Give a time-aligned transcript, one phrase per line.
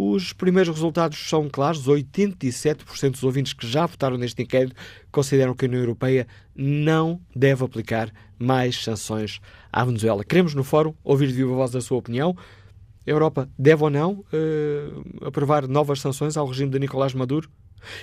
[0.00, 1.88] Os primeiros resultados são claros.
[1.88, 4.76] 87% dos ouvintes que já votaram neste inquérito
[5.10, 9.40] consideram que a União Europeia não deve aplicar mais sanções
[9.72, 10.22] à Venezuela.
[10.22, 12.36] Queremos, no fórum, ouvir de viva voz a sua opinião.
[13.08, 17.48] A Europa deve ou não uh, aprovar novas sanções ao regime de Nicolás Maduro?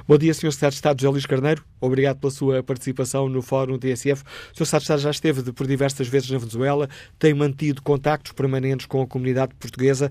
[0.06, 0.52] Bom dia, Sr.
[0.52, 1.64] Secretário de Estado José Luís Carneiro.
[1.80, 4.22] Obrigado pela sua participação no Fórum TSF.
[4.22, 4.66] O Sr.
[4.66, 9.02] Secretário de Estado já esteve por diversas vezes na Venezuela, tem mantido contactos permanentes com
[9.02, 10.10] a comunidade portuguesa.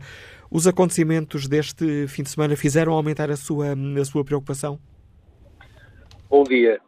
[0.51, 4.79] Os acontecimentos deste fim de semana fizeram aumentar a sua, a sua preocupação?
[6.29, 6.79] Bom dia.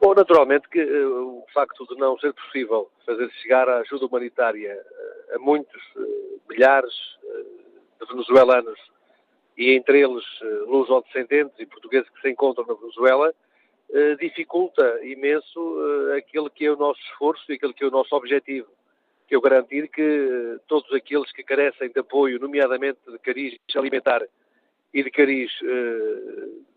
[0.00, 4.74] Bom, naturalmente que uh, o facto de não ser possível fazer chegar a ajuda humanitária
[4.74, 6.92] uh, a muitos uh, milhares
[8.00, 8.78] de venezuelanos
[9.60, 13.30] e entre eles uh, luso-descendentes e portugueses que se encontram na Venezuela,
[13.90, 17.90] uh, dificulta imenso uh, aquele que é o nosso esforço e aquele que é o
[17.90, 18.68] nosso objetivo,
[19.28, 24.22] que é garantir que todos aqueles que carecem de apoio, nomeadamente de cariz alimentar
[24.94, 25.52] e de cariz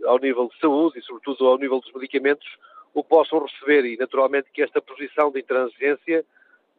[0.06, 2.46] ao nível de saúde e sobretudo ao nível dos medicamentos,
[2.94, 3.86] o possam receber.
[3.86, 6.24] E naturalmente que esta posição de intransigência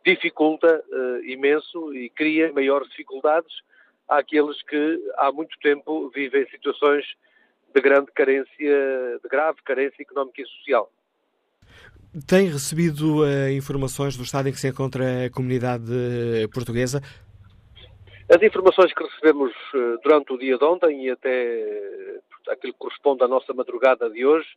[0.04, 0.84] dificulta
[1.24, 3.52] imenso e cria maiores dificuldades
[4.08, 7.04] àqueles que há muito tempo vivem situações
[7.74, 8.48] de grande carência,
[9.22, 10.90] de grave carência económica e social.
[12.28, 17.02] Tem recebido uh, informações do estado em que se encontra a comunidade uh, portuguesa?
[18.32, 23.24] As informações que recebemos uh, durante o dia de ontem e até aquilo que corresponde
[23.24, 24.48] à nossa madrugada de hoje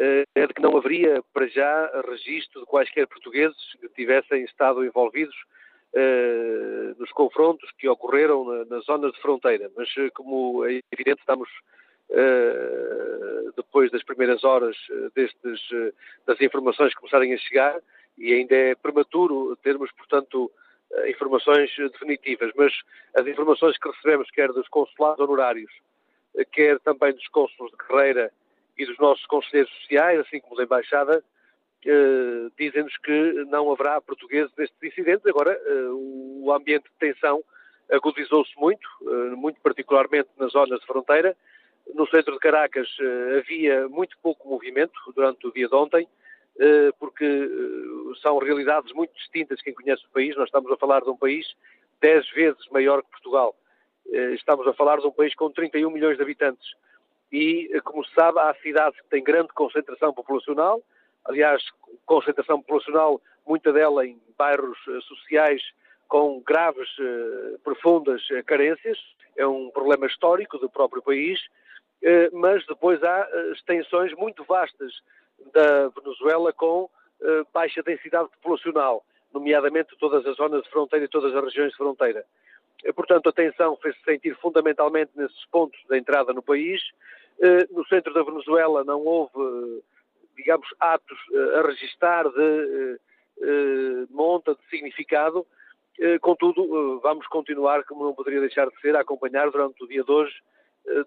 [0.00, 5.34] é de que não haveria, para já, registro de quaisquer portugueses que tivessem estado envolvidos
[6.98, 9.70] nos confrontos que ocorreram na, na zona de fronteira.
[9.76, 11.48] Mas, uh, como é evidente, estamos
[12.10, 14.76] uh, depois das primeiras horas
[15.14, 15.60] destes,
[16.26, 17.80] das informações começarem a chegar
[18.16, 20.50] e ainda é prematuro termos, portanto,
[21.06, 22.52] informações definitivas.
[22.56, 22.72] Mas
[23.14, 25.72] as informações que recebemos, quer dos consulados honorários,
[26.52, 28.32] quer também dos cônsulos de carreira
[28.76, 31.22] e dos nossos conselheiros sociais, assim como da Embaixada,
[31.86, 35.24] Uh, dizem-nos que não haverá portugueses nestes incidentes.
[35.26, 37.42] Agora, uh, o ambiente de tensão
[37.88, 41.36] agudizou-se muito, uh, muito particularmente nas zonas de fronteira.
[41.94, 42.88] No centro de Caracas
[43.38, 46.06] havia muito pouco movimento durante o dia de ontem,
[46.98, 47.24] porque
[48.20, 49.62] são realidades muito distintas.
[49.62, 51.46] Quem conhece o país, nós estamos a falar de um país
[51.98, 53.56] dez vezes maior que Portugal.
[54.34, 56.74] Estamos a falar de um país com 31 milhões de habitantes.
[57.32, 60.82] E, como se sabe, há cidades que têm grande concentração populacional,
[61.24, 61.62] aliás,
[62.06, 65.62] concentração populacional, muita dela em bairros uh, sociais
[66.06, 68.98] com graves, uh, profundas uh, carências,
[69.36, 71.38] é um problema histórico do próprio país,
[72.32, 74.92] mas depois há extensões muito vastas
[75.52, 76.90] da Venezuela com
[77.52, 82.24] baixa densidade populacional, nomeadamente todas as zonas de fronteira e todas as regiões de fronteira.
[82.96, 86.80] Portanto, a tensão fez-se sentir fundamentalmente nesses pontos da entrada no país.
[87.70, 89.82] No centro da Venezuela não houve
[90.38, 93.00] digamos, atos uh, a registar de
[93.38, 95.44] uh, monta, de significado.
[96.20, 100.10] contudo, vamos continuar, como não poderia deixar de ser, a acompanhar durante o dia de
[100.10, 100.34] hoje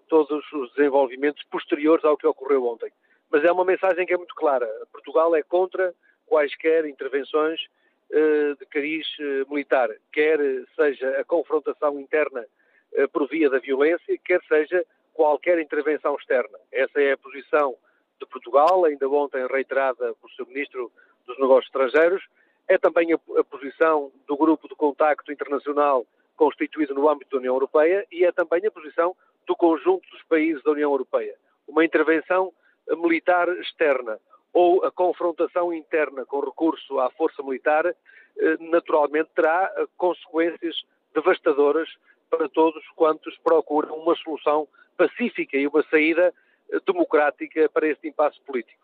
[0.06, 2.92] todos os desenvolvimentos posteriores ao que ocorreu ontem.
[3.30, 4.68] Mas é uma mensagem que é muito clara.
[4.92, 5.94] Portugal é contra
[6.26, 7.58] quaisquer intervenções
[8.58, 9.06] de cariz
[9.48, 10.38] militar, quer
[10.76, 12.44] seja a confrontação interna
[13.12, 16.58] por via da violência, quer seja qualquer intervenção externa.
[16.70, 17.74] Essa é a posição
[18.24, 20.46] de Portugal, ainda ontem reiterada pelo Sr.
[20.48, 20.92] Ministro
[21.26, 22.22] dos Negócios Estrangeiros,
[22.68, 27.54] é também a, a posição do Grupo de Contacto Internacional constituído no âmbito da União
[27.54, 29.14] Europeia e é também a posição
[29.46, 31.36] do conjunto dos países da União Europeia.
[31.66, 32.52] Uma intervenção
[32.90, 34.18] militar externa
[34.52, 37.94] ou a confrontação interna com recurso à força militar, eh,
[38.60, 40.82] naturalmente terá eh, consequências
[41.14, 41.88] devastadoras
[42.28, 46.34] para todos quantos procuram uma solução pacífica e uma saída eh,
[46.86, 48.80] democrática para este impasse político.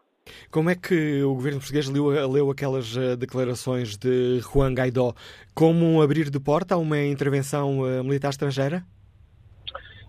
[0.51, 5.15] Como é que o governo português leu, leu, aquelas declarações de Juan Guaidó?
[5.55, 8.83] Como um abrir de porta a uma intervenção militar estrangeira?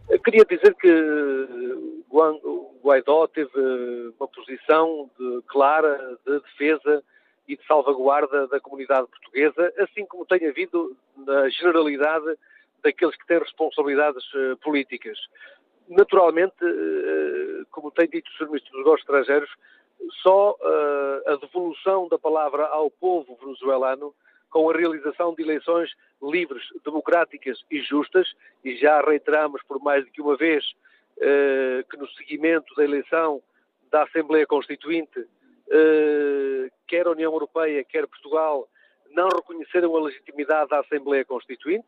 [0.09, 0.89] Eu queria dizer que
[2.89, 3.51] Guaidó teve
[4.19, 7.03] uma posição de, clara de defesa
[7.47, 12.35] e de salvaguarda da comunidade portuguesa, assim como tem havido na generalidade
[12.83, 14.23] daqueles que têm responsabilidades
[14.63, 15.17] políticas.
[15.89, 18.45] Naturalmente, uh, como tem dito o Sr.
[18.45, 19.49] Ministro dos Negócios Estrangeiros,
[20.21, 24.13] só uh, a devolução da palavra ao povo venezuelano
[24.49, 25.91] com a realização de eleições
[26.21, 28.27] livres, democráticas e justas,
[28.63, 30.63] e já reiteramos por mais do que uma vez
[31.21, 33.41] eh, que no seguimento da eleição
[33.91, 35.27] da Assembleia Constituinte,
[35.69, 38.67] eh, quer a União Europeia, quer Portugal,
[39.11, 41.87] não reconheceram a legitimidade da Assembleia Constituinte,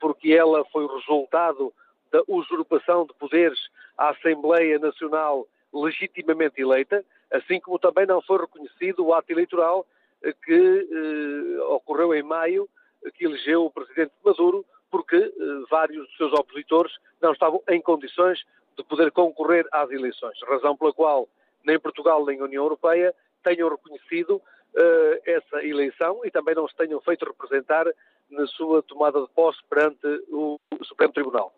[0.00, 1.72] porque ela foi o resultado
[2.12, 3.58] da usurpação de poderes
[3.96, 9.86] à Assembleia Nacional legitimamente eleita, assim como também não foi reconhecido o ato eleitoral
[10.22, 12.68] eh, que eh, ocorreu em maio,
[13.14, 15.32] que elegeu o presidente Maduro, porque eh,
[15.70, 16.92] vários dos seus opositores
[17.22, 18.44] não estavam em condições
[18.76, 21.26] de poder concorrer às eleições, razão pela qual
[21.64, 26.76] nem Portugal nem a União Europeia tenham reconhecido uh, essa eleição e também não se
[26.76, 27.86] tenham feito representar
[28.30, 31.52] na sua tomada de posse perante o Supremo Tribunal.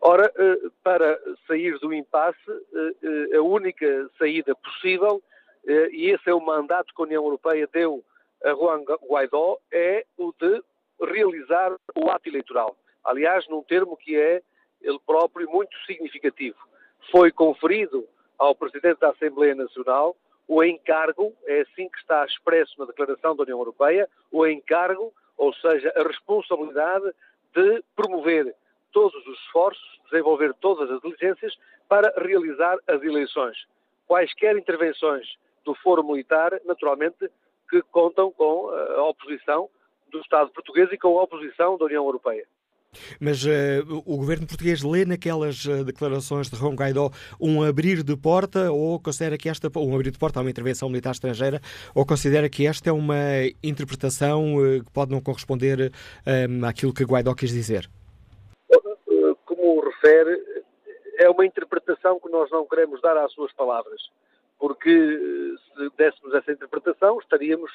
[0.00, 5.22] Ora, uh, para sair do impasse, uh, a única saída possível,
[5.90, 8.02] e esse é o mandato que a União Europeia deu
[8.42, 10.62] a Juan Guaidó, é o de
[10.98, 12.74] realizar o ato eleitoral.
[13.04, 14.40] Aliás, num termo que é
[14.80, 16.56] ele próprio, muito significativo.
[17.10, 18.06] Foi conferido
[18.38, 20.16] ao Presidente da Assembleia Nacional
[20.46, 25.54] o encargo, é assim que está expresso na Declaração da União Europeia, o encargo, ou
[25.54, 27.14] seja, a responsabilidade
[27.54, 28.54] de promover
[28.92, 31.56] todos os esforços, desenvolver todas as diligências
[31.88, 33.56] para realizar as eleições.
[34.06, 35.26] Quaisquer intervenções
[35.64, 37.30] do Foro Militar, naturalmente,
[37.70, 39.68] que contam com a oposição
[40.10, 42.46] do Estado português e com a oposição da União Europeia.
[43.20, 48.16] Mas uh, o governo português lê naquelas uh, declarações de Ron Guaidó um abrir de
[48.16, 51.60] porta ou considera que esta um abrir de porta a uma intervenção militar estrangeira
[51.94, 53.14] ou considera que esta é uma
[53.62, 55.92] interpretação uh, que pode não corresponder
[56.66, 57.88] àquilo que Guaidó quis dizer?
[59.44, 60.40] Como refere,
[61.18, 64.00] é uma interpretação que nós não queremos dar às suas palavras,
[64.58, 67.70] porque se dessemos essa interpretação estaríamos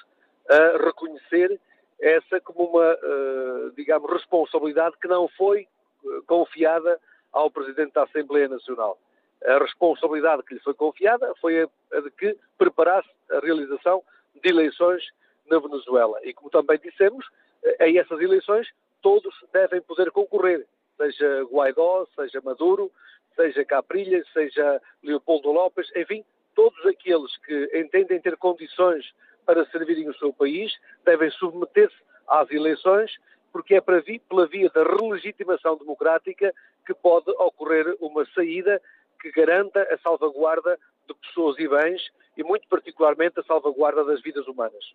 [0.50, 1.60] a reconhecer
[2.04, 7.00] essa como uma, eh, digamos, responsabilidade que não foi eh, confiada
[7.32, 9.00] ao Presidente da Assembleia Nacional.
[9.46, 14.04] A responsabilidade que lhe foi confiada foi a de que preparasse a realização
[14.36, 15.02] de eleições
[15.50, 16.20] na Venezuela.
[16.24, 17.26] E como também dissemos,
[17.64, 18.68] eh, a essas eleições
[19.02, 20.66] todos devem poder concorrer,
[20.98, 22.92] seja Guaidó, seja Maduro,
[23.34, 26.24] seja Caprilha, seja Leopoldo López, enfim,
[26.54, 29.06] todos aqueles que entendem ter condições
[29.46, 30.74] para servirem o seu país,
[31.06, 31.96] devem submeter-se
[32.28, 33.12] às eleições,
[33.52, 36.54] porque é pela via da relegitimação democrática
[36.86, 38.82] que pode ocorrer uma saída
[39.22, 40.78] que garanta a salvaguarda
[41.08, 42.02] de pessoas e bens
[42.36, 44.94] e, muito particularmente, a salvaguarda das vidas humanas.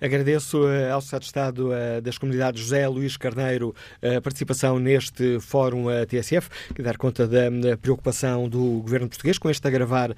[0.00, 5.40] Agradeço eh, ao Secretário de Estado eh, das Comunidades José Luís Carneiro a participação neste
[5.40, 10.14] Fórum eh, TSF, que dar conta da preocupação do governo português com este agravar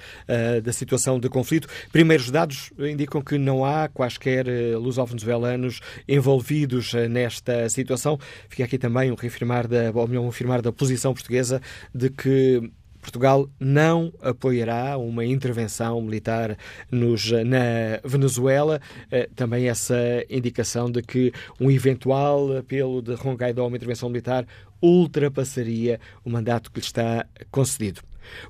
[0.62, 1.68] da situação de conflito.
[1.92, 4.46] Primeiros dados indicam que não há quaisquer
[4.76, 8.18] luso-venezuelanos envolvidos nesta situação.
[8.48, 11.60] Fica aqui também um reafirmar da, ou melhor, um afirmar da posição portuguesa
[11.94, 12.70] de que
[13.06, 16.58] Portugal não apoiará uma intervenção militar
[16.90, 18.80] nos, na Venezuela.
[19.12, 19.96] Eh, também essa
[20.28, 24.44] indicação de que um eventual apelo de Rongaidó a uma intervenção militar
[24.82, 28.00] ultrapassaria o mandato que lhe está concedido.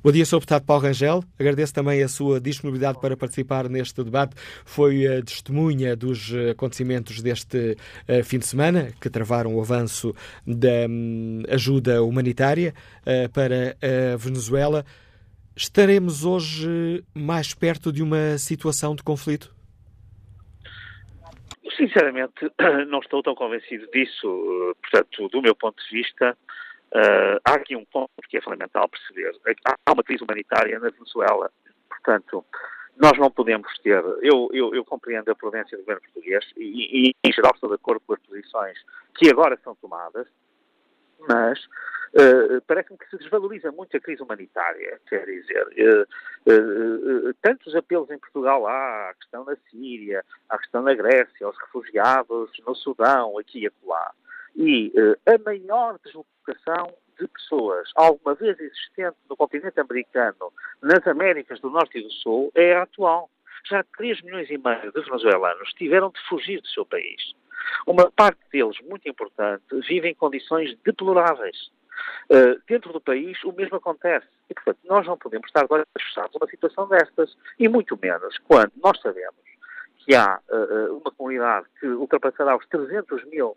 [0.03, 0.37] Bom dia, Sr.
[0.37, 1.25] Deputado Paulo Rangel.
[1.39, 4.35] Agradeço também a sua disponibilidade para participar neste debate.
[4.65, 7.77] Foi a testemunha dos acontecimentos deste
[8.09, 10.15] uh, fim de semana, que travaram o avanço
[10.47, 14.85] da um, ajuda humanitária uh, para a Venezuela.
[15.57, 19.55] Estaremos hoje mais perto de uma situação de conflito?
[21.77, 22.51] Sinceramente,
[22.89, 24.75] não estou tão convencido disso.
[24.83, 26.37] Portanto, do meu ponto de vista,
[26.93, 29.35] Uh, há aqui um ponto que é fundamental perceber.
[29.65, 31.51] Há uma crise humanitária na Venezuela.
[31.89, 32.45] Portanto,
[32.97, 37.15] nós não podemos ter, eu, eu, eu, compreendo a prudência do governo português e, e,
[37.23, 38.79] em geral estou de acordo com as posições
[39.15, 40.27] que agora são tomadas,
[41.29, 41.59] mas
[42.15, 48.11] uh, parece-me que se desvaloriza muito a crise humanitária, quer dizer, uh, uh, tantos apelos
[48.11, 53.39] em Portugal há, à questão na Síria, à questão na Grécia, aos refugiados no Sudão,
[53.39, 54.13] aqui e acolá,
[54.57, 54.93] e
[55.27, 61.99] a maior deslocação de pessoas alguma vez existente no continente americano, nas Américas do Norte
[61.99, 63.31] e do Sul, é a atual.
[63.69, 67.35] Já 3 milhões e meio de venezuelanos tiveram de fugir do seu país.
[67.87, 71.71] Uma parte deles, muito importante, vive em condições deploráveis.
[72.31, 74.27] Uh, dentro do país, o mesmo acontece.
[74.49, 77.37] E, portanto, nós não podemos estar agora fechados a uma situação destas.
[77.59, 79.41] E muito menos quando nós sabemos
[80.05, 83.57] que há uh, uma comunidade que ultrapassará os 300 mil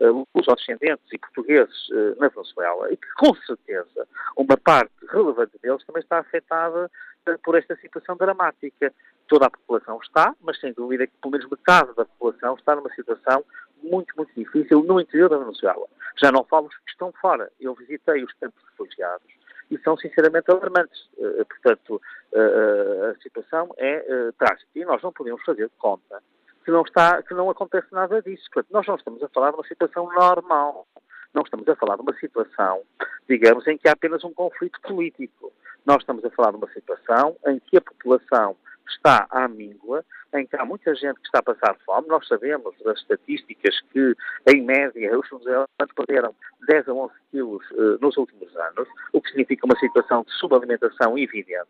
[0.00, 5.84] uh, descendentes e portugueses uh, na Venezuela e que, com certeza, uma parte relevante deles
[5.84, 6.90] também está afetada
[7.28, 8.92] uh, por esta situação dramática.
[9.26, 12.92] Toda a população está, mas sem dúvida que pelo menos metade da população está numa
[12.94, 13.44] situação
[13.82, 15.86] muito, muito difícil no interior da Venezuela.
[16.22, 17.50] Já não falo os que estão fora.
[17.60, 19.26] Eu visitei os campos refugiados
[19.70, 21.08] e são sinceramente alarmantes.
[21.48, 22.00] portanto,
[22.34, 26.22] a situação é trágica e nós não podemos fazer conta
[26.64, 28.44] que não, está, que não acontece nada disso.
[28.52, 30.86] Portanto, nós não estamos a falar de uma situação normal.
[31.34, 32.82] Não estamos a falar de uma situação,
[33.28, 35.52] digamos, em que há apenas um conflito político.
[35.84, 38.56] Nós estamos a falar de uma situação em que a população
[38.88, 40.04] está à míngua,
[40.34, 42.08] em que há muita gente que está a passar fome.
[42.08, 44.14] Nós sabemos das estatísticas que,
[44.52, 46.34] em média, os venezuelanos perderam
[46.66, 51.18] 10 a 11 quilos uh, nos últimos anos, o que significa uma situação de subalimentação
[51.18, 51.68] evidente.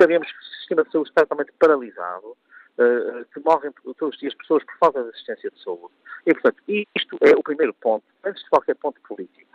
[0.00, 2.36] Sabemos que o sistema de saúde está totalmente paralisado.
[2.78, 5.94] Uh, que morrem todos os dias pessoas por falta de assistência de saúde.
[6.26, 9.46] E, portanto, isto é o primeiro ponto, antes de qualquer ponto político.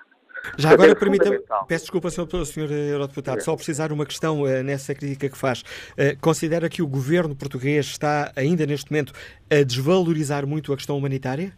[0.58, 2.46] Já agora, permita-me, peço desculpa, Sr.
[2.46, 2.72] Sr.
[2.72, 3.42] Eurodeputado, é.
[3.42, 5.62] só precisar uma questão uh, nessa crítica que faz.
[5.92, 9.14] Uh, considera que o governo português está, ainda neste momento,
[9.52, 11.54] a desvalorizar muito a questão humanitária?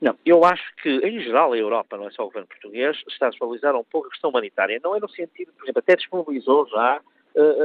[0.00, 3.26] Não, eu acho que, em geral, a Europa, não é só o governo português, está
[3.26, 4.80] a desvalorizar um pouco a questão humanitária.
[4.82, 7.00] Não é no sentido, por exemplo, até disponibilizou já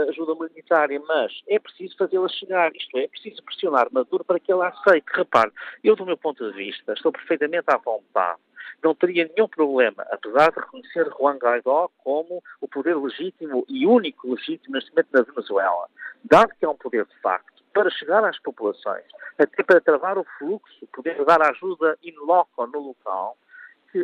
[0.10, 4.52] ajuda humanitária, mas é preciso fazê-la chegar, isto é, é preciso pressionar Maduro para que
[4.52, 5.06] ele aceite.
[5.14, 5.52] Repare,
[5.84, 8.40] eu, do meu ponto de vista, estou perfeitamente à vontade
[8.84, 14.34] não teria nenhum problema, apesar de reconhecer Juan Guaidó como o poder legítimo e único
[14.34, 15.90] legítimo neste momento na Venezuela,
[16.24, 19.06] dado que é um poder de facto, para chegar às populações,
[19.38, 23.38] até para travar o fluxo, poder dar ajuda in loco no local,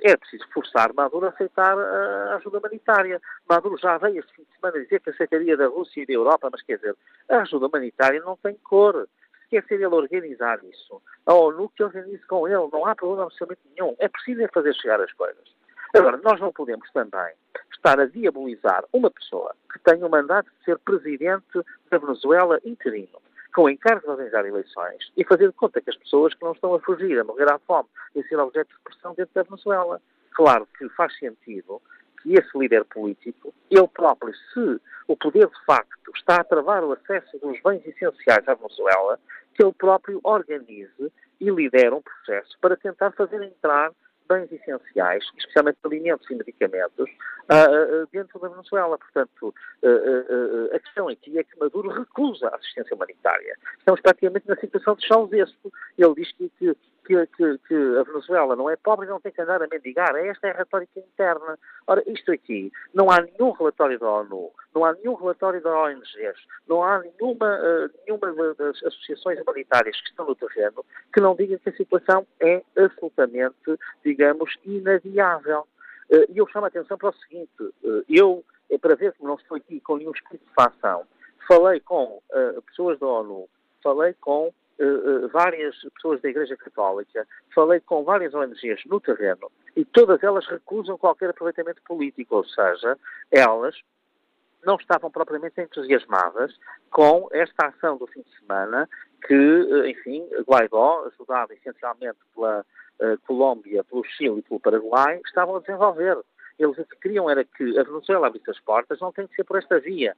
[0.03, 3.22] é preciso forçar Maduro a aceitar a ajuda humanitária.
[3.48, 6.50] Maduro já veio este fim de semana dizer que aceitaria da Rússia e da Europa,
[6.51, 6.96] mas quer dizer,
[7.29, 9.08] a ajuda humanitária não tem cor.
[9.41, 13.24] Se quer ser ele organizar isso, a ONU que organize com ele, não há problema
[13.24, 13.96] absolutamente nenhum.
[14.00, 15.43] É preciso é fazer chegar as coisas.
[15.96, 17.34] Agora, nós não podemos também
[17.74, 23.19] estar a diabolizar uma pessoa que tem o mandato de ser presidente da Venezuela interino
[23.59, 26.53] com o encargo de organizar eleições e fazer de conta que as pessoas que não
[26.53, 29.43] estão a fugir, a morrer à fome e a ser objeto de pressão dentro da
[29.43, 30.01] Venezuela.
[30.31, 31.81] Claro que faz sentido
[32.21, 36.93] que esse líder político, ele próprio, se o poder de facto está a travar o
[36.93, 39.19] acesso dos bens essenciais à Venezuela,
[39.53, 41.11] que ele próprio organize
[41.41, 43.91] e lidere um processo para tentar fazer entrar
[44.29, 48.98] bens essenciais, especialmente alimentos e medicamentos, uh, dentro da Venezuela.
[48.98, 49.53] Portanto,
[50.74, 53.57] a questão aqui é que Maduro recusa a assistência humanitária.
[53.79, 55.71] Estamos praticamente na situação de Ceausescu.
[55.98, 56.75] Ele diz que, que
[57.09, 60.15] que, que, que, a Venezuela não é pobre e não tem que andar a mendigar.
[60.15, 61.57] Esta é a retórica interna.
[61.87, 66.37] Ora, isto aqui, não há nenhum relatório da ONU, não há nenhum relatório da ONGs,
[66.67, 71.57] não há nenhuma, uh, nenhuma das associações humanitárias que estão no terreno que não digam
[71.57, 75.67] que a situação é absolutamente, digamos, inadiável.
[76.11, 79.23] Uh, e eu chamo a atenção para o seguinte, uh, eu, é para ver que
[79.23, 81.07] não estou aqui com nenhum espírito de facção,
[81.47, 82.21] falei com
[82.67, 83.49] pessoas da ONU,
[83.81, 84.53] falei com uh,
[85.31, 90.98] várias pessoas da Igreja Católica, falei com várias ONGs no terreno e todas elas recusam
[90.98, 92.98] qualquer aproveitamento político, ou seja,
[93.31, 93.75] elas
[94.65, 96.57] não estavam propriamente entusiasmadas
[96.91, 98.89] com esta ação do fim de semana
[99.25, 102.65] que, eh, enfim, Guaidó, ajudado essencialmente pela
[103.25, 106.17] Colômbia, pelo Chile e pelo Paraguai, estavam a desenvolver.
[106.57, 109.45] Eles o que queriam era que a Venezuela abrisse as portas, não tem que ser
[109.45, 110.15] por esta via.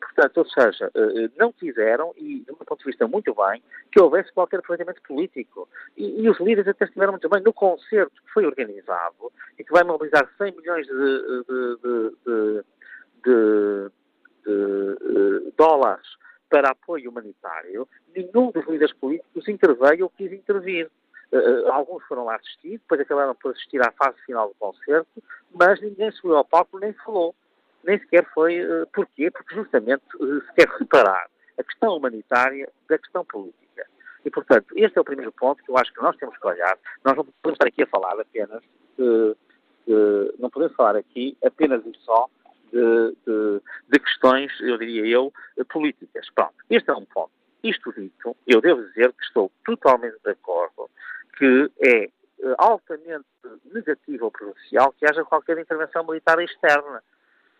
[0.00, 4.00] Portanto, ou seja, eh, não quiseram, e de um ponto de vista muito bem, que
[4.00, 5.68] houvesse qualquer aproveitamento político.
[5.96, 9.72] E, e, os líderes até estiveram muito bem no concerto que foi organizado e que
[9.72, 12.64] vai mobilizar 100 milhões de, de, de,
[13.24, 13.90] de
[14.46, 16.06] eh, dólares
[16.48, 17.88] para apoio humanitário.
[18.14, 20.90] Nenhum dos líderes políticos interveio ou quis intervir.
[21.32, 25.80] Uh, alguns foram lá assistir, depois acabaram por assistir à fase final do concerto, mas
[25.80, 27.34] ninguém subiu ao palco nem falou
[27.84, 28.64] nem sequer foi.
[28.64, 29.30] Uh, porquê?
[29.30, 33.86] Porque justamente uh, se quer reparar a questão humanitária da questão política.
[34.24, 36.78] E, portanto, este é o primeiro ponto que eu acho que nós temos que olhar.
[37.04, 38.62] Nós não podemos estar aqui a falar apenas
[40.38, 42.28] não podemos falar aqui apenas e só
[42.72, 45.32] de, de, questões, eu diria eu,
[45.68, 46.28] políticas.
[46.34, 47.30] Pronto, este é um ponto.
[47.62, 50.90] Isto dito, eu devo dizer que estou totalmente de acordo
[51.38, 52.10] que é eh,
[52.58, 53.24] altamente
[53.72, 57.02] negativo ou prejudicial que haja qualquer intervenção militar externa.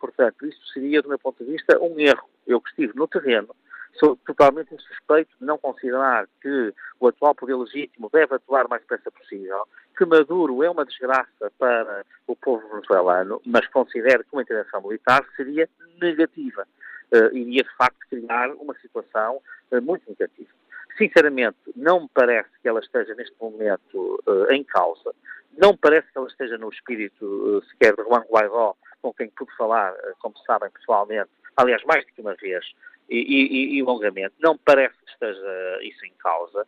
[0.02, 2.28] Portanto, isso seria, do meu ponto de vista, um erro.
[2.44, 3.54] Eu que estive no terreno,
[3.94, 8.82] sou totalmente insuspeito de não considerar que o atual poder legítimo deve atuar o mais
[8.82, 9.62] depressa possível,
[9.96, 15.24] que Maduro é uma desgraça para o povo venezuelano, mas considero que uma intervenção militar
[15.36, 15.68] seria
[16.00, 16.66] negativa.
[17.12, 19.40] Uh, iria, de facto, criar uma situação
[19.70, 20.50] uh, muito negativa.
[20.98, 25.14] Sinceramente, não me parece que ela esteja neste momento uh, em causa.
[25.56, 29.54] Não me parece que ela esteja no espírito sequer de Juan Guaidó, com quem pude
[29.56, 32.64] falar, uh, como sabem, pessoalmente, aliás, mais do que uma vez,
[33.10, 34.34] e, e, e longamente.
[34.40, 36.66] Não parece que esteja isso em causa,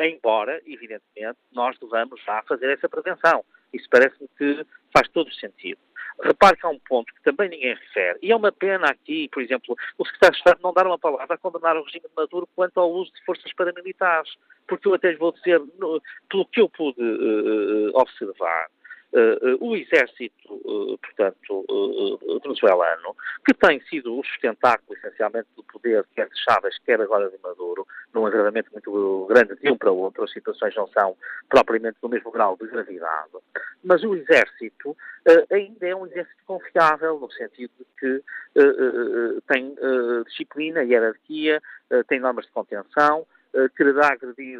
[0.00, 3.42] embora, evidentemente, nós devamos já fazer essa prevenção.
[3.72, 5.78] Isso parece-me que faz todo o sentido.
[6.22, 9.42] Repare que há um ponto que também ninguém refere, e é uma pena aqui, por
[9.42, 12.46] exemplo, o secretário de Estado não dar uma palavra a condenar o regime de Maduro
[12.54, 14.30] quanto ao uso de forças paramilitares,
[14.68, 15.58] porque eu até vou dizer,
[16.28, 18.81] pelo que eu pude uh, observar, Uh,
[19.60, 21.66] o exército, uh, portanto,
[22.42, 23.14] venezuelano,
[23.44, 27.86] que tem sido o sustentáculo, essencialmente, do poder, quer de Chávez, quer agora de Maduro,
[28.14, 31.16] num agravamento muito grande de um para o outro, as situações não são
[31.48, 33.32] propriamente do mesmo grau de gravidade,
[33.84, 34.96] mas o exército
[35.50, 38.22] ainda é um exército confiável, no sentido de que
[39.46, 39.74] tem
[40.26, 41.60] disciplina, hierarquia,
[42.08, 43.26] tem normas de contenção,
[43.76, 44.58] quererá agredir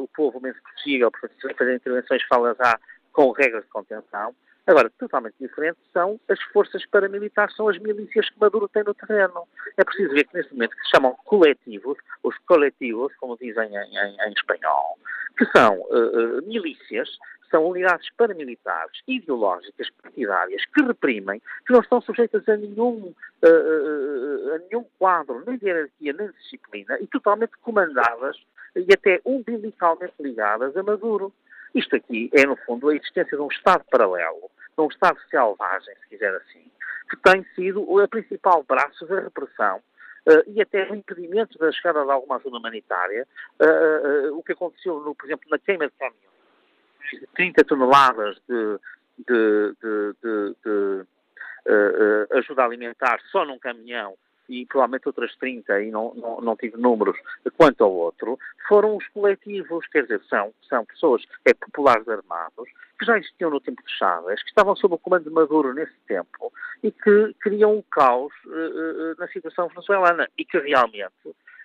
[0.00, 2.78] o povo o menos possível, portanto, se fazer intervenções, fala já
[3.12, 4.34] com regras de contenção.
[4.66, 9.48] Agora, totalmente diferentes são as forças paramilitares, são as milícias que Maduro tem no terreno.
[9.76, 13.96] É preciso ver que neste momento que se chamam coletivos, os coletivos, como dizem em,
[13.96, 14.98] em, em espanhol,
[15.36, 17.08] que são uh, milícias,
[17.50, 24.58] são unidades paramilitares, ideológicas, partidárias, que reprimem, que não estão sujeitas a nenhum, uh, a
[24.68, 28.36] nenhum quadro, nem de hierarquia, nem de disciplina, e totalmente comandadas
[28.76, 31.32] e até umbilicalmente ligadas a Maduro.
[31.74, 35.94] Isto aqui é, no fundo, a existência de um Estado paralelo, de um Estado selvagem,
[36.02, 36.64] se quiser assim,
[37.08, 39.80] que tem sido o principal braço da repressão
[40.26, 43.26] Uh, e até o impedimento da chegada de alguma ajuda humanitária,
[43.58, 48.78] uh, uh, o que aconteceu, no, por exemplo, na queima de caminhões, 30 toneladas de,
[49.26, 51.06] de, de, de
[52.36, 54.14] ajuda alimentar só num caminhão
[54.50, 57.16] e provavelmente outras 30, e não, não, não tive números.
[57.56, 58.36] Quanto ao outro,
[58.68, 63.60] foram os coletivos, quer dizer, são, são pessoas, é, populares armados, que já existiam no
[63.60, 67.76] tempo de Chaves, que estavam sob o comando de Maduro nesse tempo e que criam
[67.76, 71.12] um caos uh, uh, na situação venezuelana e que realmente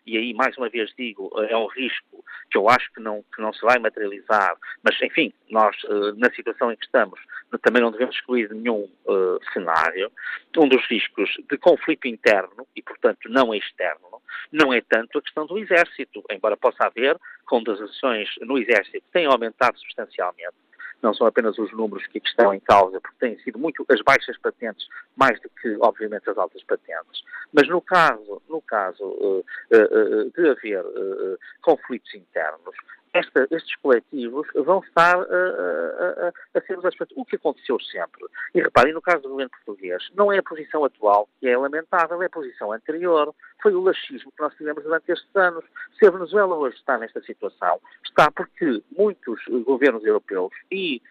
[0.06, 3.42] e aí mais uma vez digo, é um risco que eu acho que não, que
[3.42, 5.76] não se vai materializar, mas enfim, nós
[6.18, 7.20] na situação em que estamos
[7.60, 10.12] também não devemos excluir nenhum uh, cenário.
[10.58, 15.46] Um dos riscos de conflito interno, e portanto não externo, não é tanto a questão
[15.46, 20.56] do exército, embora possa haver, quando as ações no exército têm aumentado substancialmente,
[21.02, 24.38] não são apenas os números que estão em causa, porque têm sido muito as baixas
[24.38, 27.24] patentes, mais do que, obviamente, as altas patentes.
[27.54, 32.76] Mas no caso, no caso uh, uh, de haver uh, conflitos internos,
[33.16, 36.78] esta, estes coletivos vão estar uh, uh, uh, a ser.
[37.16, 40.84] O que aconteceu sempre, e reparem, no caso do governo português, não é a posição
[40.84, 43.34] atual que é lamentável, é a posição anterior.
[43.62, 45.64] Foi o laxismo que nós tivemos durante estes anos.
[45.98, 51.02] Se a Venezuela hoje está nesta situação, está porque muitos governos europeus, e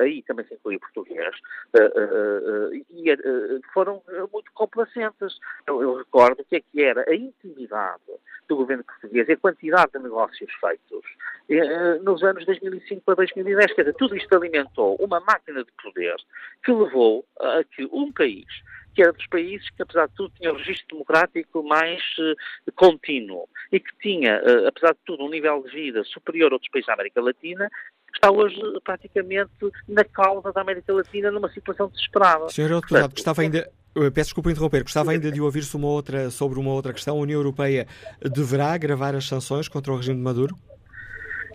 [0.00, 1.34] aí também se inclui o português,
[2.90, 4.02] e, foram
[4.32, 5.38] muito complacentes.
[5.66, 8.02] Eu, eu recordo o que é que era a intimidade
[8.48, 11.04] do governo português e a quantidade de negócios feitos
[11.48, 13.74] eh, nos anos 2005 para 2010.
[13.74, 16.16] Quer dizer, tudo isto alimentou uma máquina de poder
[16.64, 18.46] que levou a que um país
[18.98, 23.48] que era dos países que, apesar de tudo, tinha o registro democrático mais uh, contínuo
[23.70, 26.88] e que tinha, uh, apesar de tudo, um nível de vida superior a outros países
[26.88, 27.70] da América Latina,
[28.12, 29.52] está hoje praticamente
[29.86, 32.48] na causa da América Latina numa situação desesperada.
[32.48, 33.70] Senhor Deputado, gostava ainda,
[34.12, 37.16] peço desculpa interromper, gostava ainda de ouvir-se uma outra, sobre uma outra questão.
[37.16, 37.86] A União Europeia
[38.20, 40.54] deverá agravar as sanções contra o regime de Maduro?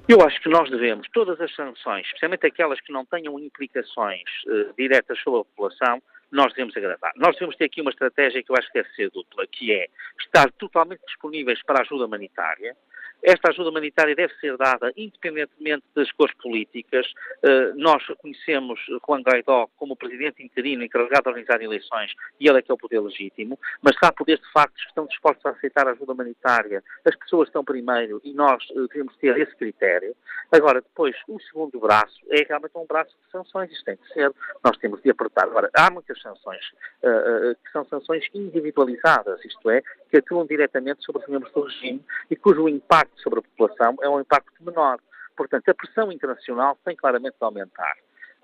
[0.08, 4.74] Eu acho que nós devemos, todas as sanções, especialmente aquelas que não tenham implicações uh,
[4.78, 7.14] diretas sobre a população, nós devemos agravar.
[7.16, 9.88] Nós devemos ter aqui uma estratégia que eu acho que deve ser dupla, que é
[10.20, 12.76] estar totalmente disponíveis para ajuda humanitária,
[13.24, 17.08] esta ajuda humanitária deve ser dada independentemente das cores políticas.
[17.42, 22.62] Eh, nós reconhecemos Juan Guaidó como presidente interino encarregado de organizar eleições e ele é
[22.62, 25.88] que é o poder legítimo, mas há poderes de facto que estão dispostos a aceitar
[25.88, 26.84] a ajuda humanitária.
[27.06, 30.14] As pessoas estão primeiro e nós eh, devemos ter esse critério.
[30.52, 33.72] Agora, depois, o segundo braço é realmente um braço de sanções.
[33.72, 34.32] Isto tem que ser.
[34.64, 35.46] Nós temos de apertar.
[35.46, 36.64] Agora, há muitas sanções
[37.02, 42.36] que são sanções individualizadas, isto é, que atuam diretamente sobre os membros do regime e
[42.36, 45.00] cujo impacto sobre a população é um impacto menor.
[45.36, 47.96] Portanto, a pressão internacional tem claramente de aumentar.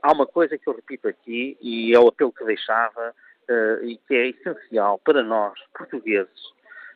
[0.02, 3.14] Há uma coisa que eu repito aqui, e é o apelo que deixava,
[3.50, 6.46] uh, e que é essencial para nós, portugueses,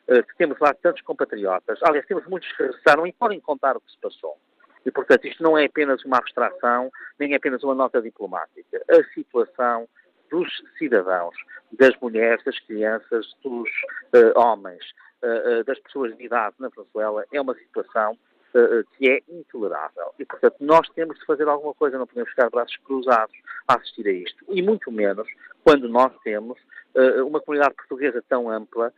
[0.07, 3.81] uh, que temos lá tantos compatriotas, aliás, temos muitos que regressaram e podem contar o
[3.81, 4.37] que se passou.
[4.85, 8.83] E, portanto, isto não é apenas uma abstração, nem é apenas uma nota diplomática.
[8.89, 9.87] A situação
[10.29, 11.35] dos cidadãos,
[11.71, 13.69] das mulheres, das crianças, dos
[14.13, 14.83] uh, homens,
[15.65, 18.17] das pessoas de idade na Venezuela é uma situação
[18.97, 20.13] que é intolerável.
[20.19, 23.35] E, portanto, nós temos de fazer alguma coisa, não podemos ficar braços cruzados
[23.67, 24.45] a assistir a isto.
[24.49, 25.27] E muito menos
[25.63, 26.59] quando nós temos
[27.25, 28.93] uma comunidade portuguesa tão ampla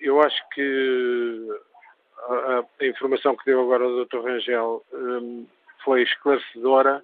[0.00, 1.48] eu acho que
[2.28, 4.18] a, a, informação que deu agora o Dr.
[4.18, 4.84] Rangel
[5.84, 7.02] foi esclarecedora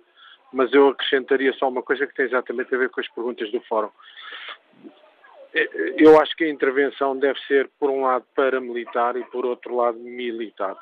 [0.53, 3.61] mas eu acrescentaria só uma coisa que tem exatamente a ver com as perguntas do
[3.63, 3.91] Fórum.
[5.97, 9.99] Eu acho que a intervenção deve ser, por um lado, paramilitar e, por outro lado,
[9.99, 10.77] militar.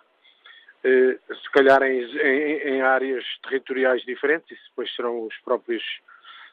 [0.85, 5.83] Eh, se calhar em, em, em áreas territoriais diferentes, isso depois serão os próprios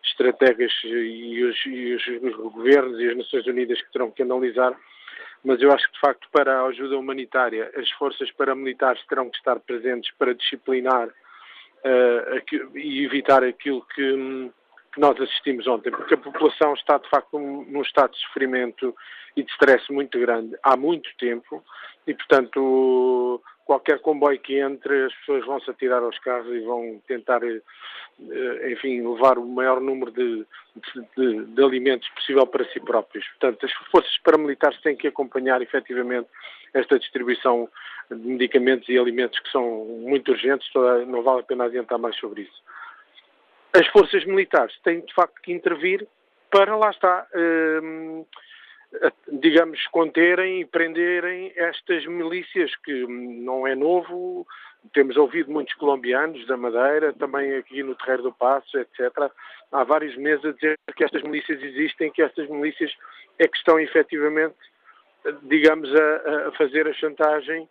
[0.04, 4.78] estrategas e os, e os, os, governos e as Nações Unidas que terão que analisar,
[5.44, 9.38] mas eu acho que, de facto, para a ajuda humanitária, as forças paramilitares terão que
[9.38, 11.10] estar presentes para disciplinar
[12.74, 14.52] e evitar aquilo que,
[14.96, 18.96] que, nós assistimos ontem, porque a população está de facto num, estado de sofrimento
[19.36, 21.64] e de stress muito grande há muito tempo
[22.08, 27.02] e, portanto, qualquer comboio que entre, as pessoas vão se atirar aos carros e vão
[27.08, 30.46] tentar, eh, enfim, levar o maior número de,
[31.18, 33.28] de, de, alimentos possível para si próprios.
[33.40, 36.28] Portanto, as forças paramilitares têm que acompanhar efetivamente
[36.74, 37.68] esta distribuição
[38.10, 40.70] de medicamentos e alimentos que são muito urgentes,
[41.08, 42.64] não vale a pena adiantar mais sobre isso.
[43.78, 46.08] As forças militares têm de facto que intervir
[46.50, 47.28] para, lá está,
[47.84, 48.26] hum,
[49.30, 54.48] digamos, conterem e prenderem estas milícias, que não é novo,
[54.94, 59.30] temos ouvido muitos colombianos da Madeira, também aqui no Terreiro do Passo, etc.
[59.74, 62.96] Há vários meses a dizer que estas milícias existem, que estas milícias
[63.40, 64.56] é que estão efetivamente,
[65.44, 67.68] digamos, a, a fazer a chantagem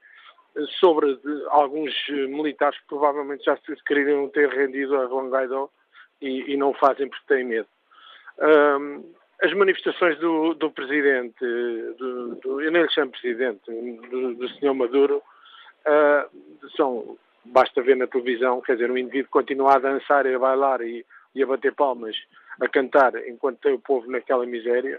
[0.81, 5.71] sobre alguns militares que provavelmente já se queriam ter rendido a Juan Guaidó
[6.21, 7.69] e, e não o fazem porque têm medo.
[8.39, 9.05] Um,
[9.43, 11.39] as manifestações do, do presidente,
[11.99, 15.23] do, do, eu nem lhe chamo presidente, do, do senhor Maduro,
[15.87, 20.39] uh, são basta ver na televisão, quer dizer, um indivíduo continua a dançar e a
[20.39, 22.17] bailar e, e a bater palmas,
[22.61, 24.99] a cantar, enquanto tem o povo naquela miséria,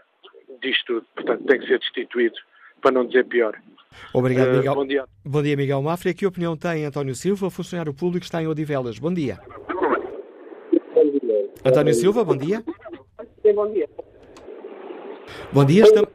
[0.61, 1.05] diz tudo.
[1.15, 2.35] Portanto, tem que ser destituído,
[2.81, 3.59] para não dizer pior.
[4.13, 4.75] Obrigado, Uh, Miguel.
[4.75, 5.05] bom dia.
[5.25, 6.13] Bom dia, Miguel Mafra.
[6.13, 8.99] Que opinião tem António Silva, funcionário público está em Odivelas?
[8.99, 9.39] Bom dia.
[11.63, 12.63] António Silva, bom dia.
[13.41, 13.89] Sim, bom dia.
[15.53, 15.83] Bom dia.
[15.83, 16.09] Estamos...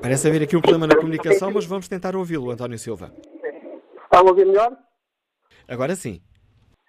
[0.00, 3.10] Parece haver aqui um problema na comunicação, mas vamos tentar ouvi-lo, António Silva.
[4.04, 4.76] Está a ouvir melhor?
[5.66, 6.20] Agora sim.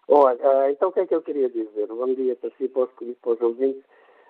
[0.08, 1.88] Olha, ah, então o que é que eu queria dizer?
[1.88, 2.90] Bom dia para si, para os,
[3.22, 3.82] para os ouvintes.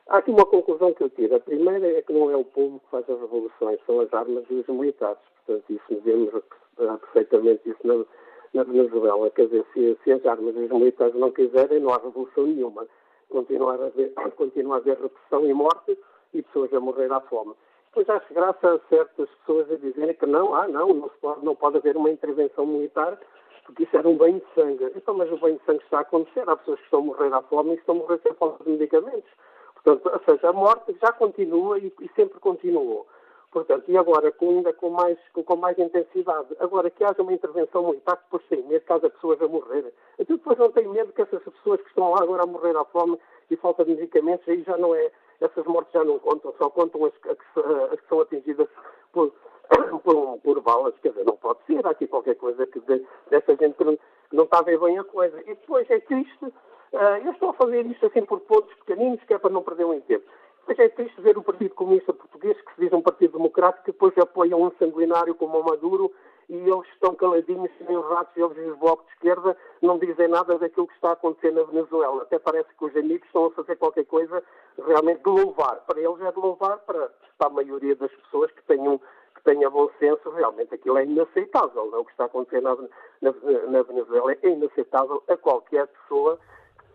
[0.08, 1.36] Há aqui uma conclusão que eu tiro.
[1.36, 4.46] A primeira é que não é o povo que faz as revoluções, são as armas
[4.50, 5.18] e os militares.
[5.46, 6.32] Portanto, isso vemos
[6.80, 8.06] ah, perfeitamente isso na,
[8.56, 9.30] na Venezuela.
[9.32, 12.88] Quer dizer, se, se as armas e os militares não quiserem, não há revolução nenhuma.
[13.30, 15.98] Continuar a haver, continua a haver repressão e morte
[16.34, 17.54] e pessoas a morrer à fome.
[17.88, 21.56] Depois acho graça a certas pessoas a dizerem que não, ah, não, não, pode, não
[21.56, 23.18] pode haver uma intervenção militar
[23.66, 24.92] porque isso era um banho de sangue.
[24.96, 26.48] Então, mas o banho de sangue está a acontecer.
[26.48, 28.70] Há pessoas que estão a morrer à fome e estão a morrer sem falta de
[28.70, 29.30] medicamentos.
[29.74, 33.08] Portanto, ou seja, a morte já continua e, e sempre continuou.
[33.56, 37.32] Portanto, e agora, com, ainda com mais, com, com, mais intensidade, agora que haja uma
[37.32, 39.94] intervenção militar, depois tem medo que haja pessoas a morrer.
[40.20, 42.84] Então depois não tem medo que essas pessoas que estão lá agora a morrer à
[42.84, 43.18] fome
[43.50, 47.06] e falta de medicamentos, aí já não é, essas mortes já não contam, só contam
[47.06, 48.68] as, as, as que são atingidas
[49.14, 49.32] por,
[50.04, 53.56] por, por, balas, quer dizer, não pode ser, há aqui qualquer coisa que de, dessa
[53.56, 53.98] gente que não,
[54.34, 55.40] não está a ver bem a coisa.
[55.44, 59.34] E depois é triste, uh, eu estou a fazer isto assim por pontos pequeninos, que
[59.34, 60.26] é para não perder muito tempo.
[60.68, 63.92] Mas é triste ver o Partido Comunista Português, que se diz um partido democrático, que
[63.92, 66.12] depois apoia um sanguinário como o Maduro
[66.50, 70.28] e eles estão caladinhos, nem os ratos, eles e os blocos de esquerda não dizem
[70.28, 72.22] nada daquilo que está a acontecer na Venezuela.
[72.22, 74.44] Até parece que os amigos estão a fazer qualquer coisa
[74.86, 75.84] realmente de louvar.
[75.88, 79.00] Para eles é de louvar, para, a maioria das pessoas que tenham
[79.36, 81.92] que tenha bom senso, realmente aquilo é inaceitável.
[81.92, 82.00] Não?
[82.00, 82.76] O que está a acontecer na,
[83.22, 83.34] na,
[83.70, 86.40] na Venezuela é inaceitável a qualquer pessoa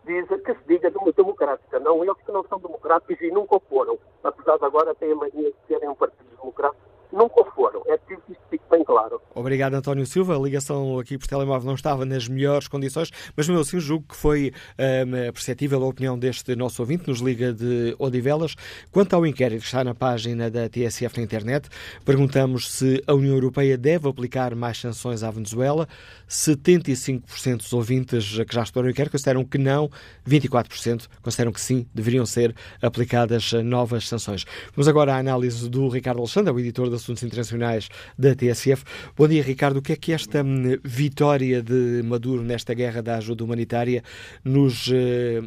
[0.05, 1.79] diz, que se diga democrática.
[1.79, 3.97] Não eles que não são democráticos e nunca foram.
[4.23, 7.81] Apesar de agora terem a mania de serem um partido democrático, nunca foram.
[7.87, 9.21] É preciso que isto fique bem claro.
[9.35, 10.35] Obrigado, António Silva.
[10.35, 14.15] A ligação aqui por telemóvel não estava nas melhores condições, mas mesmo assim julgo que
[14.15, 18.55] foi um, perceptível a opinião deste nosso ouvinte, nos liga de Odivelas.
[18.91, 21.69] Quanto ao inquérito que está na página da TSF na internet,
[22.05, 25.87] perguntamos se a União Europeia deve aplicar mais sanções à Venezuela.
[26.29, 29.89] 75% dos ouvintes que já estudaram o inquérito consideram que não,
[30.27, 34.45] 24% consideram que sim, deveriam ser aplicadas novas sanções.
[34.75, 38.83] Vamos agora à análise do Ricardo Alexandre, o editor de Assuntos Internacionais da TSF.
[39.17, 39.77] Bom dia, Ricardo.
[39.77, 40.43] O que é que esta
[40.83, 44.03] vitória de Maduro nesta guerra da ajuda humanitária
[44.43, 44.89] nos,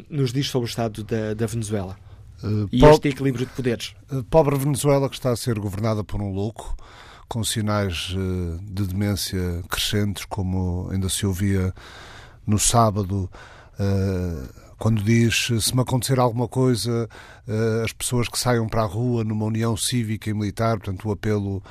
[0.09, 1.97] nos diz sobre o estado da, da Venezuela?
[2.43, 3.95] Uh, e este equilíbrio de poderes?
[4.29, 6.75] Pobre Venezuela que está a ser governada por um louco,
[7.27, 8.13] com sinais
[8.61, 11.73] de demência crescentes, como ainda se ouvia
[12.45, 13.29] no sábado,
[13.79, 17.09] uh, quando diz se me acontecer alguma coisa,
[17.83, 21.63] as pessoas que saiam para a rua numa união cívica e militar, portanto o apelo,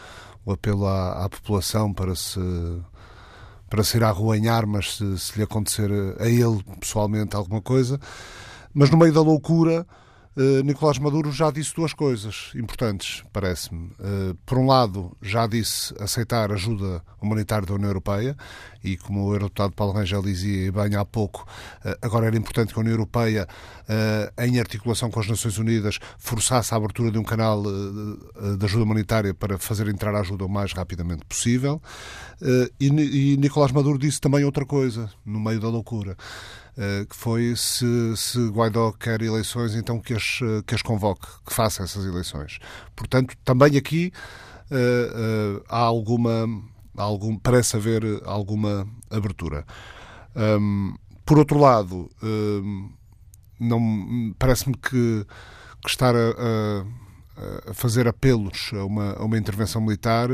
[0.45, 2.41] o apelo à, à população para se
[3.69, 5.91] para sair à rua em armas se, se lhe acontecer
[6.21, 7.99] a ele pessoalmente alguma coisa,
[8.73, 9.85] mas no meio da loucura
[10.37, 13.87] Uh, Nicolás Maduro já disse duas coisas importantes, parece-me.
[13.93, 18.37] Uh, por um lado, já disse aceitar ajuda humanitária da União Europeia,
[18.83, 21.47] e como o eurodeputado Paulo Rangel dizia bem há pouco,
[21.85, 23.47] uh, agora era importante que a União Europeia,
[24.39, 29.35] em articulação com as Nações Unidas, forçasse a abertura de um canal de ajuda humanitária
[29.35, 31.83] para fazer entrar a ajuda o mais rapidamente possível.
[32.81, 36.17] E, e Nicolás Maduro disse também outra coisa, no meio da loucura.
[36.77, 41.55] Uh, que foi se, se Guaidó quer eleições, então que as, que as convoque, que
[41.55, 42.59] faça essas eleições.
[42.97, 44.13] Portanto, também aqui
[44.71, 46.49] uh, uh, há alguma,
[46.97, 49.65] algum, parece haver alguma abertura.
[50.35, 52.93] Um, por outro lado, um,
[53.59, 55.27] não parece-me que,
[55.83, 60.29] que estar a, a, a, fazer apelos a uma, a uma intervenção militar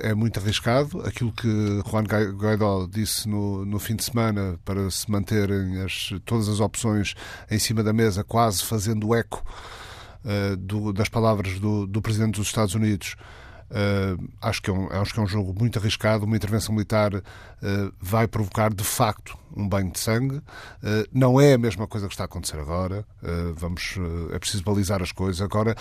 [0.00, 1.00] é muito arriscado.
[1.06, 1.48] Aquilo que
[1.90, 7.14] Juan Guaidó disse no, no fim de semana para se manterem as, todas as opções
[7.50, 9.44] em cima da mesa, quase fazendo eco
[10.24, 13.16] uh, do, das palavras do, do Presidente dos Estados Unidos.
[13.70, 16.24] Uh, acho, que é um, acho que é um jogo muito arriscado.
[16.24, 17.22] Uma intervenção militar uh,
[18.00, 20.40] vai provocar, de facto, um banho de sangue.
[21.12, 23.04] Não é a mesma coisa que está a acontecer agora.
[23.56, 23.96] Vamos,
[24.32, 25.40] é preciso balizar as coisas.
[25.40, 25.74] Agora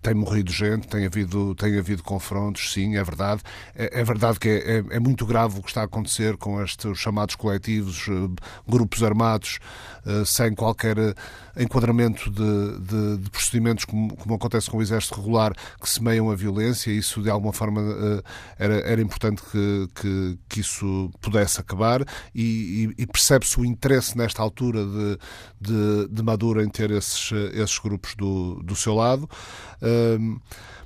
[0.00, 3.42] tem morrido gente, tem havido, tem havido confrontos, sim, é verdade.
[3.74, 6.62] É, é verdade que é, é, é, muito grave o que está a acontecer com
[6.62, 8.06] estes chamados coletivos,
[8.66, 9.58] grupos armados,
[10.26, 10.96] sem qualquer
[11.56, 16.34] enquadramento de, de, de procedimentos como, como, acontece com o Exército Regular, que semeiam a
[16.34, 16.90] violência.
[16.90, 17.80] Isso, de alguma forma,
[18.58, 24.42] era, era importante que, que, que isso pudesse acabar e, e, percebe-se o interesse nesta
[24.42, 25.18] altura de,
[25.60, 29.28] de, de, Maduro em ter esses, esses grupos do, do seu lado.
[29.82, 30.38] Um,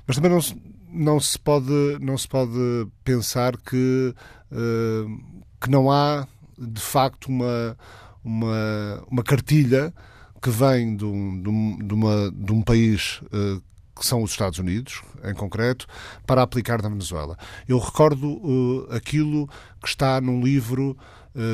[0.05, 0.55] mas também não se,
[0.89, 4.13] não se pode não se pode pensar que
[4.51, 7.77] uh, que não há de facto uma
[8.27, 9.93] uma, uma cartilha
[10.41, 13.61] que vem de um, de um, de uma, de um país uh,
[13.97, 15.87] que são os Estados Unidos, em concreto,
[16.25, 17.35] para aplicar na Venezuela.
[17.67, 19.47] Eu recordo uh, aquilo
[19.81, 20.95] que está num livro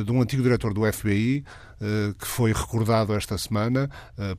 [0.05, 1.43] de um antigo diretor do FBI,
[1.81, 3.89] uh, que foi recordado esta semana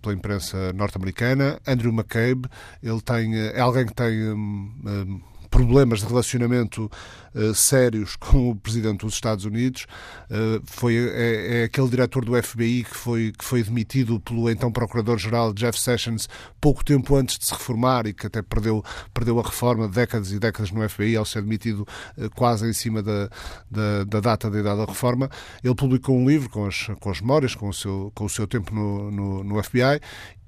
[0.00, 2.48] pela imprensa norte-americana, Andrew McCabe.
[2.82, 5.20] Ele tem, é alguém que tem um, um,
[5.54, 6.90] problemas de relacionamento
[7.32, 9.86] uh, sérios com o presidente dos Estados Unidos.
[10.28, 14.72] Uh, foi, é, é, aquele diretor do FBI que foi, que foi demitido pelo então
[14.72, 16.28] Procurador-Geral Jeff Sessions
[16.60, 20.40] pouco tempo antes de se reformar e que até perdeu, perdeu a reforma décadas e
[20.40, 21.86] décadas no FBI ao ser demitido
[22.18, 23.30] uh, quase em cima da,
[23.70, 25.30] da, da, data da idade da reforma.
[25.62, 28.48] Ele publicou um livro com as, com as memórias, com o seu, com o seu
[28.48, 30.00] tempo no, no, no FBI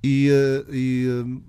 [0.03, 1.07] e, eh, e,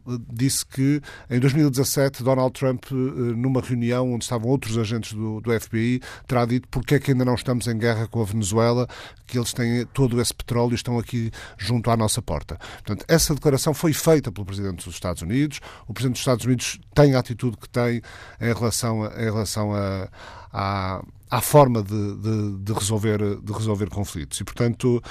[0.08, 2.96] eh, disse que em 2017 Donald Trump, eh,
[3.36, 7.26] numa reunião onde estavam outros agentes do, do FBI, terá dito porque é que ainda
[7.26, 8.88] não estamos em guerra com a Venezuela,
[9.26, 12.58] que eles têm todo esse petróleo e estão aqui junto à nossa porta.
[12.84, 15.60] Portanto, essa declaração foi feita pelo Presidente dos Estados Unidos.
[15.88, 18.02] O Presidente dos Estados Unidos tem a atitude que tem
[18.42, 24.40] em relação a, em relação a, à forma de, de, de, resolver, de resolver conflitos.
[24.40, 25.04] E, portanto,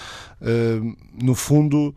[1.22, 1.94] no fundo,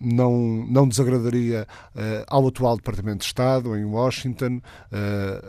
[0.00, 5.42] não, não desagradaria eh, ao atual Departamento de Estado, em Washington, eh,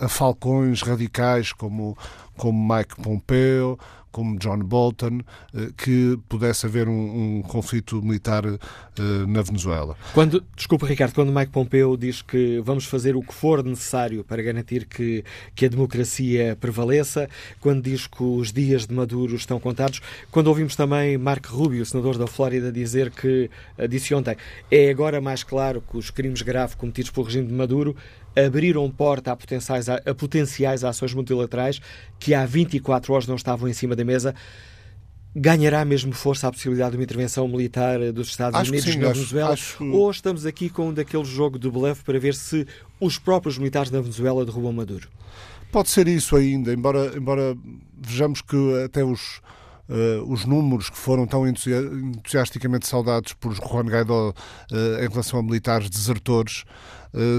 [0.00, 1.96] a, a, a falcões radicais como,
[2.36, 3.78] como Mike Pompeo,
[4.14, 5.22] como John Bolton,
[5.52, 8.58] eh, que pudesse haver um, um conflito militar uh,
[9.26, 9.96] na Venezuela.
[10.14, 14.40] Quando, desculpa, Ricardo, quando Mike Pompeo diz que vamos fazer o que for necessário para
[14.40, 17.28] garantir que, que a democracia prevaleça,
[17.60, 20.00] quando diz que os dias de Maduro estão contados,
[20.30, 24.36] quando ouvimos também Mark Rubio, senador da Flórida, dizer que, eh, disse ontem,
[24.70, 27.96] é agora mais claro que os crimes graves cometidos pelo regime de Maduro
[28.36, 31.80] abriram porta a potenciais, a potenciais ações multilaterais
[32.18, 34.34] que há 24 horas não estavam em cima da mesa.
[35.36, 39.08] Ganhará mesmo força a possibilidade de uma intervenção militar dos Estados acho Unidos sim, na
[39.08, 39.52] acho, Venezuela?
[39.52, 39.84] Acho...
[39.84, 42.66] Ou estamos aqui com um daquele jogo de blefe para ver se
[43.00, 45.08] os próprios militares da Venezuela derrubam Maduro?
[45.72, 47.56] Pode ser isso ainda, embora, embora
[48.00, 49.40] vejamos que até os,
[49.86, 55.42] Uh, os números que foram tão entusiasticamente saudados por Juan Guaidó uh, em relação a
[55.42, 56.64] militares desertores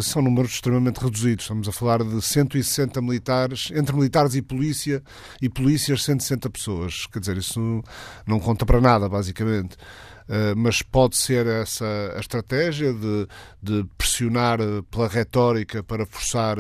[0.02, 1.46] são números extremamente reduzidos.
[1.46, 5.04] Estamos a falar de 160 militares, entre militares e polícia,
[5.42, 7.06] e polícias 160 pessoas.
[7.08, 7.84] Quer dizer, isso
[8.26, 9.76] não conta para nada, basicamente.
[10.28, 11.86] Uh, mas pode ser essa
[12.16, 13.28] a estratégia de,
[13.62, 14.58] de pressionar
[14.90, 16.58] pela retórica para forçar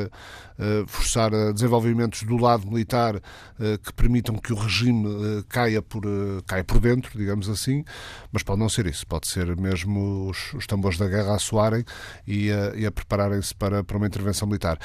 [0.57, 3.15] eh, forçar desenvolvimentos do lado militar
[3.59, 6.03] eh, que permitam que o regime eh, caia por,
[6.47, 7.83] caia por dentro, digamos assim,
[8.31, 11.83] mas pode não ser isso, pode ser mesmo os, os tambores da guerra a soarem
[12.25, 14.79] e a, e a prepararem-se para, para uma intervenção militar.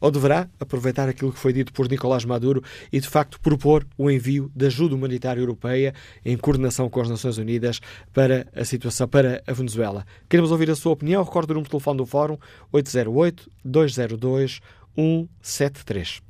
[0.00, 4.10] Ou deverá aproveitar aquilo que foi dito por Nicolás Maduro e, de facto, propor o
[4.10, 5.92] envio de ajuda humanitária europeia
[6.24, 7.80] em coordenação com as Nações Unidas
[8.12, 10.06] para a situação, para a Venezuela?
[10.26, 11.22] Queremos ouvir a sua opinião.
[11.22, 12.38] Recordo o número de telefone do Fórum
[12.72, 14.62] 808-202.
[14.94, 16.22] 173.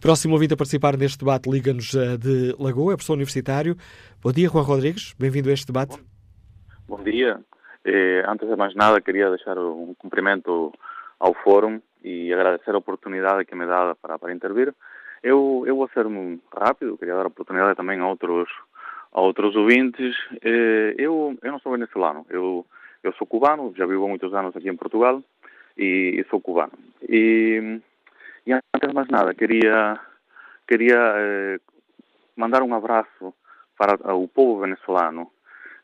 [0.00, 3.76] Próximo ouvinte a participar neste debate liga-nos eh, de Lagoa, é professor universitário.
[4.22, 5.14] Bom dia, Juan Rodrigues.
[5.18, 5.98] Bem-vindo a este debate.
[6.88, 7.40] Bom dia.
[7.84, 10.72] Eh, antes de mais nada, queria deixar um cumprimento
[11.20, 14.74] ao Fórum e agradecer a oportunidade que me dá para, para intervir.
[15.22, 16.06] Eu, eu vou ser
[16.54, 18.48] rápido, queria dar a oportunidade também a outros,
[19.12, 20.16] a outros ouvintes.
[20.42, 22.66] Eh, eu, eu não sou venezuelano, eu,
[23.02, 25.22] eu sou cubano, já vivo há muitos anos aqui em Portugal
[25.76, 26.72] e, e sou cubano.
[27.08, 27.80] E,
[28.46, 29.98] e antes de mais nada, queria,
[30.66, 31.60] queria eh,
[32.36, 33.34] mandar um abraço
[33.76, 35.32] para o povo venezuelano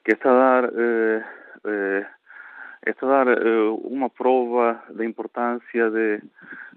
[0.05, 1.25] que está a dar eh,
[1.65, 2.07] eh,
[2.91, 6.21] está a dar uh, uma prova da importância de,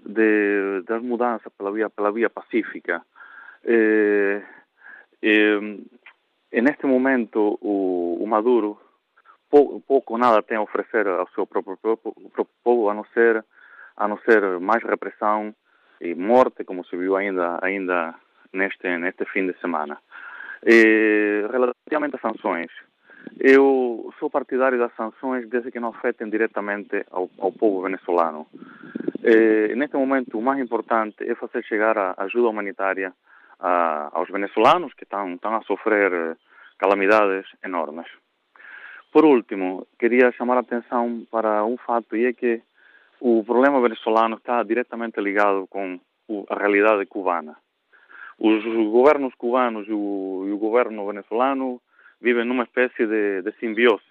[0.04, 3.02] de, das mudanças pela via, pela via pacífica.
[3.64, 4.42] Eh,
[5.22, 8.80] eh, neste momento, o, o Maduro
[9.50, 11.76] pouco, pouco nada tem a oferecer ao seu próprio
[12.62, 13.44] povo, a não ser
[13.96, 15.54] a não ser mais repressão
[16.00, 18.14] e morte, como se viu ainda ainda
[18.52, 19.98] neste neste fim de semana.
[20.62, 22.70] relativamente às sanções,
[23.38, 28.46] eu sou partidário das sanções desde que não afetem diretamente ao, ao povo venezuelano.
[29.22, 33.12] Eh, neste momento, o mais importante é fazer chegar a ajuda humanitária
[33.58, 36.36] a, aos venezuelanos que estão, estão a sofrer eh,
[36.78, 38.06] calamidades enormes.
[39.12, 42.62] Por último, queria chamar a atenção para um fato e é que
[43.20, 45.98] o problema venezuelano está diretamente ligado com
[46.48, 47.56] a realidade cubana.
[48.38, 51.80] Os governos cubanos e o, governo venezuelano
[52.20, 54.04] vivem numa espécie de, de simbiose,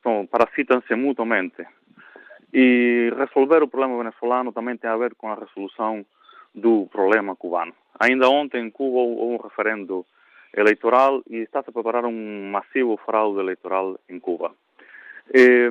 [0.00, 1.66] então, parasitam-se mutuamente.
[2.52, 6.04] E resolver o problema venezuelano também tem a ver com a resolução
[6.54, 7.74] do problema cubano.
[7.98, 10.06] Ainda ontem em Cuba houve um referendo
[10.56, 14.52] eleitoral e está-se a preparar um massivo fraude eleitoral em Cuba.
[15.34, 15.68] E,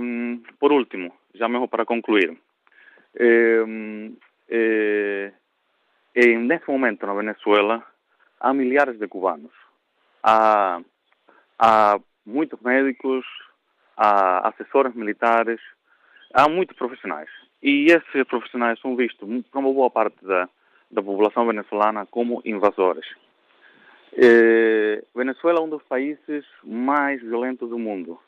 [0.60, 2.38] por último, já mesmo para concluir,
[3.20, 4.12] e,
[6.16, 7.84] e, nesse momento na Venezuela
[8.40, 9.52] há milhares de cubanos.
[10.24, 10.82] Há
[11.58, 13.26] há muitos médicos,
[13.96, 15.60] há assessores militares,
[16.34, 17.30] há muitos profissionais.
[17.62, 20.48] E esses profissionais são vistos por uma boa parte da,
[20.92, 23.06] da população venezuelana como invasores.
[24.14, 28.20] Eh, Venezuela é um dos países mais violentos do mundo.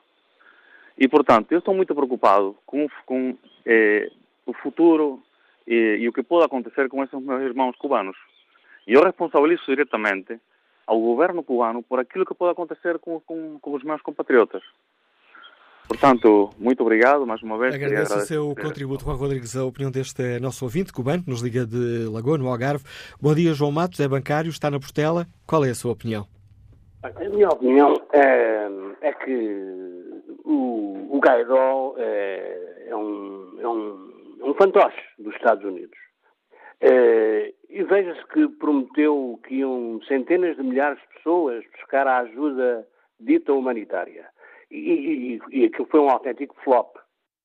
[0.98, 4.10] E, portanto, eu estou muito preocupado com, com eh,
[4.50, 5.22] o futuro
[5.68, 8.18] e, e, o que pode acontecer com esses meus irmãos cubanos.
[8.88, 10.39] E eu responsabilizo diretamente
[10.88, 14.64] ao governo cubano por aquilo que pode acontecer com, com, com os meus compatriotas.
[15.88, 17.74] Portanto, muito obrigado mais uma vez.
[17.74, 21.66] Agradeço o seu contributo, Juan Rodrigues, a opinião deste nosso ouvinte cubano, que nos liga
[21.66, 22.84] de Lagoa, no Algarve.
[23.20, 25.26] Bom dia, João Matos, é bancário, está na Portela.
[25.47, 26.28] Qual é a sua opinião?
[27.02, 28.68] A minha opinião é,
[29.02, 29.89] é que
[30.43, 31.22] o, o
[31.97, 34.09] é, é, um, é, um,
[34.50, 35.97] um fantoche dos Estados Unidos.
[36.82, 42.88] É, e veja-se que prometeu que iam centenas de milhares de pessoas buscar a ajuda
[43.20, 44.28] dita humanitária.
[44.72, 46.95] E, e, e aquilo foi um autêntico flop.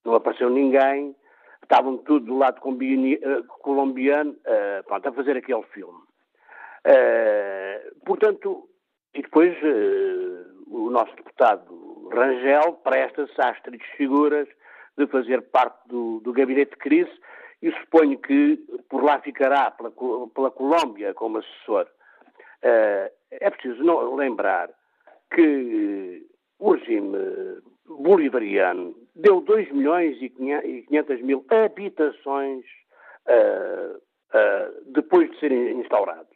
[0.04, 1.14] Não apareceu ninguém,
[1.62, 5.98] estavam tudo do lado eh, colombiano uh, pronto, a fazer aquele filme.
[6.86, 8.68] Uh, portanto,
[9.14, 14.46] e depois uh, o nosso deputado Rangel presta-se às tristes figuras
[14.96, 17.10] de fazer parte do, do gabinete de crise
[17.62, 21.86] e suponho que por lá ficará pela, pela Colômbia como assessor.
[22.62, 24.70] Uh, é preciso não, lembrar
[25.34, 26.26] que
[26.58, 27.16] o regime
[27.86, 32.64] bolivariano deu 2 milhões e 500 mil habitações
[33.26, 36.28] uh, uh, depois de ser instaurado.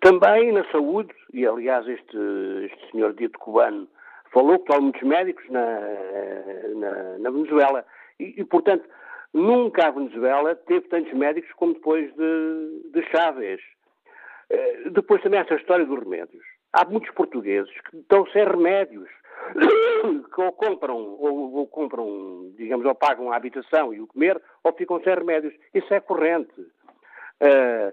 [0.00, 2.16] também na saúde, e aliás este,
[2.64, 3.88] este senhor dito cubano
[4.36, 5.80] falou que há muitos médicos na,
[6.74, 7.86] na, na Venezuela
[8.20, 8.86] e, e, portanto,
[9.32, 13.62] nunca a Venezuela teve tantos médicos como depois de, de Chávez.
[14.52, 16.44] Uh, depois também essa história dos remédios.
[16.70, 19.08] Há muitos portugueses que estão sem remédios,
[20.34, 24.72] que ou compram, ou, ou, compram, digamos, ou pagam a habitação e o comer, ou
[24.74, 25.54] ficam sem remédios.
[25.72, 26.60] Isso é corrente.
[27.40, 27.90] Uh,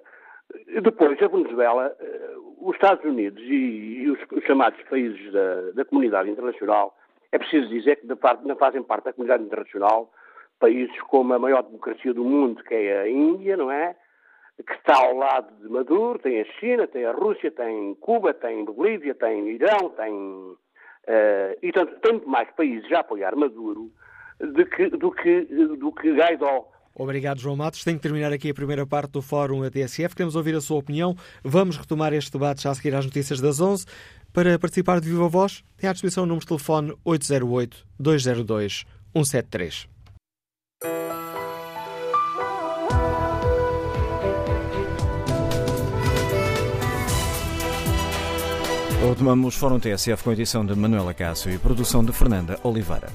[0.82, 6.30] depois, a Venezuela, uh, os Estados Unidos e, os, os, chamados países da, da comunidade
[6.30, 6.95] internacional
[7.32, 10.12] é preciso dizer que não fazem parte da comunidade internacional
[10.60, 13.95] países como a maior democracia do mundo, que é a Índia, não é?
[14.66, 18.64] que está ao lado de Maduro, tem a China, tem a Rússia, tem Cuba, tem
[18.64, 20.14] Bolívia, tem Irão, tem.
[20.14, 23.91] Uh, e portanto, tem muito mais países a apoiar Maduro
[24.39, 26.70] do que, do que, do que Guaidó.
[26.96, 27.84] Obrigado, João Matos.
[27.84, 30.16] Tenho que terminar aqui a primeira parte do Fórum ATSF.
[30.16, 31.18] Queremos ouvir a sua opinião.
[31.44, 33.86] Vamos retomar este debate já a seguir às notícias das 11.
[34.32, 39.88] Para participar de Viva Voz, tem à disposição o número de telefone 808-202-173.
[49.08, 53.10] Retomamos Fórum TSF com a edição de Manuela Cássio e produção de Fernanda Oliveira.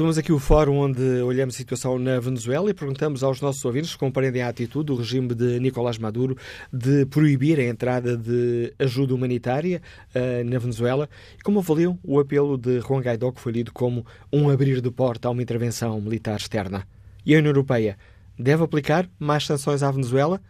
[0.00, 3.90] Retomamos aqui o fórum onde olhamos a situação na Venezuela e perguntamos aos nossos ouvintes
[3.90, 6.38] se compreendem a atitude do regime de Nicolás Maduro
[6.72, 9.82] de proibir a entrada de ajuda humanitária
[10.14, 11.06] uh, na Venezuela
[11.38, 14.90] e como avaliam o apelo de Juan Guaidó, que foi lido como um abrir de
[14.90, 16.88] porta a uma intervenção militar externa.
[17.26, 17.98] E a União Europeia
[18.38, 20.40] deve aplicar mais sanções à Venezuela?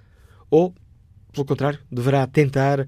[0.50, 0.74] ou,
[1.32, 2.86] pelo contrário, deverá tentar, uh,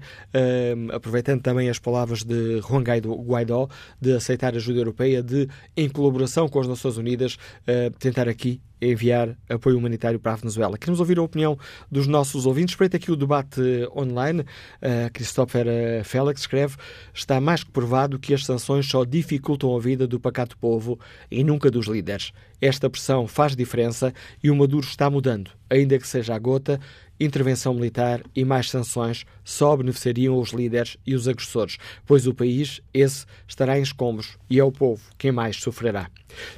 [0.91, 3.67] aproveitando também as palavras de Juan Guaidó,
[3.99, 8.61] de aceitar a ajuda europeia, de, em colaboração com as Nações Unidas, uh, tentar aqui
[8.81, 10.77] enviar apoio humanitário para a Venezuela.
[10.77, 11.57] Queremos ouvir a opinião
[11.89, 12.73] dos nossos ouvintes.
[12.73, 13.61] Espreita aqui o debate
[13.95, 14.41] online.
[14.41, 15.65] Uh, Christopher
[16.03, 16.75] Félix escreve:
[17.13, 20.99] Está mais que provado que as sanções só dificultam a vida do pacato povo
[21.31, 22.33] e nunca dos líderes.
[22.59, 26.79] Esta pressão faz diferença e o Maduro está mudando, ainda que seja a gota
[27.25, 32.81] intervenção militar e mais sanções só beneficiariam os líderes e os agressores, pois o país,
[32.93, 36.09] esse, estará em escombros e é o povo quem mais sofrerá.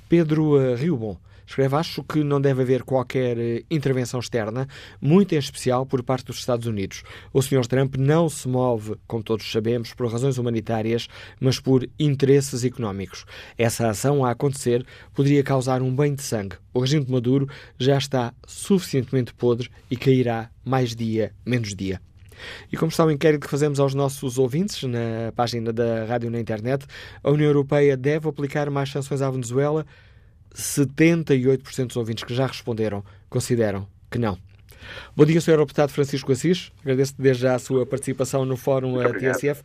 [0.08, 1.18] Pedro uh, Riobon
[1.48, 4.68] Escreve: Acho que não deve haver qualquer eh, intervenção externa,
[5.00, 7.04] muito em especial por parte dos Estados Unidos.
[7.32, 7.66] O Sr.
[7.68, 11.08] Trump não se move, como todos sabemos, por razões humanitárias,
[11.40, 13.26] mas por interesses económicos.
[13.58, 16.58] Essa ação a acontecer poderia causar um banho de sangue.
[16.74, 22.02] O regime de Maduro já está suficientemente podre e cairá mais dia, menos dia.
[22.72, 26.40] E como está o inquérito que fazemos aos nossos ouvintes na página da rádio na
[26.40, 26.86] internet,
[27.24, 29.86] a União Europeia deve aplicar mais sanções à Venezuela?
[30.56, 34.38] 78% dos ouvintes que já responderam consideram que não.
[35.16, 35.58] Bom dia, Sr.
[35.58, 36.72] Deputado Francisco Assis.
[36.82, 39.64] Agradeço desde já a sua participação no Fórum TSF.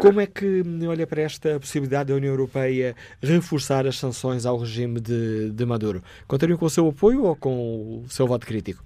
[0.00, 5.00] Como é que olha para esta possibilidade da União Europeia reforçar as sanções ao regime
[5.00, 6.02] de, de Maduro?
[6.26, 8.82] Contariam com o seu apoio ou com o seu voto crítico?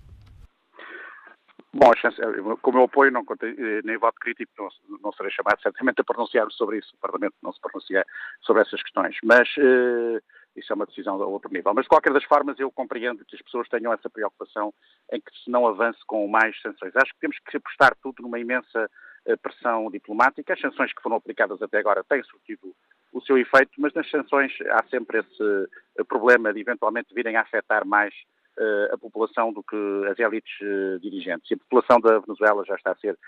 [1.72, 1.90] Bom,
[2.62, 4.68] com o meu apoio, não contei, eh, nem voto crítico, não,
[5.02, 6.94] não serei chamado certamente a pronunciar sobre isso.
[6.94, 8.04] O Parlamento não se pronuncia
[8.40, 9.16] sobre essas questões.
[9.22, 9.48] Mas.
[9.58, 10.22] Uh,
[10.56, 11.72] isso é uma decisão a outro nível.
[11.74, 14.72] Mas, de qualquer das formas, eu compreendo que as pessoas tenham essa preocupação
[15.12, 16.96] em que se não avance com mais sanções.
[16.96, 18.90] Acho que temos que apostar tudo numa imensa
[19.26, 20.54] eh, pressão diplomática.
[20.54, 22.74] As sanções que foram aplicadas até agora têm surtido
[23.12, 27.40] o seu efeito, mas nas sanções há sempre esse eh, problema de eventualmente virem a
[27.40, 28.14] afetar mais
[28.58, 29.76] uh, a população do que
[30.10, 31.50] as élites uh, dirigentes.
[31.50, 33.18] E a população da Venezuela já está a ser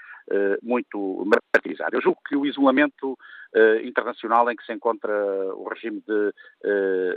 [0.62, 1.24] muito
[1.54, 1.96] martirizada.
[1.96, 3.16] Eu julgo que o isolamento
[3.84, 5.12] internacional em que se encontra
[5.54, 6.34] o regime de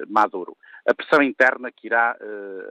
[0.07, 0.55] Maduro,
[0.87, 2.17] a pressão interna que irá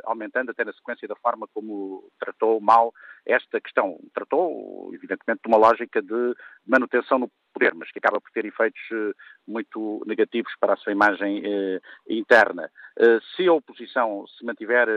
[0.04, 2.92] aumentando até na sequência da forma como tratou mal
[3.26, 3.98] esta questão.
[4.14, 6.34] Tratou, evidentemente, de uma lógica de
[6.66, 9.12] manutenção no poder, mas que acaba por ter efeitos eh,
[9.46, 12.70] muito negativos para a sua imagem eh, interna.
[12.96, 14.88] Eh, se a oposição se mantiver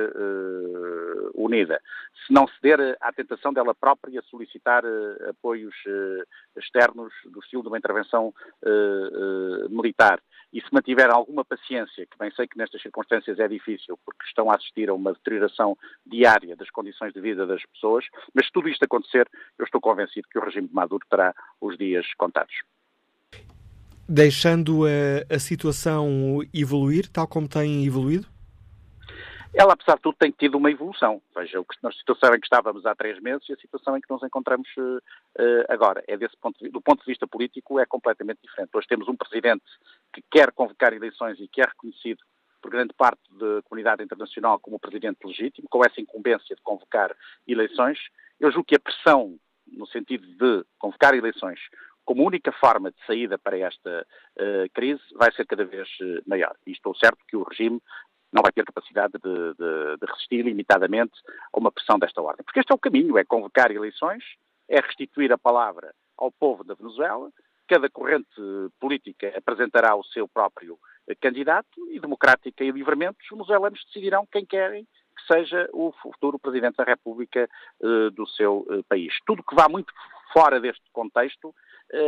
[1.34, 1.82] unida,
[2.26, 4.84] se não ceder à tentação dela própria solicitar
[5.28, 5.74] apoios
[6.56, 8.34] externos do estilo de uma intervenção
[9.70, 10.22] militar,
[10.54, 14.52] e se mantiver alguma paciência, que bem sei que nestas circunstâncias é difícil, porque estão
[14.52, 15.76] a assistir a uma deterioração
[16.06, 19.28] diária das condições de vida das pessoas, mas se tudo isto acontecer,
[19.58, 22.54] eu estou convencido que o regime de Maduro terá os dias contados.
[24.08, 28.28] Deixando a, a situação evoluir, tal como tem evoluído?
[29.56, 31.22] Ela, apesar de tudo, tem tido uma evolução.
[31.36, 34.24] Veja, a situação em que estávamos há três meses e a situação em que nos
[34.24, 35.02] encontramos uh,
[35.70, 36.04] agora.
[36.08, 38.72] É desse ponto do ponto de vista político, é completamente diferente.
[38.74, 39.64] Hoje temos um presidente
[40.12, 42.24] que quer convocar eleições e que é reconhecido
[42.62, 47.16] por grande parte da comunidade internacional como presidente legítimo, com essa incumbência de convocar
[47.48, 48.00] eleições.
[48.40, 49.38] Eu julgo que a pressão,
[49.68, 51.60] no sentido de convocar eleições,
[52.06, 55.88] como única forma de saída para esta uh, crise, vai ser cada vez
[56.26, 56.56] maior.
[56.66, 57.82] E estou certo que o regime
[58.34, 61.14] não vai ter capacidade de, de, de, resistir limitadamente
[61.54, 62.44] a uma pressão desta ordem.
[62.44, 64.24] Porque este é o caminho, é convocar eleições,
[64.68, 67.30] é restituir a palavra ao povo da Venezuela,
[67.68, 68.28] cada corrente
[68.80, 70.78] política apresentará o seu próprio
[71.22, 76.78] candidato e, democrática e livremente, os venezuelanos decidirão quem querem que seja o futuro Presidente
[76.78, 77.48] da República
[77.82, 79.14] uh, do seu uh, país.
[79.26, 79.94] Tudo que vá muito
[80.34, 81.54] fora deste contexto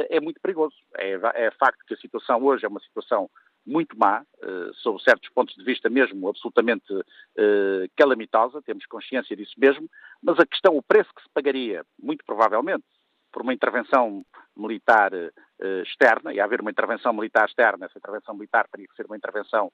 [0.10, 0.76] é muito perigoso.
[0.96, 1.12] É,
[1.46, 3.30] é facto que a situação hoje é uma situação
[3.66, 9.54] muito má, uh, sob certos pontos de vista mesmo absolutamente uh, calamitosa, temos consciência disso
[9.58, 9.90] mesmo,
[10.22, 12.86] mas a questão, o preço que se pagaria, muito provavelmente,
[13.32, 14.24] por uma intervenção
[14.56, 19.06] militar uh, externa, e haver uma intervenção militar externa, essa intervenção militar teria que ser
[19.08, 19.72] uma intervenção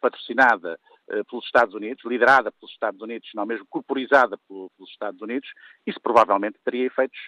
[0.00, 0.78] patrocinada
[1.28, 5.50] pelos Estados Unidos, liderada pelos Estados Unidos, não mesmo corporizada pelos Estados Unidos,
[5.86, 7.18] isso provavelmente teria efeitos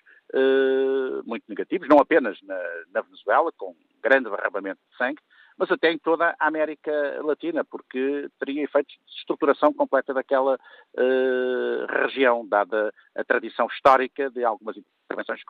[1.27, 2.59] muito negativos, não apenas na,
[2.91, 5.21] na Venezuela, com grande derramamento de sangue,
[5.57, 6.93] mas até em toda a América
[7.23, 14.45] Latina, porque teria efeitos de estruturação completa daquela uh, região, dada a tradição histórica de
[14.45, 15.41] algumas intervenções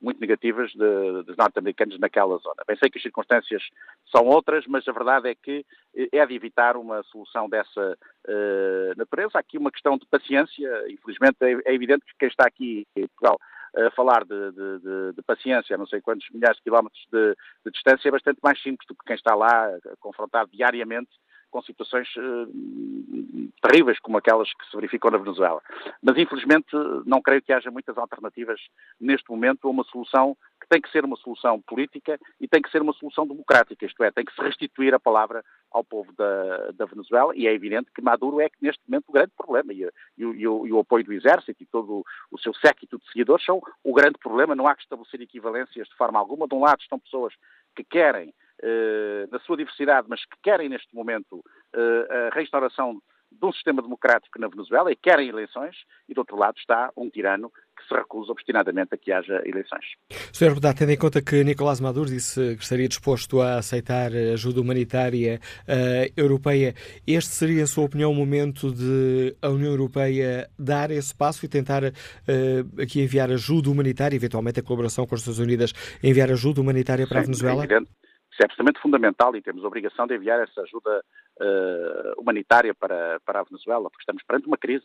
[0.00, 2.62] muito negativas dos norte-americanos naquela zona.
[2.66, 3.62] Bem, sei que as circunstâncias
[4.10, 5.64] são outras, mas a verdade é que
[5.96, 7.96] eh, é de evitar uma solução dessa
[8.26, 9.32] uh, natureza.
[9.34, 13.06] Há aqui uma questão de paciência, infelizmente é, é evidente que quem está aqui em
[13.08, 13.38] Portugal
[13.76, 17.36] a falar de, de, de, de, paciência a não sei quantos milhares de quilómetros de,
[17.64, 21.10] de, distância é bastante mais simples do que quem está lá confrontado diariamente
[21.50, 25.62] com situações uh, terríveis como aquelas que se verificam na Venezuela.
[26.02, 26.68] Mas, infelizmente,
[27.06, 28.60] não creio que haja muitas alternativas
[29.00, 30.36] neste momento a uma solução
[30.68, 34.10] tem que ser uma solução política e tem que ser uma solução democrática, isto é,
[34.10, 38.02] tem que se restituir a palavra ao povo da, da Venezuela e é evidente que
[38.02, 41.12] Maduro é neste momento o grande problema e, e, e, o, e o, apoio do
[41.12, 44.74] exército e todo o, o seu séquito de seguidores são o grande problema, não há
[44.74, 46.46] que estabelecer equivalências de forma alguma.
[46.46, 47.34] De um lado estão pessoas
[47.74, 51.44] que querem, eh, na sua diversidade, mas que querem neste momento
[51.74, 53.00] eh, a restauração
[53.30, 55.76] de um sistema democrático na Venezuela e querem eleições,
[56.08, 59.84] e do outro lado está um tirano que se recusa obstinadamente a que haja eleições.
[60.32, 60.48] Sr.
[60.48, 65.40] Deputado, tendo em conta que Nicolás Maduro disse que estaria disposto a aceitar ajuda humanitária
[65.62, 66.74] uh, europeia,
[67.06, 71.48] este seria, em sua opinião, o momento de a União Europeia dar esse passo e
[71.48, 75.72] tentar uh, aqui enviar ajuda humanitária, eventualmente a colaboração com as Nações Unidas,
[76.02, 77.62] enviar ajuda humanitária para Sim, a Venezuela?
[77.62, 77.90] É evidente.
[78.38, 81.02] Isso é absolutamente fundamental e temos a obrigação de enviar essa ajuda
[81.40, 84.84] uh, humanitária para, para a Venezuela, porque estamos perante uma crise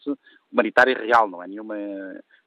[0.51, 1.75] humanitária real, não é nenhuma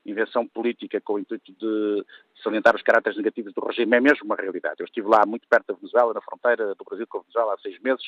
[0.05, 2.05] invenção política com o intuito de
[2.43, 4.77] salientar os caracteres negativos do regime, é mesmo uma realidade.
[4.79, 7.59] Eu estive lá muito perto da Venezuela, na fronteira do Brasil com a Venezuela, há
[7.59, 8.05] seis meses,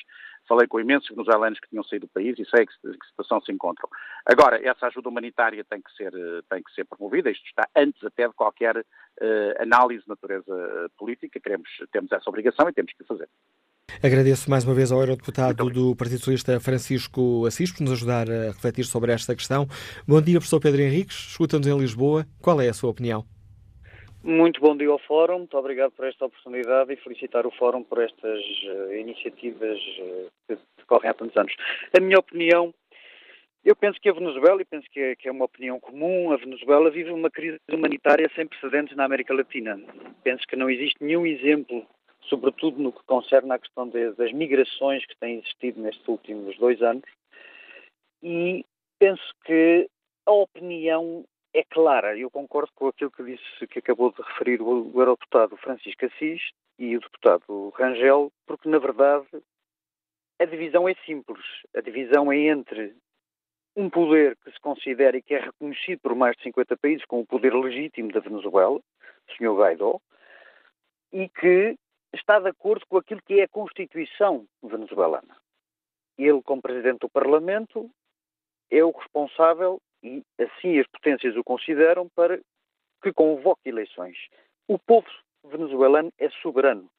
[0.46, 3.50] falei com imensos venezuelanos que tinham saído do país e sei que, que situação se
[3.50, 3.88] encontram.
[4.24, 6.12] Agora, essa ajuda humanitária tem que ser,
[6.48, 11.40] tem que ser promovida, isto está antes até de qualquer uh, análise de natureza política,
[11.40, 13.28] queremos, temos essa obrigação e temos que fazer.
[14.00, 18.52] Agradeço mais uma vez ao Eurodeputado do Partido Socialista Francisco Assis por nos ajudar a
[18.52, 19.66] refletir sobre esta questão.
[20.06, 21.30] Bom dia, professor Pedro Henriques.
[21.30, 22.24] Escuta-nos em Lisboa.
[22.40, 23.24] Qual é a sua opinião?
[24.22, 25.38] Muito bom dia ao Fórum.
[25.38, 30.58] Muito obrigado por esta oportunidade e felicitar o Fórum por estas uh, iniciativas uh, que
[30.78, 31.52] decorrem há tantos anos.
[31.96, 32.72] A minha opinião,
[33.64, 36.36] eu penso que a Venezuela, e penso que é, que é uma opinião comum, a
[36.36, 39.76] Venezuela vive uma crise humanitária sem precedentes na América Latina.
[40.22, 41.84] Penso que não existe nenhum exemplo
[42.28, 46.80] sobretudo no que concerne à questão de, das migrações que têm existido nestes últimos dois
[46.82, 47.04] anos.
[48.22, 48.64] E
[48.98, 49.88] penso que
[50.26, 51.24] a opinião
[51.54, 52.16] é clara.
[52.16, 56.42] Eu concordo com aquilo que disse, que acabou de referir o, o eurodeputado Francisco Assis
[56.78, 59.26] e o deputado Rangel, porque na verdade
[60.38, 61.44] a divisão é simples.
[61.74, 62.94] A divisão é entre
[63.76, 67.22] um poder que se considera e que é reconhecido por mais de 50 países como
[67.22, 68.82] o poder legítimo da Venezuela, o
[69.36, 69.56] Sr.
[69.56, 70.00] Guaidó,
[71.12, 71.76] e que
[72.12, 75.36] está de acordo com aquilo que é a Constituição venezuelana.
[76.16, 77.90] Ele, como Presidente do Parlamento,
[78.70, 82.38] é o responsável, e assim as potências o consideram, para
[83.02, 84.16] que convoque eleições.
[84.66, 85.06] O povo
[85.44, 86.90] venezuelano é soberano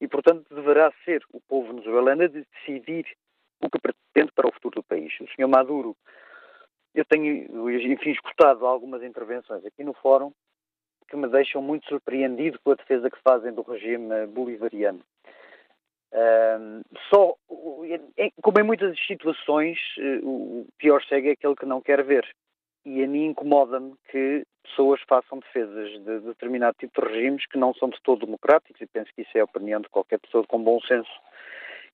[0.00, 3.06] e, portanto, deverá ser o povo venezuelano a decidir
[3.60, 5.12] o que pretende para o futuro do país.
[5.20, 5.48] O Sr.
[5.48, 5.96] Maduro,
[6.94, 10.32] eu tenho, enfim, escutado algumas intervenções aqui no Fórum
[11.08, 15.00] que me deixam muito surpreendido com a defesa que fazem do regime bolivariano.
[16.12, 17.34] Um, só,
[18.42, 22.26] como em muitas situações, eh, o pior cego é aquele que não quer ver.
[22.84, 27.74] E a mim incomoda-me que pessoas façam defesas de determinado tipo de regimes que não
[27.74, 30.62] são de todo democráticos, e penso que isso é a opinião de qualquer pessoa com
[30.62, 31.10] bom senso.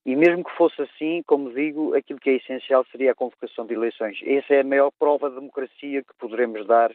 [0.05, 3.73] E mesmo que fosse assim, como digo, aquilo que é essencial seria a convocação de
[3.73, 4.19] eleições.
[4.23, 6.91] Essa é a maior prova de democracia que poderemos dar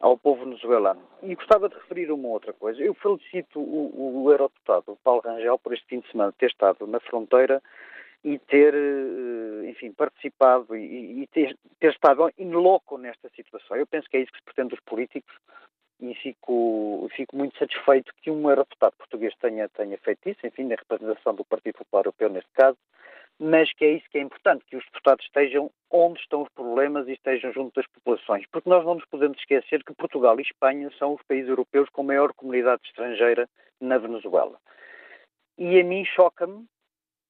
[0.00, 1.02] ao povo venezuelano.
[1.22, 2.80] E gostava de referir uma outra coisa.
[2.80, 7.00] Eu felicito o, o eurodeputado Paulo Rangel por este fim de semana ter estado na
[7.00, 7.62] fronteira
[8.24, 13.76] e ter, eh, enfim, participado e, e ter, ter, estado in loco nesta situação.
[13.76, 15.34] Eu penso que é isso que se pretende dos políticos
[16.00, 20.76] e fico, fico muito satisfeito que um eurodeputado português tenha, tenha feito isso, enfim, na
[20.76, 22.78] representação do Partido Popular Europeu neste caso,
[23.38, 27.06] mas que é isso que é importante, que os deputados estejam onde estão os problemas
[27.06, 28.44] e estejam junto das populações.
[28.50, 32.02] Porque nós não nos podemos esquecer que Portugal e Espanha são os países europeus com
[32.02, 33.48] maior comunidade estrangeira
[33.80, 34.58] na Venezuela.
[35.56, 36.66] E a mim choca-me,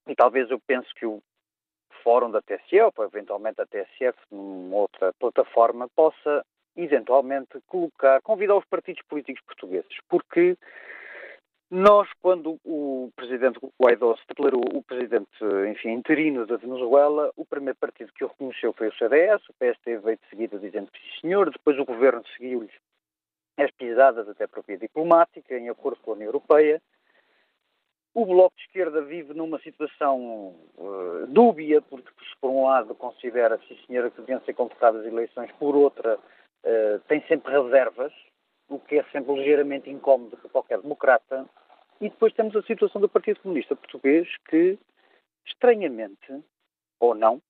[0.07, 1.23] e talvez eu pense que o
[2.03, 6.45] fórum da TSF, ou eventualmente a TSF, numa outra plataforma, possa
[6.77, 10.57] eventualmente colocar, convidar os partidos políticos portugueses, porque
[11.71, 15.29] nós, quando o presidente Guaidó se declarou o presidente,
[15.71, 19.99] enfim, interino da Venezuela, o primeiro partido que o reconheceu foi o CDS, o PST
[19.99, 22.71] veio de seguida dizendo que sim senhor, depois o governo seguiu-lhe
[23.59, 26.81] as pisadas até por via diplomática, em acordo com a União Europeia.
[28.15, 32.09] O Bloco de Esquerda vive numa situação uh, dúbia, porque
[32.41, 37.21] por um lado considera, sim senhora, que deviam ser convocadas eleições, por outra uh, tem
[37.27, 38.13] sempre reservas,
[38.69, 41.47] o que é sempre ligeiramente incómodo para qualquer democrata.
[42.01, 44.79] E depois temos a situação do Partido Comunista Português que,
[45.47, 46.43] estranhamente,
[47.01, 47.43] ou não,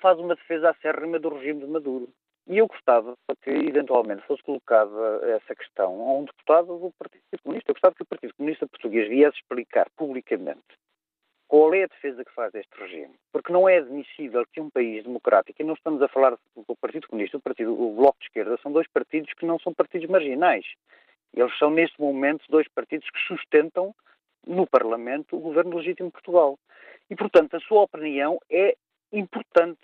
[0.00, 2.08] faz uma defesa acérrima do regime de Maduro.
[2.46, 4.90] E eu gostava que, eventualmente, fosse colocada
[5.36, 7.70] essa questão a um deputado do Partido Comunista.
[7.70, 10.82] Eu gostava que o Partido Comunista Português viesse explicar publicamente
[11.52, 13.12] qual é a defesa que faz deste regime?
[13.30, 17.06] Porque não é admissível que um país democrático, e não estamos a falar do Partido
[17.06, 20.64] Comunista, o, partido, o Bloco de Esquerda, são dois partidos que não são partidos marginais.
[21.34, 23.94] Eles são, neste momento, dois partidos que sustentam
[24.46, 26.58] no Parlamento o governo legítimo de Portugal.
[27.08, 28.76] E, portanto, a sua opinião é
[29.12, 29.80] importante.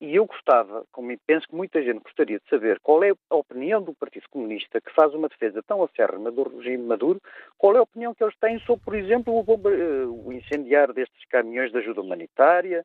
[0.00, 3.80] E eu gostava, como penso que muita gente gostaria de saber, qual é a opinião
[3.80, 7.20] do Partido Comunista que faz uma defesa tão acérrima do regime Maduro,
[7.56, 11.24] qual é a opinião que eles têm sobre, por exemplo, o, eh, o incendiar destes
[11.26, 12.84] caminhões de ajuda humanitária,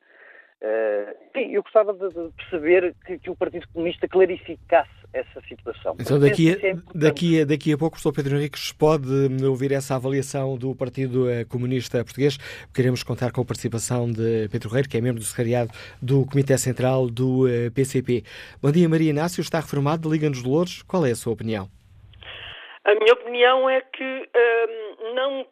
[0.60, 5.96] Uh, eu gostava de, perceber que, que, o Partido Comunista clarificasse essa situação.
[6.00, 9.08] Então, daqui a, é daqui, a, daqui a pouco, o professor Pedro Henriques pode
[9.44, 12.38] ouvir essa avaliação do Partido eh, Comunista Português.
[12.74, 15.70] Queremos contar com a participação de Pedro Reiro, que é membro do secretariado
[16.02, 18.24] do Comitê Central do PCP.
[18.24, 20.82] Eh, Bom dia, Maria Inácio, está reformado, Liga-nos de Louros.
[20.82, 21.68] Qual é a sua opinião?
[22.84, 25.46] A minha opinião é que hum, não,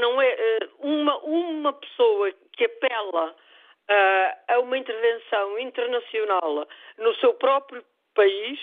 [0.00, 3.45] não é uma, uma pessoa que apela
[3.90, 6.66] uh, a uma intervenção internacional
[6.98, 7.84] no seu próprio
[8.14, 8.58] país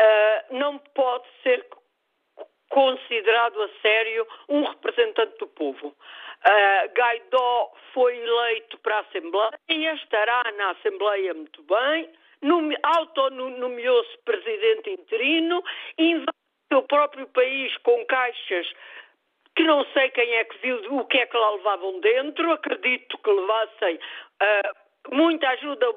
[0.00, 1.66] uh, não pode ser
[2.68, 5.88] considerado a sério um representante do povo.
[5.88, 6.92] Uh,
[7.92, 12.10] foi eleito para a Assembleia, estará na Assembleia muito bem,
[12.82, 15.64] autonomeou-se presidente interino,
[15.96, 16.34] invadiu
[16.72, 18.70] o próprio país com caixas
[19.56, 23.18] que não sei quem é que viu o que é que lá levavam dentro, acredito
[23.18, 25.90] que levassem uh, muita ajuda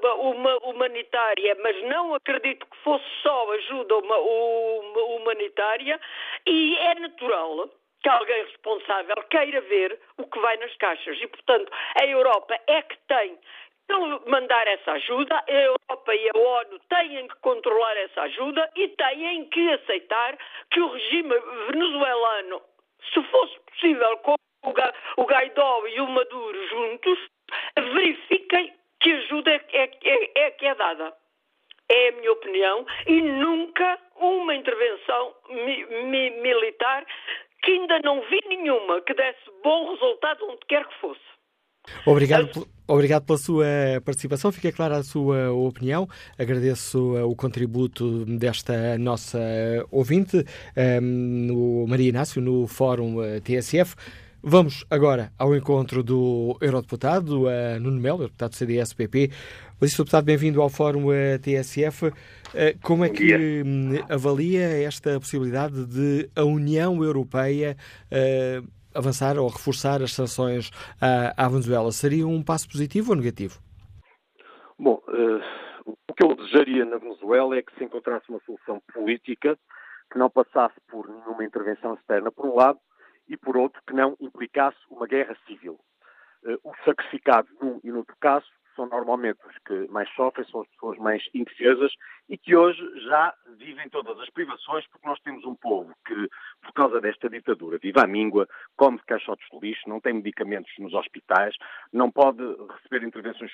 [0.63, 5.99] humanitária, mas não acredito que fosse só ajuda humanitária,
[6.47, 7.69] e é natural
[8.01, 11.21] que alguém responsável queira ver o que vai nas caixas.
[11.21, 11.69] E, portanto,
[12.01, 17.27] a Europa é que tem que mandar essa ajuda, a Europa e a ONU têm
[17.27, 20.37] que controlar essa ajuda e têm que aceitar
[20.71, 21.35] que o regime
[21.71, 22.61] venezuelano
[23.13, 24.35] se fosse possível com
[25.17, 27.19] o Gaidó e o Maduro juntos,
[27.77, 31.13] verifiquem que ajuda é, é, é, que é dada.
[31.91, 37.05] É a minha opinião e nunca uma intervenção mi, mi, militar
[37.63, 41.21] que ainda não vi nenhuma que desse bom resultado onde quer que fosse.
[42.05, 42.51] Obrigado,
[42.89, 43.65] obrigado pela sua
[44.03, 44.51] participação.
[44.51, 46.07] Fica clara a sua opinião.
[46.37, 49.39] Agradeço eh, o contributo desta nossa
[49.91, 50.43] ouvinte,
[50.75, 53.95] ehm, no Maria Inácio, no Fórum eh, TSF.
[54.41, 59.31] Vamos agora ao encontro do Eurodeputado uh, Nuno Melo, deputado do CDS-PP.
[59.81, 59.97] Sr.
[59.97, 61.07] Deputado, bem-vindo ao Fórum
[61.41, 62.11] TSF.
[62.81, 67.75] Como é que um, avalia esta possibilidade de a União Europeia
[68.93, 70.71] avançar ou reforçar as sanções
[71.01, 73.59] à, à Venezuela, seria um passo positivo ou negativo?
[74.77, 79.57] Bom, uh, o que eu desejaria na Venezuela é que se encontrasse uma solução política
[80.11, 82.79] que não passasse por nenhuma intervenção externa, por um lado,
[83.27, 85.79] e por outro, que não implicasse uma guerra civil.
[86.43, 88.45] Uh, os sacrificados num e no outro caso
[88.79, 91.91] são normalmente os que mais sofrem, são as pessoas mais indefesas
[92.29, 96.29] e que hoje já vivem todas as privações, porque nós temos um povo que,
[96.61, 100.93] por causa desta ditadura, vive à míngua, come caixotes de lixo, não tem medicamentos nos
[100.93, 101.53] hospitais,
[101.91, 103.51] não pode receber intervenções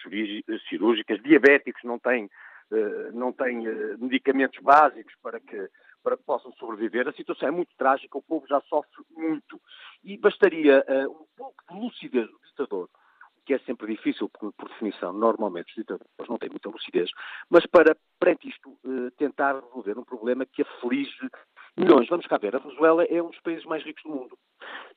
[0.69, 2.29] cirúrgicas, diabéticos não têm,
[2.71, 5.69] eh, não têm eh, medicamentos básicos para que
[6.03, 7.07] para que possam sobreviver.
[7.07, 9.59] A situação é muito trágica, o povo já sofre muito.
[10.03, 12.87] E bastaria uh, um pouco de lucidez do ditador
[13.45, 17.09] que é sempre difícil, por, por definição, normalmente os ditadores não têm muita lucidez,
[17.49, 21.29] mas para, perante isto, eh, tentar resolver um problema que aflige
[21.77, 22.07] milhões.
[22.09, 24.37] Vamos cá ver, a Venezuela é um dos países mais ricos do mundo.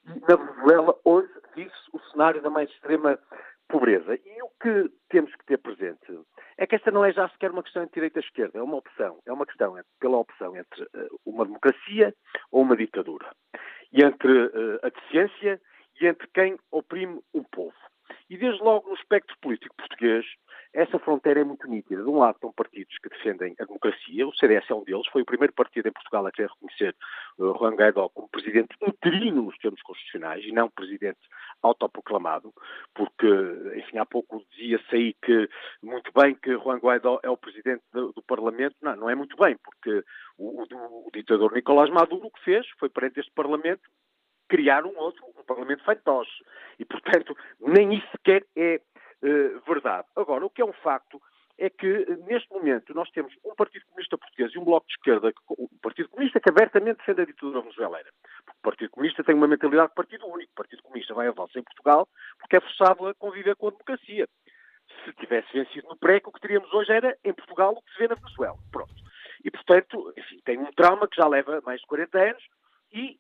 [0.05, 3.18] Na Venezuela, hoje, vive-se o cenário da mais extrema
[3.68, 4.14] pobreza.
[4.14, 6.18] E o que temos que ter presente
[6.57, 9.18] é que esta não é já sequer uma questão entre direita esquerda, é uma opção.
[9.26, 12.14] É uma questão pela opção entre uh, uma democracia
[12.51, 13.30] ou uma ditadura.
[13.92, 15.61] E entre uh, a deficiência
[16.01, 17.74] e entre quem oprime um povo.
[18.31, 20.25] E desde logo no espectro político português,
[20.73, 22.03] essa fronteira é muito nítida.
[22.03, 25.23] De um lado estão partidos que defendem a democracia, o CDS é um deles, foi
[25.23, 26.95] o primeiro partido em Portugal a querer reconhecer
[27.39, 31.21] uh, Juan Guaidó como presidente interino nos termos constitucionais e não presidente
[31.63, 32.53] autoproclamado,
[32.95, 33.27] porque,
[33.77, 35.49] enfim, há pouco dizia-se aí que,
[35.83, 38.77] muito bem, que Juan Guaidó é o presidente do, do Parlamento.
[38.83, 40.05] Não, não é muito bem, porque
[40.37, 43.83] o, o, o ditador Nicolás Maduro o que fez foi perante este Parlamento
[44.49, 46.03] criar um outro, um Parlamento feito.
[46.78, 48.80] E, portanto, nem isso sequer é
[49.22, 50.07] uh, verdade.
[50.16, 51.20] Agora, o que é um facto
[51.59, 55.32] é que, neste momento, nós temos um Partido Comunista Português e um Bloco de Esquerda,
[55.59, 58.09] um Partido Comunista que abertamente defende a ditadura venezuelana.
[58.44, 60.53] Porque o Partido Comunista tem uma mentalidade de partido único.
[60.53, 63.70] O Partido Comunista vai a volta em Portugal porque é forçado a conviver com a
[63.70, 64.28] democracia.
[65.05, 67.99] Se tivesse vencido no PREC, o que teríamos hoje era, em Portugal, o que se
[67.99, 68.57] vê na Venezuela.
[68.70, 68.94] Pronto.
[69.44, 72.44] E, portanto, enfim, tem um trauma que já leva mais de 40 anos
[72.92, 73.18] e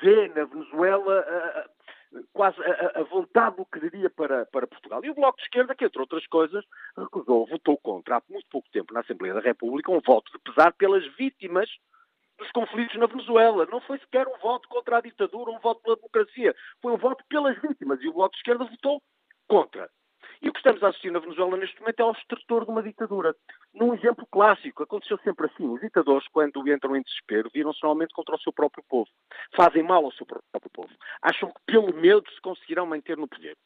[0.00, 5.04] vê na Venezuela uh, quase a, a, vontade do que diria para, para Portugal.
[5.04, 6.64] E o Bloco de Esquerda, que entre outras coisas,
[6.96, 10.72] recusou, votou contra, há muito pouco tempo, na Assembleia da República, um voto de pesar
[10.72, 11.68] pelas vítimas
[12.38, 13.66] dos conflitos na Venezuela.
[13.70, 16.54] Não foi sequer um voto contra a ditadura, um voto pela democracia.
[16.80, 18.00] Foi um voto pelas vítimas.
[18.00, 19.02] E o Bloco de Esquerda votou
[19.46, 19.90] contra.
[20.40, 22.82] E o que estamos a assistir na Venezuela neste momento é o extrator de uma
[22.82, 23.34] ditadura.
[23.74, 25.68] Num exemplo clássico, aconteceu sempre assim.
[25.68, 29.08] Os ditadores, quando entram em desespero, viram-se normalmente contra o seu próprio povo.
[29.56, 30.90] Fazem mal ao seu próprio povo.
[31.22, 33.56] Acham que pelo medo se conseguirão manter no poder.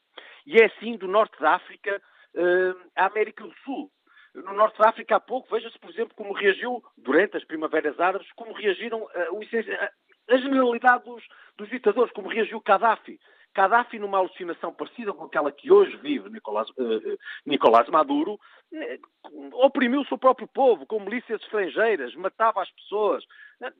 [0.46, 2.00] E é assim do norte da África
[2.34, 3.90] uh, à América do Sul.
[4.34, 8.30] No norte da África há pouco, veja-se, por exemplo, como reagiu, durante as primaveras árabes,
[8.32, 9.90] como reagiram uh,
[10.30, 11.22] a generalidade dos,
[11.56, 13.20] dos ditadores, como reagiu Gaddafi.
[13.54, 20.00] Gaddafi, numa alucinação parecida com aquela que hoje vive Nicolás, uh, Nicolás Maduro, uh, oprimiu
[20.00, 23.24] o seu próprio povo com milícias estrangeiras, matava as pessoas,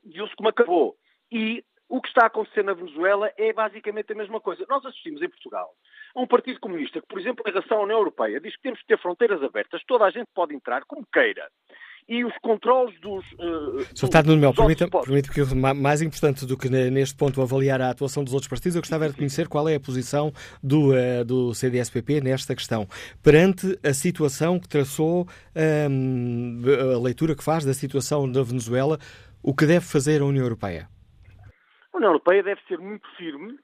[0.05, 0.97] viu-se como acabou.
[1.31, 4.65] E o que está a acontecer na Venezuela é basicamente a mesma coisa.
[4.69, 5.71] Nós assistimos em Portugal
[6.15, 8.81] a um Partido Comunista que, por exemplo, em relação à União Europeia, diz que temos
[8.81, 11.51] que ter fronteiras abertas, toda a gente pode entrar como queira
[12.09, 13.25] e os controles dos.
[13.33, 14.03] Uh, Sr.
[14.03, 18.25] Deputado Nuno Mel, permita-me permita que mais importante do que neste ponto avaliar a atuação
[18.25, 20.33] dos outros partidos, eu gostava de conhecer qual é a posição
[20.63, 22.87] do, uh, do CDSPP nesta questão.
[23.23, 25.27] Perante a situação que traçou,
[25.91, 26.63] um,
[26.95, 28.99] a leitura que faz da situação da Venezuela,
[29.43, 30.89] o que deve fazer a União Europeia?
[31.93, 33.57] A União Europeia deve ser muito firme,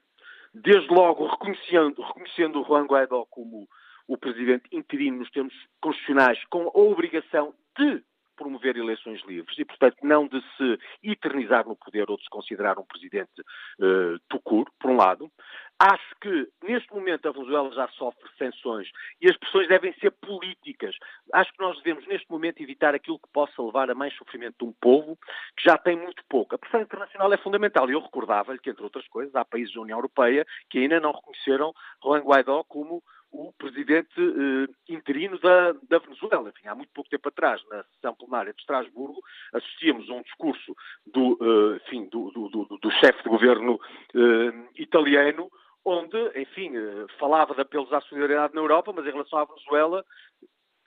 [0.53, 3.67] desde logo reconhecendo, reconhecendo o Juan Guaidó como
[4.07, 8.03] o presidente interino nos termos constitucionais, com a obrigação de
[8.39, 12.79] promover eleições livres e, portanto, não de se eternizar no poder ou de se considerar
[12.79, 14.39] um presidente uh,
[14.79, 15.29] por um lado.
[15.77, 18.89] Acho que, neste momento, a Venezuela já sofre sanções
[19.21, 20.95] e as pressões devem ser políticas.
[21.33, 24.65] Acho que nós devemos, neste momento, evitar aquilo que possa levar a mais sofrimento de
[24.65, 25.17] um povo
[25.55, 26.55] que já tem muito pouco.
[26.55, 29.81] A pressão internacional é fundamental e eu recordava-lhe que, entre outras coisas, há países da
[29.81, 31.73] União Europeia que ainda não reconheceram
[32.03, 33.01] Juan Guaidó como
[33.31, 36.49] o presidente eh, interino da, da, Venezuela.
[36.49, 39.21] Enfim, há muito pouco tempo atrás, na sessão plenária de Estrasburgo,
[39.53, 40.75] assistíamos a um discurso
[41.05, 43.79] do, eh, enfim, do, do, do, do chefe de governo
[44.15, 45.49] eh, italiano,
[45.85, 50.05] onde, enfim, eh, falava de apelos à solidariedade na Europa, mas em relação à Venezuela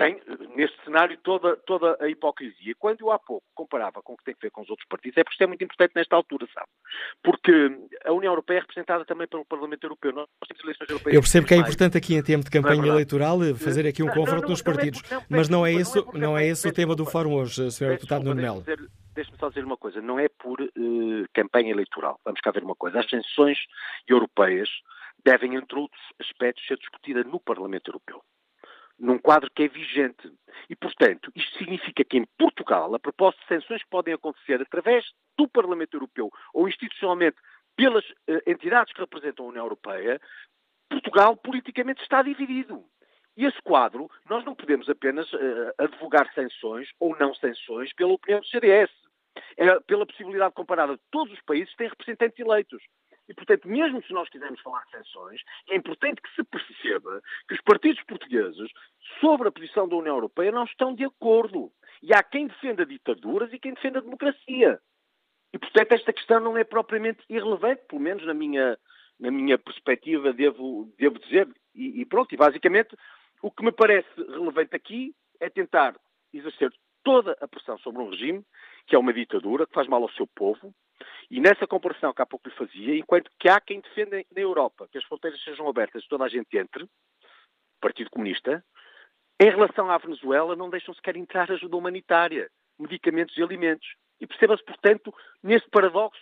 [0.02, 0.20] tem,
[0.56, 2.74] neste cenário, toda, toda a hipocrisia.
[2.76, 5.16] Quando eu há pouco comparava com o que tem a ver com os outros partidos,
[5.16, 6.66] é porque isto é muito importante nesta altura, sabe?
[7.22, 7.52] Porque
[8.04, 10.12] a União Europeia é representada também pelo Parlamento Europeu.
[10.12, 11.14] Nós temos eleições europeias.
[11.14, 14.08] Eu percebo que é importante aqui em tempo de campanha é eleitoral fazer aqui um
[14.08, 17.70] confronto nos partidos, mas não é, isso, não é esse o tema do fórum hoje,
[17.70, 17.90] Sr.
[17.90, 18.64] Deputado Nuno Melo.
[19.14, 20.68] Deixe-me só dizer uma coisa, não é por uh,
[21.32, 22.18] campanha eleitoral.
[22.24, 22.98] Vamos cá ver uma coisa.
[22.98, 23.58] As sanções
[24.08, 24.68] europeias
[25.24, 28.20] devem, entre outros aspectos, ser discutidas no Parlamento Europeu
[28.98, 30.32] num quadro que é vigente.
[30.68, 35.04] E, portanto, isto significa que em Portugal, a propósito de sanções que podem acontecer através
[35.36, 37.36] do Parlamento Europeu ou institucionalmente
[37.76, 40.20] pelas uh, entidades que representam a União Europeia,
[40.88, 42.84] Portugal politicamente está dividido.
[43.36, 45.38] E esse quadro, nós não podemos apenas uh,
[45.78, 48.90] advogar sanções ou não sanções pela opinião do CDS.
[49.56, 52.82] É pela possibilidade comparada de todos os países têm representantes eleitos.
[53.28, 57.54] E, portanto, mesmo se nós quisermos falar de sanções, é importante que se perceba que
[57.54, 58.70] os partidos portugueses,
[59.20, 61.70] sobre a posição da União Europeia, não estão de acordo.
[62.02, 64.80] E há quem defenda ditaduras e quem defenda a democracia.
[65.52, 68.78] E, portanto, esta questão não é propriamente irrelevante, pelo menos na minha,
[69.20, 71.48] na minha perspectiva, devo, devo dizer.
[71.74, 72.96] E, e pronto, e basicamente,
[73.40, 75.94] o que me parece relevante aqui é tentar
[76.32, 76.72] exercer
[77.04, 78.44] toda a pressão sobre um regime
[78.86, 80.74] que é uma ditadura, que faz mal ao seu povo,
[81.32, 84.86] e nessa comparação que há pouco lhe fazia, enquanto que há quem defenda na Europa
[84.92, 86.86] que as fronteiras sejam abertas e toda a gente entre,
[87.80, 88.62] Partido Comunista,
[89.40, 93.94] em relação à Venezuela não deixam sequer entrar ajuda humanitária, medicamentos e alimentos.
[94.20, 95.12] E perceba-se, portanto,
[95.42, 96.20] nesse paradoxo,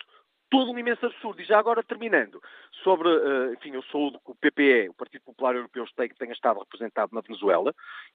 [0.51, 1.41] todo um imenso absurdo.
[1.41, 2.43] E já agora terminando,
[2.83, 7.15] sobre, uh, enfim, eu sou do PPE, o Partido Popular Europeu, que tenha estado representado
[7.15, 7.75] na Venezuela.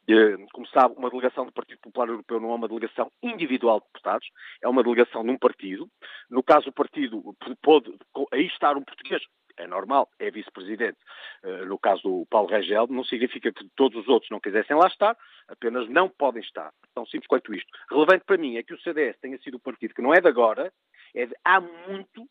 [0.09, 3.85] Uh, como sabe, uma delegação do Partido Popular Europeu não é uma delegação individual de
[3.87, 4.27] deputados,
[4.61, 5.89] é uma delegação de um partido.
[6.29, 7.93] No caso, o partido pode
[8.33, 9.23] aí estar um português,
[9.57, 10.97] é normal, é vice-presidente.
[11.43, 14.87] Uh, no caso do Paulo Rangel, não significa que todos os outros não quisessem lá
[14.87, 15.15] estar,
[15.47, 16.71] apenas não podem estar.
[16.93, 17.69] Tão simples quanto isto.
[17.89, 20.27] Relevante para mim é que o CDS tenha sido o partido que não é de
[20.27, 20.71] agora,
[21.15, 22.27] é de há muito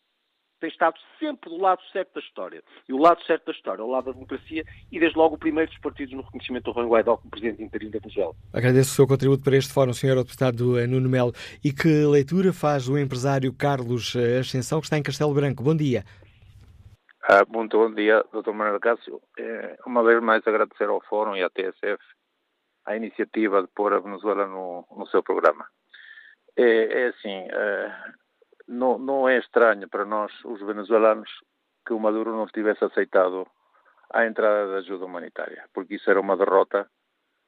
[0.64, 2.62] tem estado sempre do lado certo da história.
[2.88, 5.38] E o lado certo da história, é o lado da democracia e, desde logo, o
[5.38, 8.34] primeiro dos partidos no reconhecimento do Juan Guaidó como presidente interino da Venezuela.
[8.52, 10.16] Agradeço o seu contributo para este fórum, Sr.
[10.16, 11.32] Deputado Nuno Melo.
[11.62, 15.62] E que leitura faz o empresário Carlos eh, Ascensão, que está em Castelo Branco?
[15.62, 16.04] Bom dia.
[17.22, 18.52] Ah, muito bom dia, Dr.
[18.52, 19.20] Manuel Cássio.
[19.38, 22.02] É, uma vez mais agradecer ao Fórum e à TSF
[22.86, 25.66] a iniciativa de pôr a Venezuela no, no seu programa.
[26.56, 27.92] É, é assim, é,
[28.66, 31.30] não, não é estranho para nós, os venezuelanos,
[31.86, 33.46] que o Maduro não tivesse aceitado
[34.12, 36.88] a entrada da ajuda humanitária, porque isso era uma derrota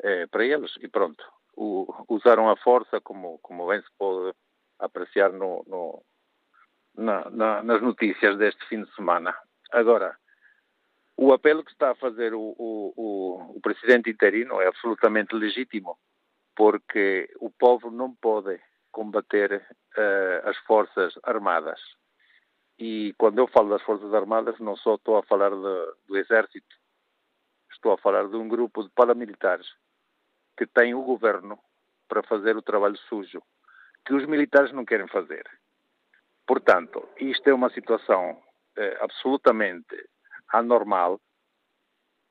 [0.02, 1.24] é, para eles e pronto.
[1.56, 4.34] O, usaram a força, como, como bem se pode
[4.78, 6.02] apreciar no, no
[6.94, 9.34] na, na, nas notícias deste fim de semana.
[9.72, 10.16] Agora,
[11.16, 15.98] o apelo que está a fazer o, o, o, o presidente interino é absolutamente legítimo,
[16.54, 18.60] porque o povo não pode
[18.90, 21.80] combater uh, as forças armadas.
[22.78, 26.76] E quando eu falo das forças armadas, não só estou a falar de, do exército,
[27.72, 29.66] estou a falar de um grupo de paramilitares
[30.56, 31.58] que tem o governo
[32.08, 33.42] para fazer o trabalho sujo,
[34.04, 35.44] que os militares não querem fazer.
[36.46, 38.40] Portanto, isto é uma situação
[38.76, 40.08] eh, absolutamente
[40.52, 41.20] anormal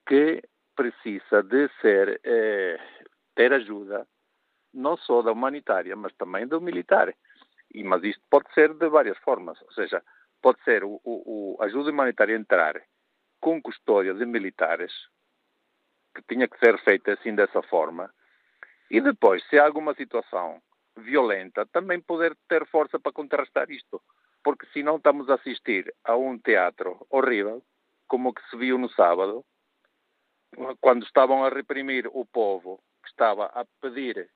[0.07, 0.41] que
[0.75, 2.79] precisa de ser eh,
[3.35, 4.07] ter ajuda
[4.73, 7.13] não só da humanitária, mas também do militar.
[7.75, 10.01] E, mas isto pode ser de várias formas, ou seja,
[10.41, 12.81] pode ser o, o, o ajuda humanitária entrar
[13.41, 14.93] com custódia de militares,
[16.15, 18.09] que tinha que ser feita assim dessa forma,
[18.89, 20.61] e depois, se há alguma situação
[20.95, 24.01] violenta, também poder ter força para contrastar isto.
[24.41, 27.61] Porque senão estamos a assistir a um teatro horrível,
[28.07, 29.43] como o que se viu no sábado,
[30.79, 34.29] quando estavam a reprimir o povo que estava a pedir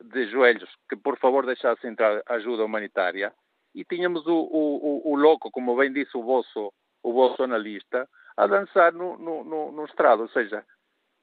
[0.00, 3.32] de joelhos que por favor deixasse entrar ajuda humanitária.
[3.74, 6.72] E tínhamos o, o, o, louco, como bem disse o vosso,
[7.02, 10.64] o vosso analista, a dançar no, no, no, no estrado, ou seja,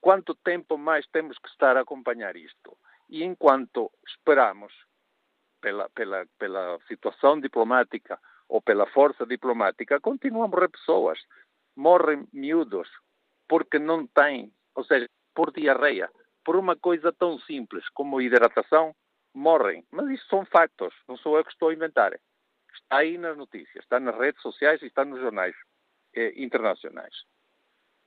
[0.02, 2.78] quanto tempo mais temos que estar a acompanhar isto?
[3.10, 4.74] E enquanto esperamos
[5.62, 8.20] pela, pela, pela situação diplomática
[8.50, 11.20] ou pela força diplomática, continuam a morrer pessoas,
[11.76, 12.90] morrem miúdos,
[13.48, 16.10] porque não têm, ou seja, por diarreia,
[16.44, 18.96] por uma coisa tão simples como hidratação,
[19.34, 19.86] morrem.
[19.92, 22.14] Mas isso são factos, não sou eu que estou a inventar.
[22.74, 25.56] Está aí nas notícias, está nas redes sociais e está nos jornais
[26.16, 27.14] eh, internacionais.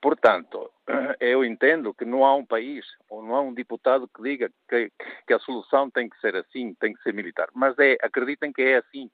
[0.01, 0.71] Portanto,
[1.19, 4.93] eu entendo que não há um país ou não há um deputado que diga que,
[5.27, 7.49] que a solução tem que ser assim, tem que ser militar.
[7.55, 9.11] Mas é, acreditem que é assim.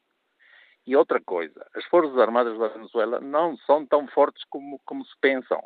[0.84, 5.14] E outra coisa, as Forças Armadas da Venezuela não são tão fortes como, como se
[5.20, 5.62] pensam.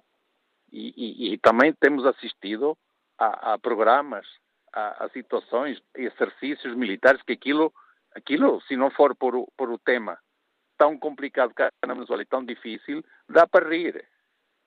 [0.70, 2.76] E, e, e também temos assistido
[3.18, 4.26] a, a programas,
[4.72, 7.72] a, a, situações, exercícios militares, que aquilo,
[8.14, 10.18] aquilo se não for por, o, por o tema
[10.76, 14.04] tão complicado que há na Venezuela e tão difícil, dá para rir.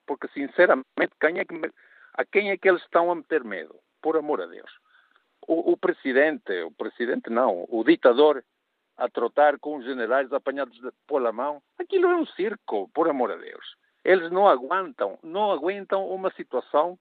[0.06, 1.72] Porque, sinceramente, quem é que,
[2.14, 3.76] a quem é que eles estão a meter medo?
[4.02, 4.72] Por amor a Deus.
[5.46, 8.44] O, o presidente, o presidente não, o ditador
[8.98, 13.36] a trotar com os generais apanhados pela mão, aquilo é um circo, por amor a
[13.36, 13.76] Deus.
[14.04, 16.98] Eles não aguentam, não aguentam uma situação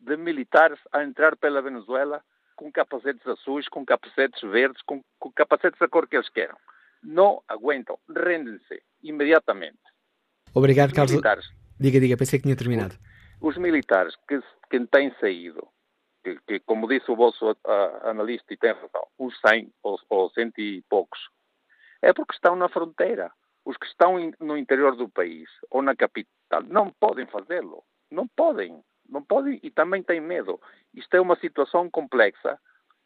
[0.00, 2.22] de militares a entrar pela Venezuela
[2.56, 6.56] com capacetes azuis, com capacetes verdes, com, com capacetes da cor que eles queiram.
[7.02, 9.78] Não aguentam, rendem-se imediatamente.
[10.52, 11.12] Obrigado, Carlos.
[11.12, 11.46] Militares,
[11.78, 12.96] diga, diga, pensei que tinha terminado.
[13.40, 15.68] Os, os militares que, que têm saído,
[16.24, 17.56] que, que, como disse o vosso
[18.02, 21.20] analista, e tem razão, uns 100 ou, ou cento e poucos,
[22.02, 23.30] é porque estão na fronteira.
[23.64, 27.84] Os que estão in, no interior do país ou na capital não podem fazê-lo.
[28.10, 28.82] Não podem.
[29.08, 30.60] Não pode e também tem medo.
[30.94, 32.58] Isto é uma situação complexa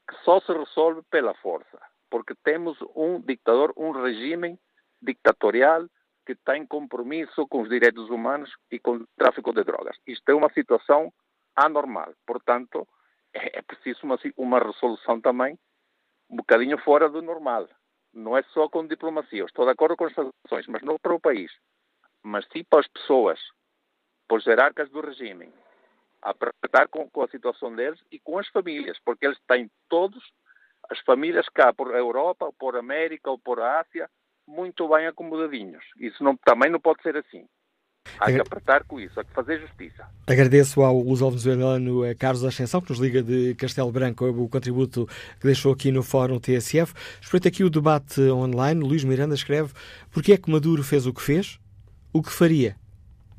[0.09, 1.81] que só se resolve pela força,
[2.11, 4.59] porque temos um ditador, um regime
[5.01, 5.87] dictatorial
[6.27, 9.97] que tem compromisso com os direitos humanos e com o tráfico de drogas.
[10.07, 11.13] Isto é uma situação
[11.57, 12.13] anormal.
[12.27, 12.87] Portanto,
[13.33, 15.59] é, é preciso uma, uma resolução também
[16.31, 17.69] um bocadinho fora do normal.
[18.13, 19.45] Não é só com diplomacia.
[19.45, 21.53] Estou de acordo com as sanções, mas não para o país.
[22.23, 23.41] Mas sim para as pessoas,
[24.29, 25.53] para os hierarcas do regime,
[26.23, 30.23] a apertar com, com a situação deles e com as famílias, porque eles têm todos,
[30.91, 34.09] as famílias cá por Europa, ou por América, ou por Ásia,
[34.47, 35.85] muito bem acomodadinhos.
[35.99, 37.47] Isso não, também não pode ser assim.
[38.19, 40.07] Há que apertar com isso, há que fazer justiça.
[40.27, 45.07] Agradeço ao luso-venezuelano eh, Carlos Ascensão, que nos liga de Castelo Branco, o contributo
[45.39, 46.93] que deixou aqui no Fórum TSF.
[47.21, 48.83] Espreito aqui o debate online.
[48.83, 49.73] Luís Miranda escreve:
[50.11, 51.59] Porquê é que Maduro fez o que fez?
[52.13, 52.77] O que faria?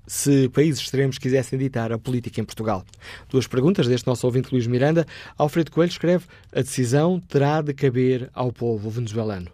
[0.06, 2.84] Se países extremos quisessem ditar a política em Portugal.
[3.30, 5.06] Duas perguntas deste nosso ouvinte Luís Miranda.
[5.38, 9.50] Alfredo Coelho escreve: A decisão terá de caber ao povo venezuelano.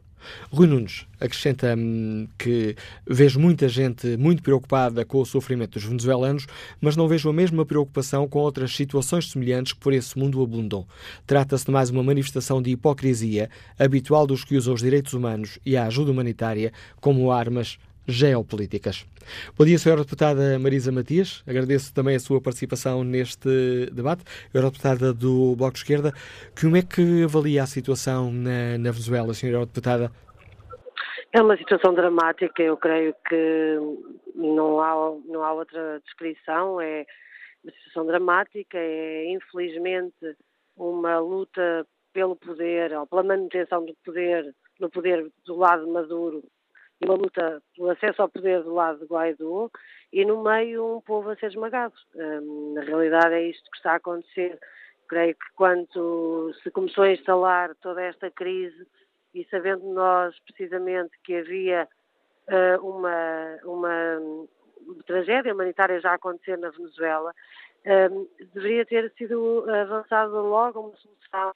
[0.52, 2.76] Rui Nunes acrescenta hum, que
[3.08, 6.48] vejo muita gente muito preocupada com o sofrimento dos venezuelanos,
[6.80, 10.86] mas não vejo a mesma preocupação com outras situações semelhantes que por esse mundo abundam.
[11.26, 15.76] Trata-se de mais uma manifestação de hipocrisia habitual dos que usam os direitos humanos e
[15.76, 17.78] a ajuda humanitária como armas
[18.10, 19.06] geopolíticas.
[19.58, 19.98] Bom dia, Sra.
[19.98, 21.44] Deputada Marisa Matias.
[21.48, 24.24] Agradeço também a sua participação neste debate.
[24.54, 26.14] Eurodeputada do Bloco de Esquerda,
[26.60, 29.60] como é que avalia a situação na, na Venezuela, Sra.
[29.60, 30.12] Deputada?
[31.32, 33.78] É uma situação dramática, eu creio que
[34.34, 36.82] não há, não há outra descrição.
[36.82, 37.06] É
[37.64, 40.36] uma situação dramática, é infelizmente
[40.76, 46.44] uma luta pelo poder, ou pela manutenção do poder, no poder do lado Maduro
[47.02, 49.70] e uma luta pelo acesso ao poder do lado de Guaidó
[50.12, 51.94] e no meio um povo a ser esmagado.
[52.16, 54.60] Um, na realidade é isto que está a acontecer.
[55.08, 58.86] Creio que quando se começou a instalar toda esta crise
[59.34, 61.88] e sabendo nós precisamente que havia
[62.48, 64.48] uh, uma, uma
[65.06, 67.34] tragédia humanitária já a acontecer na Venezuela,
[68.12, 71.54] um, deveria ter sido avançado logo uma solução.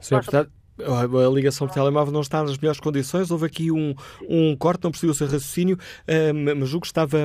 [0.00, 3.30] Senhor Deputado, a ligação de telemóvel não está nas melhores condições.
[3.30, 3.94] Houve aqui um,
[4.28, 5.78] um corte, não percebeu o seu raciocínio,
[6.56, 7.18] mas julgo que estava,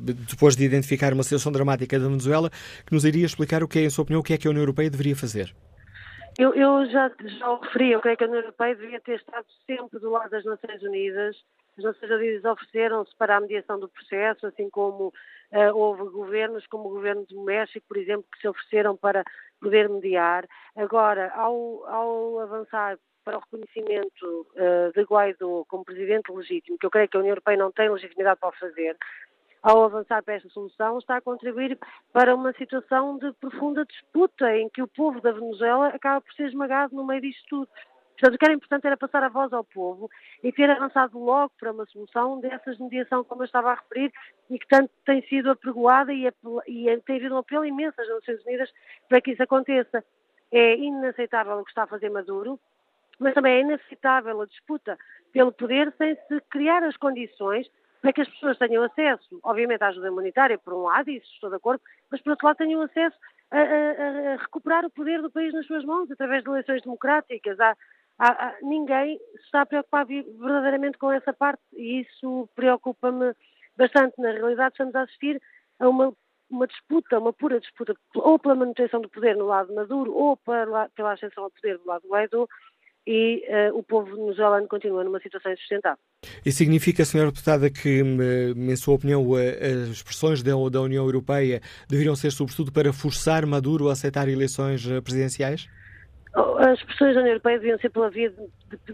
[0.00, 2.50] depois de identificar uma situação dramática da Venezuela,
[2.86, 4.50] que nos iria explicar o que é, em sua opinião, o que é que a
[4.50, 5.54] União Europeia deveria fazer.
[6.38, 9.44] Eu, eu já, já o referi, eu creio que a União Europeia deveria ter estado
[9.66, 11.36] sempre do lado das Nações Unidas.
[11.80, 16.88] As Nações Unidas ofereceram-se para a mediação do processo, assim como uh, houve governos, como
[16.88, 19.24] o governo do México, por exemplo, que se ofereceram para
[19.60, 20.46] poder mediar.
[20.76, 26.90] Agora, ao, ao avançar para o reconhecimento uh, de Guaidó como presidente legítimo, que eu
[26.90, 28.96] creio que a União Europeia não tem legitimidade para o fazer,
[29.62, 31.78] ao avançar para esta solução, está a contribuir
[32.12, 36.48] para uma situação de profunda disputa em que o povo da Venezuela acaba por ser
[36.48, 37.68] esmagado no meio disto tudo.
[38.20, 40.10] Portanto, o que era importante era passar a voz ao povo
[40.44, 44.12] e ter avançado logo para uma solução dessas mediação, como eu estava a referir,
[44.50, 46.26] e que tanto tem sido apregoada e,
[46.68, 48.70] e tem havido um apelo imenso às Nações Unidas
[49.08, 50.04] para que isso aconteça.
[50.52, 52.60] É inaceitável o que está a fazer Maduro,
[53.18, 54.98] mas também é inaceitável a disputa
[55.32, 57.70] pelo poder sem se criar as condições
[58.02, 61.30] para que as pessoas tenham acesso, obviamente, à ajuda humanitária, por um lado, e isso
[61.34, 63.16] estou de acordo, mas por outro lado tenham acesso
[63.50, 67.60] a, a, a, recuperar o poder do país nas suas mãos, através de eleições democráticas.
[67.60, 67.76] Há,
[68.20, 73.34] há, há, ninguém está preocupado verdadeiramente com essa parte e isso preocupa-me
[73.76, 74.14] bastante.
[74.18, 75.40] Na realidade, estamos a assistir
[75.78, 76.12] a uma,
[76.50, 80.36] uma disputa, uma pura disputa, ou pela manutenção do poder no lado de Maduro, ou
[80.36, 82.46] pela, pela ascensão ao poder do lado do Guaidó,
[83.06, 85.98] e uh, o povo venezuelano continua numa situação insustentável.
[86.44, 87.24] Isso significa, Sra.
[87.24, 93.46] Deputada, que, em sua opinião, as expressões da, União Europeia deveriam ser, sobretudo, para forçar
[93.46, 95.66] Maduro a aceitar eleições eh, presidenciais?
[96.32, 98.32] As pressões da União Europeia deviam ser pela via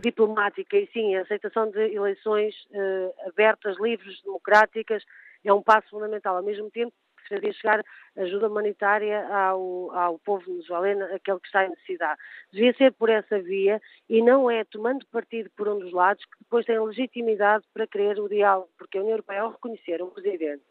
[0.01, 5.05] diplomática e sim, a aceitação de eleições uh, abertas, livres, democráticas
[5.45, 6.37] é um passo fundamental.
[6.37, 7.85] Ao mesmo tempo, precisaria chegar
[8.17, 12.19] ajuda humanitária ao, ao povo venezuelano, aquele que está em necessidade.
[12.53, 16.39] Devia ser por essa via e não é tomando partido por um dos lados que
[16.41, 20.63] depois tem legitimidade para querer o diálogo, porque a União Europeia, ao reconhecer um presidente,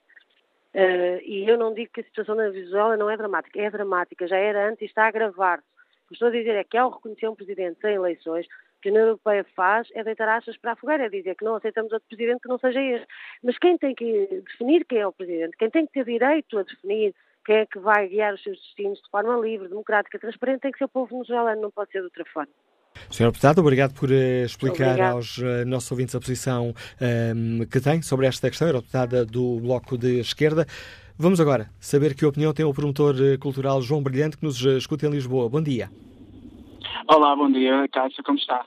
[0.74, 4.28] uh, e eu não digo que a situação na Venezuela não é dramática, é dramática,
[4.28, 5.75] já era antes e está a agravar-se
[6.06, 8.90] o que estou a dizer é que ao reconhecer um presidente sem eleições, o que
[8.90, 11.92] a União Europeia faz é deitar achas para a fogueira, é dizer que não aceitamos
[11.92, 13.08] outro presidente que não seja este.
[13.44, 16.64] Mas quem tem que definir quem é o presidente, quem tem que ter direito a
[16.64, 20.72] definir quem é que vai guiar os seus destinos de forma livre, democrática, transparente, tem
[20.72, 22.52] que ser o povo venezuelano, não pode ser de outra forma.
[23.12, 25.16] Senhor Deputado, obrigado por uh, explicar obrigado.
[25.16, 29.26] aos uh, nossos ouvintes a posição um, ehm, que tem sobre esta questão, Era deputada
[29.26, 30.66] do Bloco de Esquerda.
[31.18, 34.76] Vamos agora saber que opinião tem o promotor eh, cultural João Brilhante, que nos eh,
[34.76, 35.48] escuta em Lisboa.
[35.48, 35.90] Bom dia.
[37.08, 38.66] Olá, bom dia, Cássio, como está?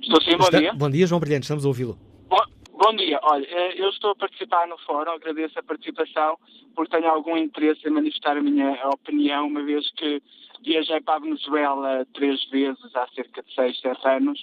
[0.00, 0.58] Estou sim, bom está...
[0.58, 0.72] dia.
[0.72, 1.98] Bom dia, João Brilhante, estamos a ouvi-lo.
[2.30, 2.40] Bom,
[2.72, 6.38] bom, dia, olha, eh, eu estou a participar no fórum, agradeço a participação,
[6.74, 10.22] porque tenho algum interesse em manifestar a minha opinião, uma vez que
[10.64, 14.42] viajei para a Venezuela três vezes há cerca de seis, sete anos,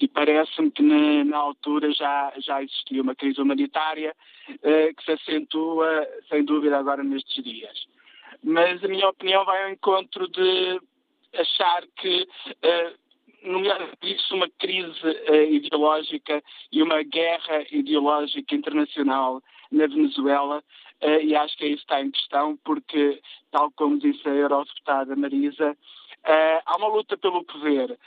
[0.00, 4.14] e parece-me que na, na, altura já, já existia uma crise humanitária
[4.50, 7.86] uh, que se acentua, sem dúvida, agora nestes dias.
[8.42, 10.80] Mas a minha opinião vai ao encontro de
[11.38, 16.42] achar que, uh, nomeadamente isso, uma crise uh, ideológica
[16.72, 20.62] e uma guerra ideológica internacional na Venezuela,
[21.02, 25.16] uh, e acho que é isso está em questão, porque, tal como disse a eurodeputada
[25.16, 27.98] Marisa, uh, há uma luta pelo poder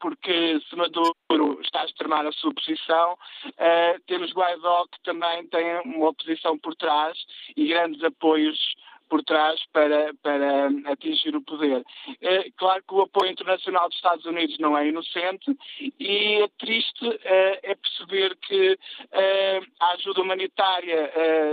[0.00, 1.14] porque se Maduro
[1.62, 3.12] está a extremar a sua posição,
[3.46, 7.18] uh, temos Guaidó que também tem uma oposição por trás
[7.56, 8.58] e grandes apoios
[9.10, 11.84] por trás para, para atingir o poder.
[12.22, 15.54] É, claro que o apoio internacional dos Estados Unidos não é inocente
[15.98, 18.78] e é triste é, é perceber que
[19.10, 21.10] é, a ajuda humanitária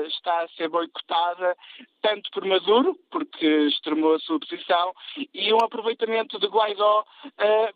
[0.07, 1.55] está a ser boicotada
[2.01, 4.93] tanto por Maduro, porque extremou a sua posição,
[5.33, 7.03] e um aproveitamento de Guaidó,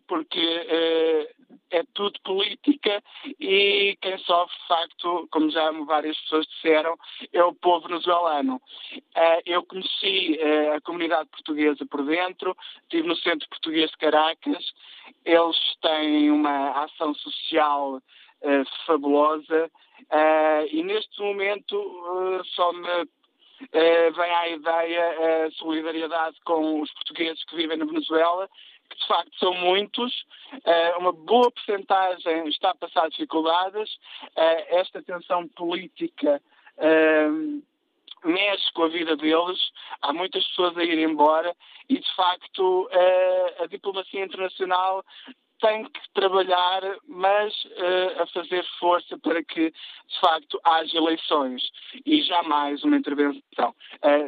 [0.07, 1.31] porque é,
[1.71, 3.01] é tudo política
[3.39, 6.97] e quem sofre, de facto, como já várias pessoas disseram,
[7.33, 8.61] é o povo venezuelano.
[9.45, 14.73] Eu conheci uh, a comunidade portuguesa por dentro, estive no Centro Português de Caracas,
[15.23, 19.71] eles têm uma ação social uh, fabulosa
[20.01, 23.07] uh, e neste momento só me
[23.71, 28.49] vem à ideia a solidariedade com os portugueses que vivem na Venezuela,
[28.89, 30.25] que de facto são muitos,
[30.97, 33.99] uma boa porcentagem está a passar dificuldades,
[34.67, 36.41] esta tensão política
[38.23, 39.59] mexe com a vida deles,
[40.01, 41.55] há muitas pessoas a ir embora
[41.89, 45.03] e, de facto, a, a diplomacia internacional
[45.61, 47.53] tem que trabalhar, mas
[48.19, 51.61] a fazer força para que, de facto, haja eleições
[52.03, 53.73] e jamais uma intervenção.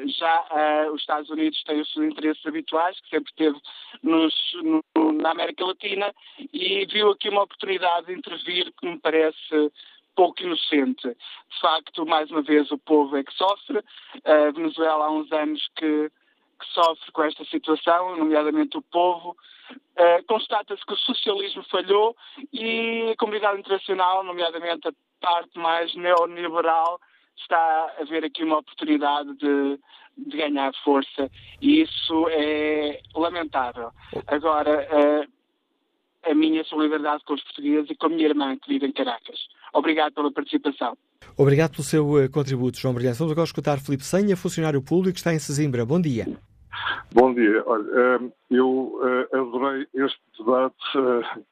[0.05, 0.45] Já
[0.93, 3.59] os Estados Unidos têm os seus interesses habituais, que sempre teve
[4.03, 6.13] nos, no, na América Latina,
[6.53, 9.71] e viu aqui uma oportunidade de intervir que me parece
[10.15, 11.07] pouco inocente.
[11.07, 13.83] De facto, mais uma vez, o povo é que sofre.
[14.23, 16.09] A Venezuela há uns anos que,
[16.59, 19.35] que sofre com esta situação, nomeadamente o povo.
[20.27, 22.15] Constata-se que o socialismo falhou
[22.51, 26.99] e a comunidade internacional, nomeadamente a parte mais neoliberal,
[27.37, 29.79] está a ver aqui uma oportunidade de,
[30.17, 31.29] de ganhar força
[31.61, 33.91] e isso é lamentável.
[34.27, 35.42] Agora, uh,
[36.25, 39.47] a minha solidariedade com os portugueses e com a minha irmã que vive em Caracas.
[39.73, 40.95] Obrigado pela participação.
[41.37, 43.17] Obrigado pelo seu eh, contributo, João Brilhante.
[43.17, 45.85] Vamos agora escutar Filipe Senha, funcionário público, está em Sesimbra.
[45.85, 46.27] Bom dia.
[47.11, 47.63] Bom dia.
[47.65, 48.19] Olha, eh,
[48.51, 50.75] eu eh, adorei este debate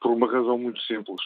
[0.00, 1.20] por uma razão muito simples.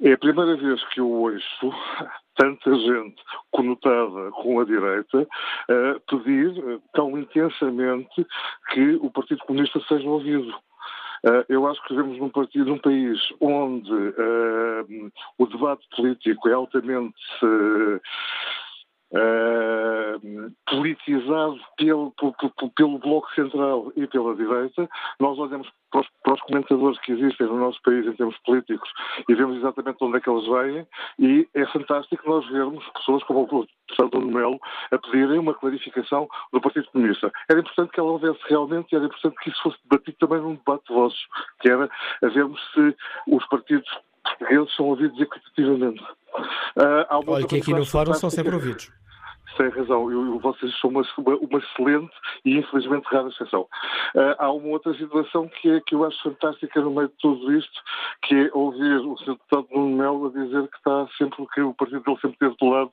[0.00, 1.72] É a primeira vez que eu ouço
[2.36, 5.26] tanta gente conotada com a direita
[6.08, 8.24] pedir tão intensamente
[8.72, 10.54] que o Partido Comunista seja ouvido.
[11.24, 16.52] Uh, eu acho que vivemos num, partido, num país onde uh, o debate político é
[16.52, 17.16] altamente
[19.12, 24.88] uh, politizado pelo, pelo, pelo, Bloco Central e pela direita.
[25.18, 28.90] Nós olhamos para os, para os, comentadores que existem no nosso país em termos políticos
[29.28, 30.86] e vemos exatamente onde é que eles vêm
[31.18, 34.60] e é fantástico nós vermos pessoas como o professor Nuno Melo
[34.90, 37.32] a pedirem uma clarificação do Partido Comunista.
[37.48, 40.54] Era importante que ela houvesse realmente e era importante que isso fosse debatido também num
[40.54, 41.18] debate de vozes,
[41.60, 41.88] que era
[42.22, 42.96] a vermos se
[43.28, 43.88] os partidos
[44.36, 46.02] portugueses são ouvidos equitativamente.
[46.02, 48.90] Uh, Olha que aqui no fórum são sempre ouvidos
[49.58, 50.10] tem razão.
[50.10, 52.14] Eu, vocês são uma, uma, excelente
[52.44, 53.62] e infelizmente rara exceção.
[54.14, 57.52] Uh, há uma outra situação que, é, que eu acho fantástica no meio de tudo
[57.52, 57.82] isto,
[58.22, 59.32] que é ouvir o Sr.
[59.32, 62.68] Deputado Nuno Melo a dizer que está sempre, que o partido dele sempre esteve do
[62.70, 62.92] lado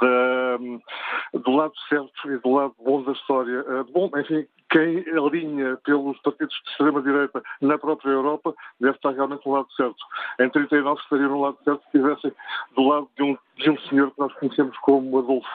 [0.00, 3.60] da, do lado certo e do lado bom da história.
[3.62, 9.44] Uh, bom, enfim, quem alinha pelos partidos de extrema-direita na própria Europa deve estar realmente
[9.46, 10.04] no lado certo.
[10.40, 12.32] Em 39 estaria no lado certo se estivessem
[12.76, 15.48] do lado de um, de um senhor que nós conhecemos como Adolfo.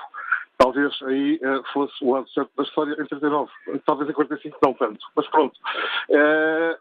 [0.59, 3.49] Talvez aí uh, fosse o lado certo da história em 39,
[3.85, 5.57] talvez em 45 não tanto, mas pronto.
[6.09, 6.77] Uh,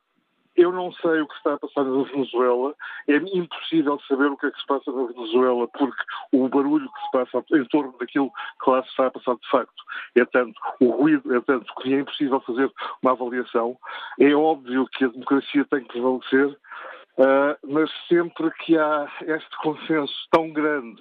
[0.59, 2.75] eu não sei o que está a passar na Venezuela.
[3.07, 6.03] É impossível saber o que é que se passa na Venezuela, porque
[6.33, 8.33] o barulho que se passa em torno daquilo
[8.63, 9.85] que lá se está a passar de facto
[10.17, 13.79] é tanto, o ruído é tanto que é impossível fazer uma avaliação.
[14.19, 20.15] É óbvio que a democracia tem que prevalecer, uh, mas sempre que há este consenso
[20.33, 21.01] tão grande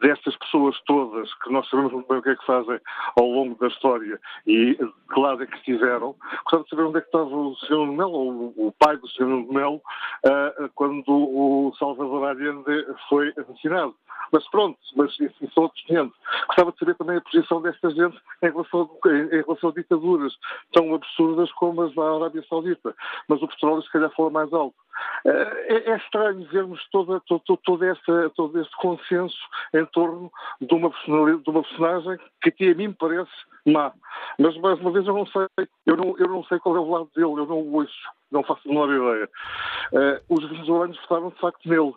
[0.00, 2.78] destas pessoas todas, que nós sabemos muito bem o que é que fazem
[3.18, 6.14] ao longo da história e que lado é que estiveram,
[6.52, 7.86] de saber onde é que estava o Sr.
[7.86, 9.26] Melo, ou o pai do Sr.
[9.50, 13.94] Melo, uh, quando o Salvador Allende foi assassinado.
[14.32, 16.16] Mas pronto, mas isso são outros 500.
[16.48, 20.32] Gostava de saber também a posição desta gente em relação, em relação a ditaduras
[20.72, 22.94] tão absurdas como as da Arábia Saudita.
[23.28, 24.76] Mas o petróleo, se calhar, fala mais alto.
[25.24, 29.36] Eh, é, é estranho vermos toda, todo, todo, essa, todo este consenso
[29.74, 33.30] em torno de uma, de uma personagem que aqui a mim parece
[33.66, 33.92] má.
[34.38, 35.46] Mas, mais uma vez, eu não sei,
[35.84, 37.92] eu não, eu não sei qual é o lado dele, eu não o ouço,
[38.30, 39.28] não faço a menor ideia.
[39.92, 41.94] Uh, os venezuelanos votaram, de facto, nele.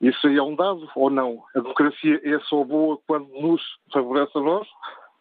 [0.00, 1.42] Isso aí é um dado ou não?
[1.54, 4.68] A democracia é só boa quando nos favorece a nós?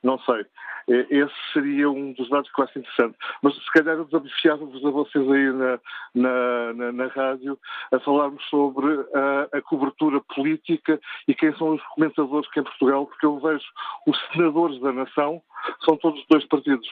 [0.06, 0.46] Não sei.
[0.88, 3.18] É, esse seria um dos dados que eu acho interessante.
[3.42, 5.80] Mas se calhar eu desafiava-vos a vocês aí na,
[6.14, 7.58] na, na, na, rádio
[7.92, 13.08] a falarmos sobre a, a, cobertura política e quem são os comentadores que em Portugal,
[13.08, 13.66] porque eu vejo
[14.06, 15.42] os senadores da nação,
[15.84, 16.88] são todos dois partidos,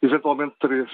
[0.00, 0.88] eventualmente três.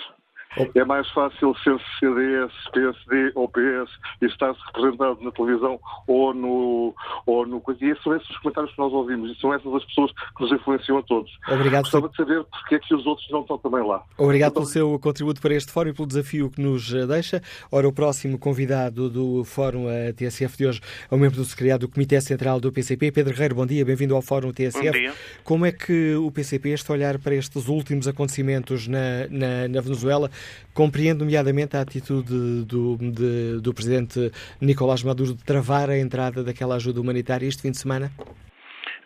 [0.74, 3.90] É mais fácil ser CDS, PSD ou PS
[4.20, 5.78] e estar-se representado na televisão
[6.08, 6.94] ou no.
[7.26, 10.10] Ou no e são esses os comentários que nós ouvimos e são essas as pessoas
[10.12, 11.30] que nos influenciam a todos.
[11.48, 11.82] Obrigado.
[11.82, 14.02] Gostava de saber porque é que os outros não estão também lá.
[14.18, 14.62] Obrigado então...
[14.62, 17.40] pelo seu contributo para este fórum e pelo desafio que nos eh, deixa.
[17.70, 21.86] Ora, o próximo convidado do Fórum a TSF de hoje é o membro do Secretariado
[21.86, 23.54] do Comitê Central do PCP, Pedro Guerreiro.
[23.54, 24.84] Bom dia, bem-vindo ao Fórum TSF.
[24.84, 25.12] Bom dia.
[25.44, 29.80] Como é que o PCP está a olhar para estes últimos acontecimentos na, na, na
[29.80, 30.30] Venezuela?
[30.72, 34.30] Compreende, nomeadamente, a atitude do, de, do presidente
[34.60, 38.10] Nicolás Maduro de travar a entrada daquela ajuda humanitária este fim de semana?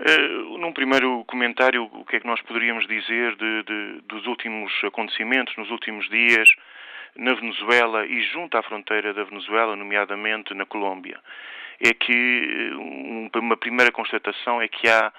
[0.01, 4.73] Uh, num primeiro comentário, o que é que nós poderíamos dizer de, de, dos últimos
[4.85, 6.49] acontecimentos, nos últimos dias,
[7.17, 11.21] na Venezuela e junto à fronteira da Venezuela, nomeadamente na Colômbia?
[11.81, 15.13] É que um, uma primeira constatação é que há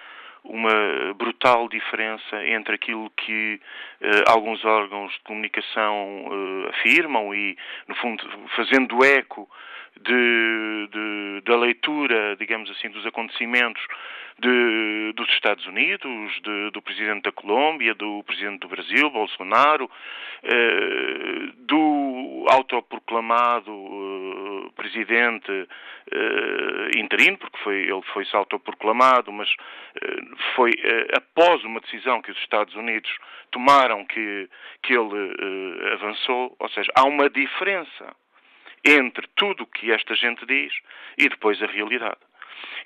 [0.45, 3.59] uma brutal diferença entre aquilo que
[4.01, 7.57] uh, alguns órgãos de comunicação uh, afirmam e,
[7.87, 8.23] no fundo,
[8.55, 9.49] fazendo eco
[10.01, 13.81] de, de, da leitura, digamos assim, dos acontecimentos
[14.39, 16.41] de, dos Estados Unidos,
[16.73, 19.89] do Presidente da Colômbia, do Presidente do Brasil, Bolsonaro,
[20.43, 25.67] eh, do autoproclamado eh, Presidente
[26.11, 29.49] eh, interino, porque foi, ele foi-se autoproclamado, mas
[30.01, 30.21] eh,
[30.55, 33.09] foi eh, após uma decisão que os Estados Unidos
[33.51, 34.49] tomaram que,
[34.83, 38.13] que ele eh, avançou, ou seja, há uma diferença
[38.85, 40.73] entre tudo o que esta gente diz
[41.17, 42.19] e depois a realidade.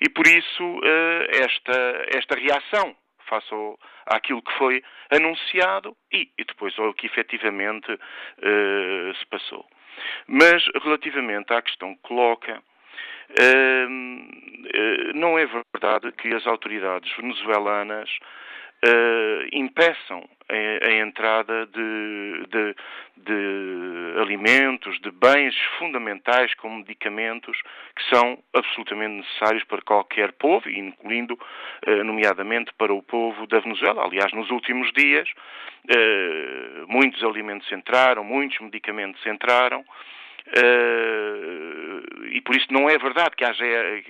[0.00, 2.96] E por isso eh, esta, esta reação
[3.30, 9.64] face ao, àquilo que foi anunciado e, e depois ao que efetivamente uh, se passou.
[10.26, 13.88] Mas relativamente à questão que coloca, uh,
[15.14, 18.10] não é verdade que as autoridades venezuelanas
[18.84, 22.74] uh, impeçam a, a entrada de, de,
[23.16, 27.60] de, alimentos, de bens fundamentais como medicamentos
[27.96, 34.04] que são absolutamente necessários para qualquer povo, incluindo, uh, nomeadamente, para o povo da Venezuela.
[34.04, 39.84] Aliás, nos últimos dias, uh, muitos alimentos entraram, muitos medicamentos entraram.
[40.48, 43.64] Uh, e por isso não é verdade que haja,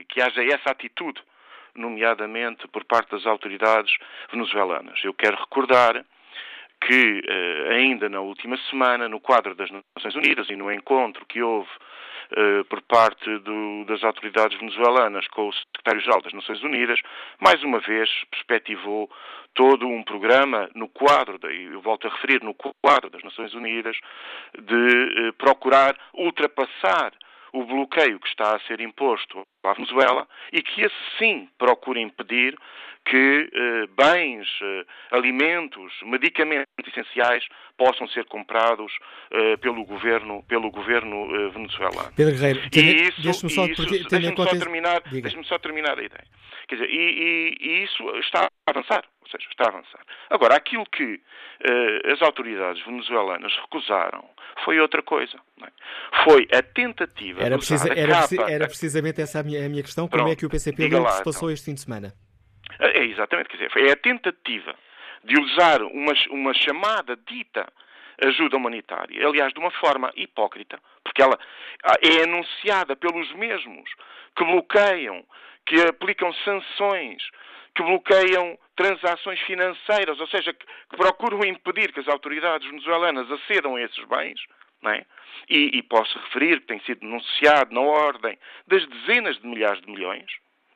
[0.09, 1.21] que haja essa atitude
[1.75, 3.93] nomeadamente por parte das autoridades
[4.31, 5.01] venezuelanas.
[5.05, 6.05] Eu quero recordar
[6.81, 11.43] que eh, ainda na última semana, no quadro das Nações Unidas e no encontro que
[11.43, 11.69] houve
[12.33, 17.01] eh, por parte do, das autoridades venezuelanas com o secretário-geral das Nações Unidas,
[17.41, 19.11] mais uma vez perspectivou
[19.53, 23.97] todo um programa no quadro, eu volto a referir, no quadro das Nações Unidas,
[24.57, 27.13] de eh, procurar ultrapassar
[27.53, 32.57] o bloqueio que está a ser imposto à Venezuela e que esse sim procura impedir
[33.05, 37.45] que eh, bens, eh, alimentos, medicamentos essenciais
[37.77, 38.93] possam ser comprados
[39.31, 42.13] eh, pelo governo, pelo governo eh, venezuelano.
[42.15, 46.27] Pedro Guerreiro, deixe-me só, deixe só, terminar, deixe só terminar a ideia.
[46.69, 50.01] Quer dizer, e, e, e isso está a avançar seja, está a avançar.
[50.29, 54.25] Agora, aquilo que uh, as autoridades venezuelanas recusaram
[54.65, 55.39] foi outra coisa.
[55.63, 56.25] É?
[56.25, 60.09] Foi a tentativa era, precisa, era, capa, era, precisamente essa a minha, a minha questão.
[60.09, 61.51] Pronto, Como é que o PCP não se passou então.
[61.51, 62.13] este fim de semana?
[62.79, 64.75] É, é, exatamente, quer dizer, foi a tentativa
[65.25, 67.71] de usar uma, uma chamada dita
[68.23, 71.39] ajuda humanitária, aliás, de uma forma hipócrita, porque ela
[71.85, 73.91] ah, é anunciada pelos mesmos
[74.37, 75.25] que bloqueiam,
[75.67, 77.23] que aplicam sanções,
[77.75, 83.77] que bloqueiam transações financeiras, ou seja, que, que procuram impedir que as autoridades venezuelanas acedam
[83.77, 84.41] a esses bens,
[84.87, 85.05] é?
[85.49, 89.91] e, e, posso referir que tem sido denunciado na ordem das dezenas de milhares de
[89.91, 90.31] milhões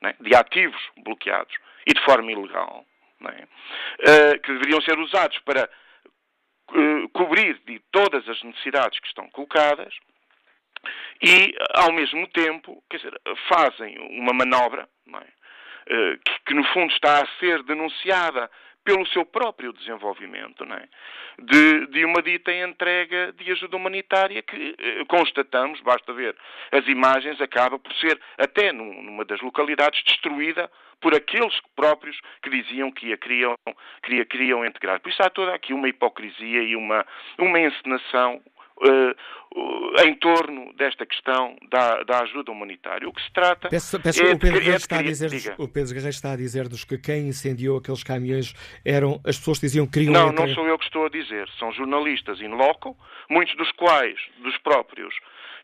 [0.05, 0.15] é?
[0.21, 1.55] de ativos bloqueados
[1.87, 2.85] e de forma ilegal,
[3.23, 3.45] é?
[3.45, 5.69] uh, que deveriam ser usados para
[6.71, 9.95] uh, cobrir de todas as necessidades que estão colocadas
[11.23, 14.87] e, ao mesmo tempo, quer dizer, fazem uma manobra,
[15.87, 18.51] que, que no fundo está a ser denunciada
[18.85, 20.89] pelo seu próprio desenvolvimento, é?
[21.39, 26.37] de, de, uma dita entrega de ajuda humanitária que eh, constatamos, basta ver
[26.71, 30.71] as imagens, acaba por ser, até numa das localidades, destruída
[31.01, 33.55] por aqueles próprios que diziam que a queriam,
[34.03, 35.01] queria, queriam integrar.
[35.01, 37.07] Por isso há toda aqui uma hipocrisia e uma,
[37.39, 38.41] uma encenação
[40.05, 43.09] em torno desta questão da, da, ajuda humanitária.
[43.09, 46.37] O que se trata peço, peço, é o Pedro de, é está Guerreiro está a
[46.37, 48.53] dizer-nos que quem incendiou aqueles caminhões
[48.85, 50.13] eram as pessoas que diziam que queriam...
[50.13, 51.49] Não, não sou eu que estou a dizer.
[51.59, 52.97] São jornalistas in loco,
[53.31, 55.15] muitos dos quais dos próprios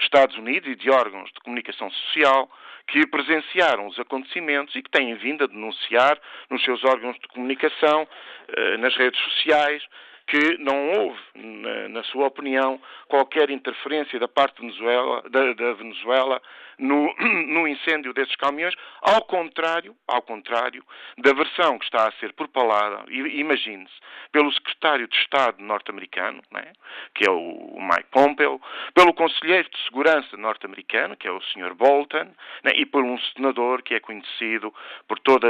[0.01, 2.49] Estados Unidos e de órgãos de comunicação social
[2.87, 6.19] que presenciaram os acontecimentos e que têm vindo a denunciar
[6.51, 9.83] nos seus órgãos de comunicação, uh, nas redes sociais,
[10.31, 16.41] que não houve, na, na, sua opinião, qualquer interferência da parte Venezuela, da, da Venezuela
[16.81, 17.15] no,
[17.47, 20.83] no, incêndio desses caminhões, ao contrário, ao contrário
[21.19, 23.93] da versão que está a ser propalada, imagine-se,
[24.33, 26.73] pelo secretário de Estado norte-americano, né,
[27.15, 28.61] que é o Mike Pompeo,
[28.95, 31.75] pelo conselheiro de segurança norte-americano, que é o Sr.
[31.75, 32.33] Bolton,
[32.65, 34.73] né, e por um senador que é conhecido
[35.07, 35.49] por toda,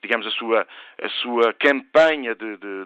[0.00, 0.66] digamos, a sua,
[1.02, 2.84] a sua campanha de, de,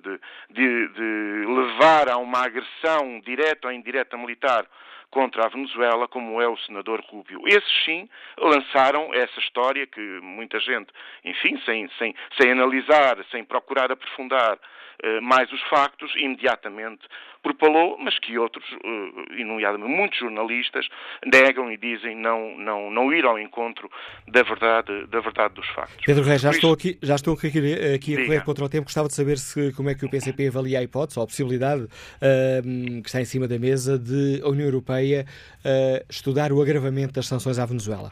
[0.50, 4.66] de, de levar a uma agressão direta ou indireta militar
[5.12, 7.42] contra a Venezuela, como é o senador Rubio.
[7.46, 8.08] Esses sim
[8.38, 10.88] lançaram essa história que muita gente,
[11.22, 17.06] enfim, sem, sem, sem analisar, sem procurar aprofundar uh, mais os factos, imediatamente
[17.42, 20.86] propalou, mas que outros, uh, e nomeadamente muitos jornalistas,
[21.26, 23.90] negam e dizem não, não, não ir ao encontro
[24.28, 26.06] da verdade, da verdade dos factos.
[26.06, 27.48] Pedro Reis, já, estou aqui, já estou aqui,
[27.94, 28.84] aqui a correr contra o tempo.
[28.84, 31.82] Gostava de saber se, como é que o PCP avalia a hipótese ou a possibilidade
[31.82, 37.14] uh, que está em cima da mesa de a União Europeia uh, estudar o agravamento
[37.14, 38.10] das sanções à Venezuela.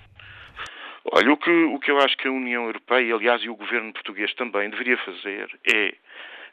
[1.13, 3.93] Olha, o que, o que eu acho que a União Europeia, aliás, e o governo
[3.93, 5.95] português também, deveria fazer é,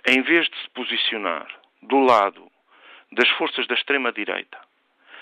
[0.07, 1.47] em vez de se posicionar
[1.81, 2.49] do lado
[3.11, 4.57] das forças da extrema-direita,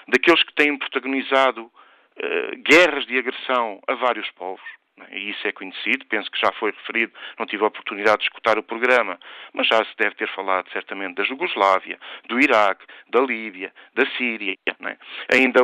[0.08, 4.64] daqueles que têm protagonizado uh, guerras de agressão a vários povos,
[5.12, 8.58] e isso é conhecido, penso que já foi referido, não tive a oportunidade de escutar
[8.58, 9.20] o programa,
[9.54, 12.00] mas já se deve ter falado certamente da Jugoslávia,
[12.30, 14.56] do Iraque, da Líbia, da Síria.
[14.80, 14.98] Né?
[15.34, 15.60] Ainda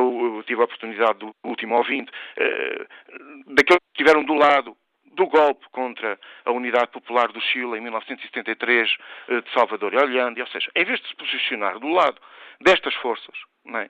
[0.46, 4.76] tive a oportunidade do último ouvinte, uh, daqueles que estiveram do lado
[5.14, 8.96] do golpe contra a Unidade Popular do Chile em 1973
[9.28, 12.18] eh, de Salvador e Allende, ou seja, em vez de se posicionar do lado
[12.60, 13.34] destas forças,
[13.74, 13.88] é?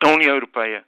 [0.00, 0.84] a União Europeia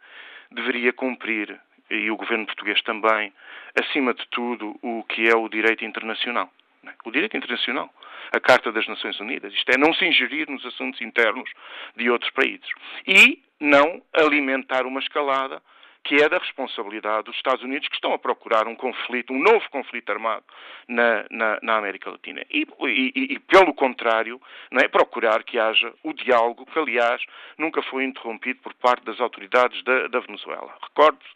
[0.52, 1.60] deveria cumprir,
[1.90, 3.32] e o governo português também,
[3.74, 6.50] acima de tudo, o que é o direito internacional.
[6.86, 6.92] É?
[7.04, 7.90] O direito internacional,
[8.32, 11.50] a Carta das Nações Unidas, isto é, não se ingerir nos assuntos internos
[11.96, 12.68] de outros países.
[13.06, 15.62] E não alimentar uma escalada
[16.06, 19.68] que é da responsabilidade dos Estados Unidos, que estão a procurar um conflito, um novo
[19.70, 20.44] conflito armado
[20.86, 22.42] na, na, na América Latina.
[22.48, 27.20] E, e, e, pelo contrário, não é, procurar que haja o diálogo, que, aliás,
[27.58, 30.72] nunca foi interrompido por parte das autoridades da, da Venezuela.
[30.80, 31.28] Recorde-se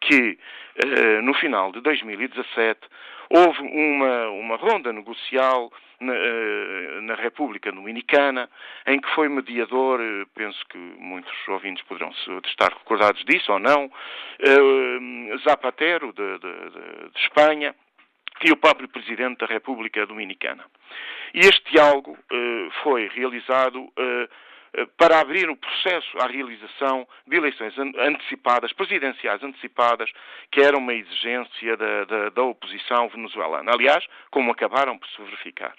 [0.00, 0.38] que,
[0.76, 2.80] eh, no final de 2017,
[3.34, 8.48] houve uma, uma ronda negocial na, eh, na, República Dominicana,
[8.86, 12.12] em que foi mediador, eh, penso que muitos ouvintes poderão
[12.46, 13.90] estar recordados disso ou não,
[14.38, 17.74] eh, Zapatero, de, de, de Espanha,
[18.44, 20.64] e o próprio Presidente da República Dominicana.
[21.32, 22.16] E este diálogo
[22.82, 23.92] foi realizado
[24.96, 30.10] para abrir o processo à realização de eleições antecipadas, presidenciais antecipadas,
[30.50, 33.72] que era uma exigência da, da, da oposição venezuelana.
[33.72, 35.74] Aliás, como acabaram por se verificar.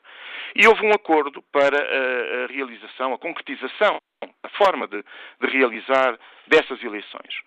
[0.56, 4.00] E houve um acordo para a, a realização, a concretização,
[4.44, 5.04] a forma de,
[5.42, 7.42] de realizar dessas eleições.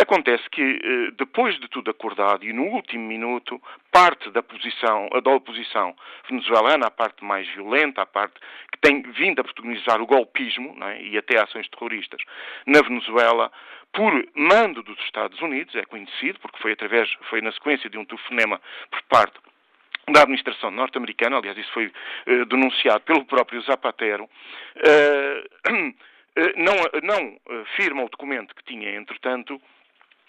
[0.00, 5.30] Acontece que, eh, depois de tudo acordado e no último minuto, parte da, posição, da
[5.30, 5.96] oposição
[6.28, 8.34] venezuelana, a parte mais violenta, a parte
[8.72, 11.02] que tem vindo a protagonizar o golpismo é?
[11.02, 12.22] e até ações terroristas
[12.66, 13.50] na Venezuela,
[13.92, 18.04] por mando dos Estados Unidos, é conhecido, porque foi através, foi na sequência de um
[18.04, 19.38] telefonema por parte
[20.08, 25.94] da administração norte-americana, aliás, isso foi uh, denunciado pelo próprio Zapatero, uh,
[26.56, 29.60] não, não firma o documento que tinha, entretanto,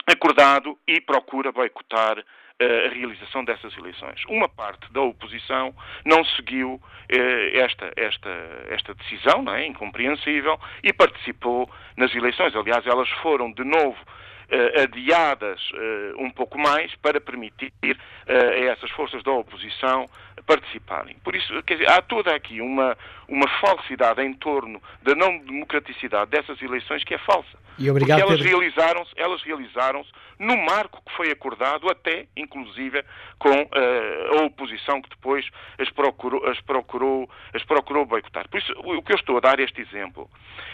[0.06, 2.24] acordado e procura boicotar
[2.62, 4.24] eh, a realização dessas eleições.
[4.30, 5.74] Uma parte da oposição
[6.06, 6.80] não seguiu
[7.10, 8.30] eh, esta, esta,
[8.70, 9.66] esta decisão, não é?
[9.66, 11.68] incompreensível, e participou
[11.98, 12.56] nas eleições.
[12.56, 17.74] Aliás, elas foram de novo uh, adiadas uh, um pouco mais para permitir
[18.28, 20.06] a essas forças da oposição
[20.52, 21.16] participarem.
[21.24, 22.98] Por isso, quer dizer, há toda aqui uma,
[23.28, 27.58] uma falsidade em torno da não democraticidade dessas eleições que é falsa.
[27.80, 33.02] E obrigado, Porque elas realizaram-se, elas realizaram-se no marco que foi acordado, até, inclusive,
[33.40, 35.48] com uh, a oposição que depois
[35.80, 38.50] as procurou, as procurou, as procurou boicotar.
[38.50, 40.30] Por isso, o que eu estou a dar este exemplo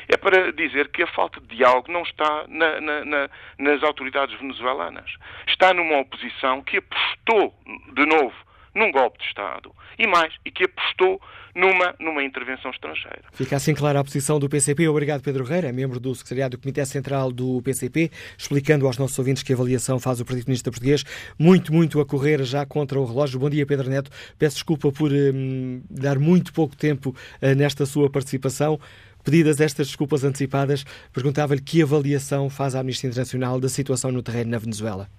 [0.07, 3.29] é para dizer que a falta de diálogo não está na, na, na,
[3.59, 5.13] nas autoridades venezuelanas.
[5.47, 7.53] Está numa oposição que apostou,
[7.93, 8.33] de novo,
[8.77, 11.19] num golpe de Estado e mais, e que apostou
[11.55, 13.23] numa, numa intervenção estrangeira.
[13.33, 14.87] Fica assim clara a posição do PCP.
[14.87, 19.41] Obrigado, Pedro Reira, membro do Secretariado do Comitê Central do PCP, explicando aos nossos ouvintes
[19.41, 21.03] que avaliação faz o Partido Comunista Português.
[21.39, 23.39] Muito, muito a correr já contra o relógio.
[23.39, 24.11] Bom dia, Pedro Neto.
[24.37, 28.79] Peço desculpa por hum, dar muito pouco tempo uh, nesta sua participação.
[29.23, 34.51] Pedidas estas desculpas antecipadas, perguntava-lhe que avaliação faz a Amnistia Internacional da situação no terreno
[34.51, 35.09] na Venezuela.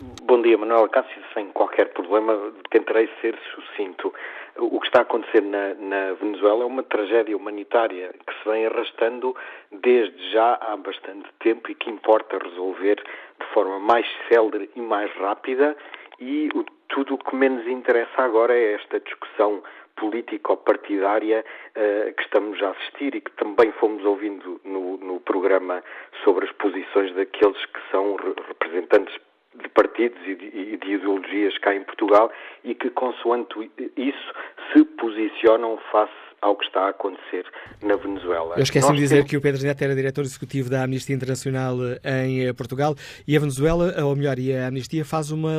[0.00, 1.22] Bom dia, Manuel Cássio.
[1.32, 4.12] Sem qualquer problema, tentarei ser sucinto.
[4.56, 8.66] O que está a acontecer na, na, Venezuela é uma tragédia humanitária que se vem
[8.66, 9.36] arrastando
[9.70, 15.12] desde já há bastante tempo e que importa resolver de forma mais célere e mais
[15.14, 15.76] rápida.
[16.18, 19.62] E o, tudo o que menos interessa agora é esta discussão
[19.96, 25.84] político-partidária uh, que estamos a assistir e que também fomos ouvindo no, no programa
[26.24, 28.16] sobre as posições daqueles que são
[28.48, 29.16] representantes
[29.62, 32.30] de partidos e de, e de, ideologias cá em Portugal
[32.62, 34.32] e que, consoante isso,
[34.72, 37.46] se posicionam face ao que está a acontecer
[37.82, 38.54] na Venezuela.
[38.56, 39.30] Eu esqueci de dizer temos...
[39.30, 42.94] que o Pedro Neto era diretor executivo da Amnistia Internacional em Portugal
[43.26, 45.58] e a Venezuela, ou melhor, e a Amnistia faz uma,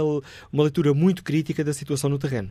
[0.53, 2.49] uma leitura muito crítica da situação no terreno.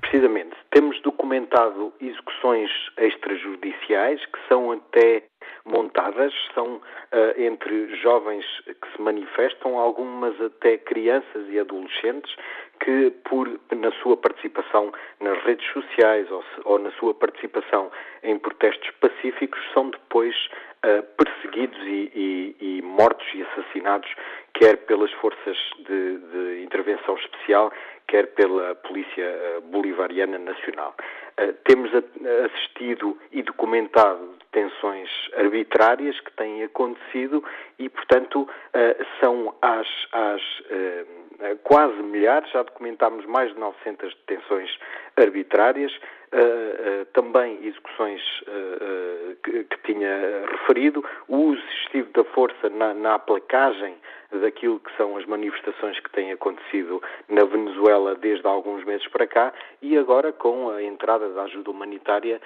[0.00, 0.52] Precisamente.
[0.70, 5.22] Temos documentado execuções extrajudiciais que são até
[5.64, 6.80] montadas, são uh,
[7.40, 12.34] entre jovens que se manifestam, algumas até crianças e adolescentes
[12.80, 17.90] que, por, na sua participação nas redes sociais ou, se, ou na sua participação
[18.22, 20.34] em protestos pacíficos, são depois
[20.84, 24.10] uh, perseguidos e, e, e, mortos e assassinados,
[24.54, 27.72] quer pelas forças de, de intervenção especial,
[28.06, 30.94] quer pela Polícia uh, Bolivariana Nacional.
[31.40, 31.90] Uh, temos
[32.44, 37.42] assistido e documentado detenções arbitrárias que têm acontecido
[37.78, 38.46] e, portanto,
[39.18, 39.88] são às,
[41.62, 44.78] quase milhares, já documentámos mais de 900 detenções
[45.16, 45.90] arbitrárias,
[47.14, 48.20] também execuções
[49.42, 53.94] que, que, tinha referido, o uso excessivo da força na, na aplacagem
[54.40, 59.26] daquilo que são as manifestações que têm acontecido na Venezuela desde há alguns meses para
[59.26, 62.40] cá e agora com a entrada da ajuda humanitária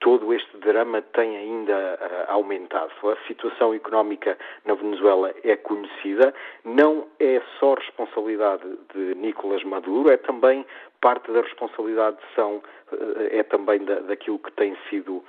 [0.00, 2.92] todo este drama tem ainda uh, aumentado.
[3.10, 6.34] A situação económica na Venezuela é conhecida,
[6.64, 8.64] não é só responsabilidade
[8.94, 10.66] de Nicolás Maduro, é também
[11.00, 12.62] parte da responsabilidade são, uh,
[13.30, 15.24] é também da, daquilo que tem sido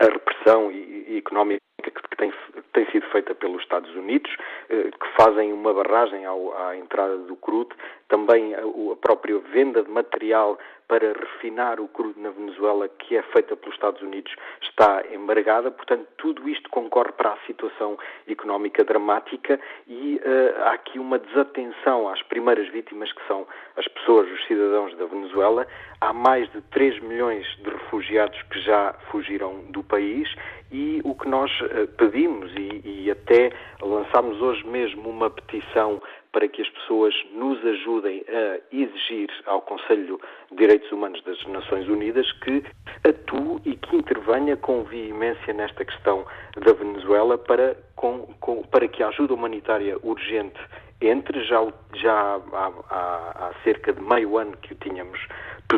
[0.00, 1.60] a repressão e, e económica
[1.90, 2.32] que tem,
[2.72, 4.32] tem, sido feita pelos Estados Unidos,
[4.70, 7.70] uh, que fazem uma barragem ao, à entrada do crude,
[8.08, 13.22] também a, a própria venda de material para refinar o crudo na Venezuela, que é
[13.22, 15.70] feita pelos Estados Unidos, está embargada.
[15.70, 17.98] Portanto, tudo isto concorre para a situação
[18.28, 23.46] económica dramática e uh, há aqui uma desatenção às primeiras vítimas, que são
[23.76, 25.66] as pessoas, os cidadãos da Venezuela.
[26.00, 30.28] Há mais de 3 milhões de refugiados que já fugiram do país
[30.70, 31.50] e o que nós
[31.96, 36.00] pedimos e, e até lançámos hoje mesmo uma petição
[36.32, 40.20] para que as pessoas nos ajudem a exigir ao Conselho
[40.50, 42.64] de Direitos Humanos das Nações Unidas que
[43.04, 46.26] atue e que intervenha com veemência nesta questão
[46.56, 50.58] da Venezuela para, com, com, para que a ajuda humanitária urgente
[51.00, 51.60] entre, já,
[51.94, 55.20] já há, há, há cerca de meio ano que o tínhamos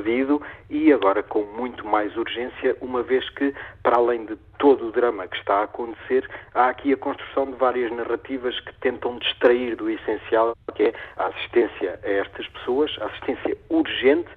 [0.00, 4.92] pedido e agora com muito mais urgência, uma vez que, para além de todo o
[4.92, 9.76] drama que está a acontecer, há aqui a construção de várias narrativas que tentam distrair
[9.76, 14.28] do essencial, que é a assistência a estas pessoas, a assistência urgente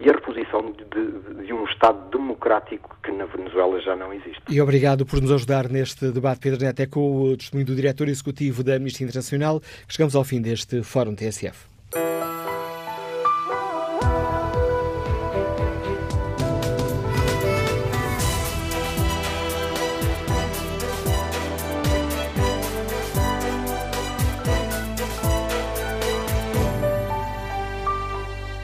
[0.00, 4.40] e a reposição de, de, de, um Estado democrático que na Venezuela já não existe.
[4.48, 6.80] E obrigado por nos ajudar neste debate, Pedro Neto.
[6.80, 10.82] É com o testemunho do diretor executivo da Amnistia Internacional que chegamos ao fim deste
[10.82, 11.68] Fórum TSF.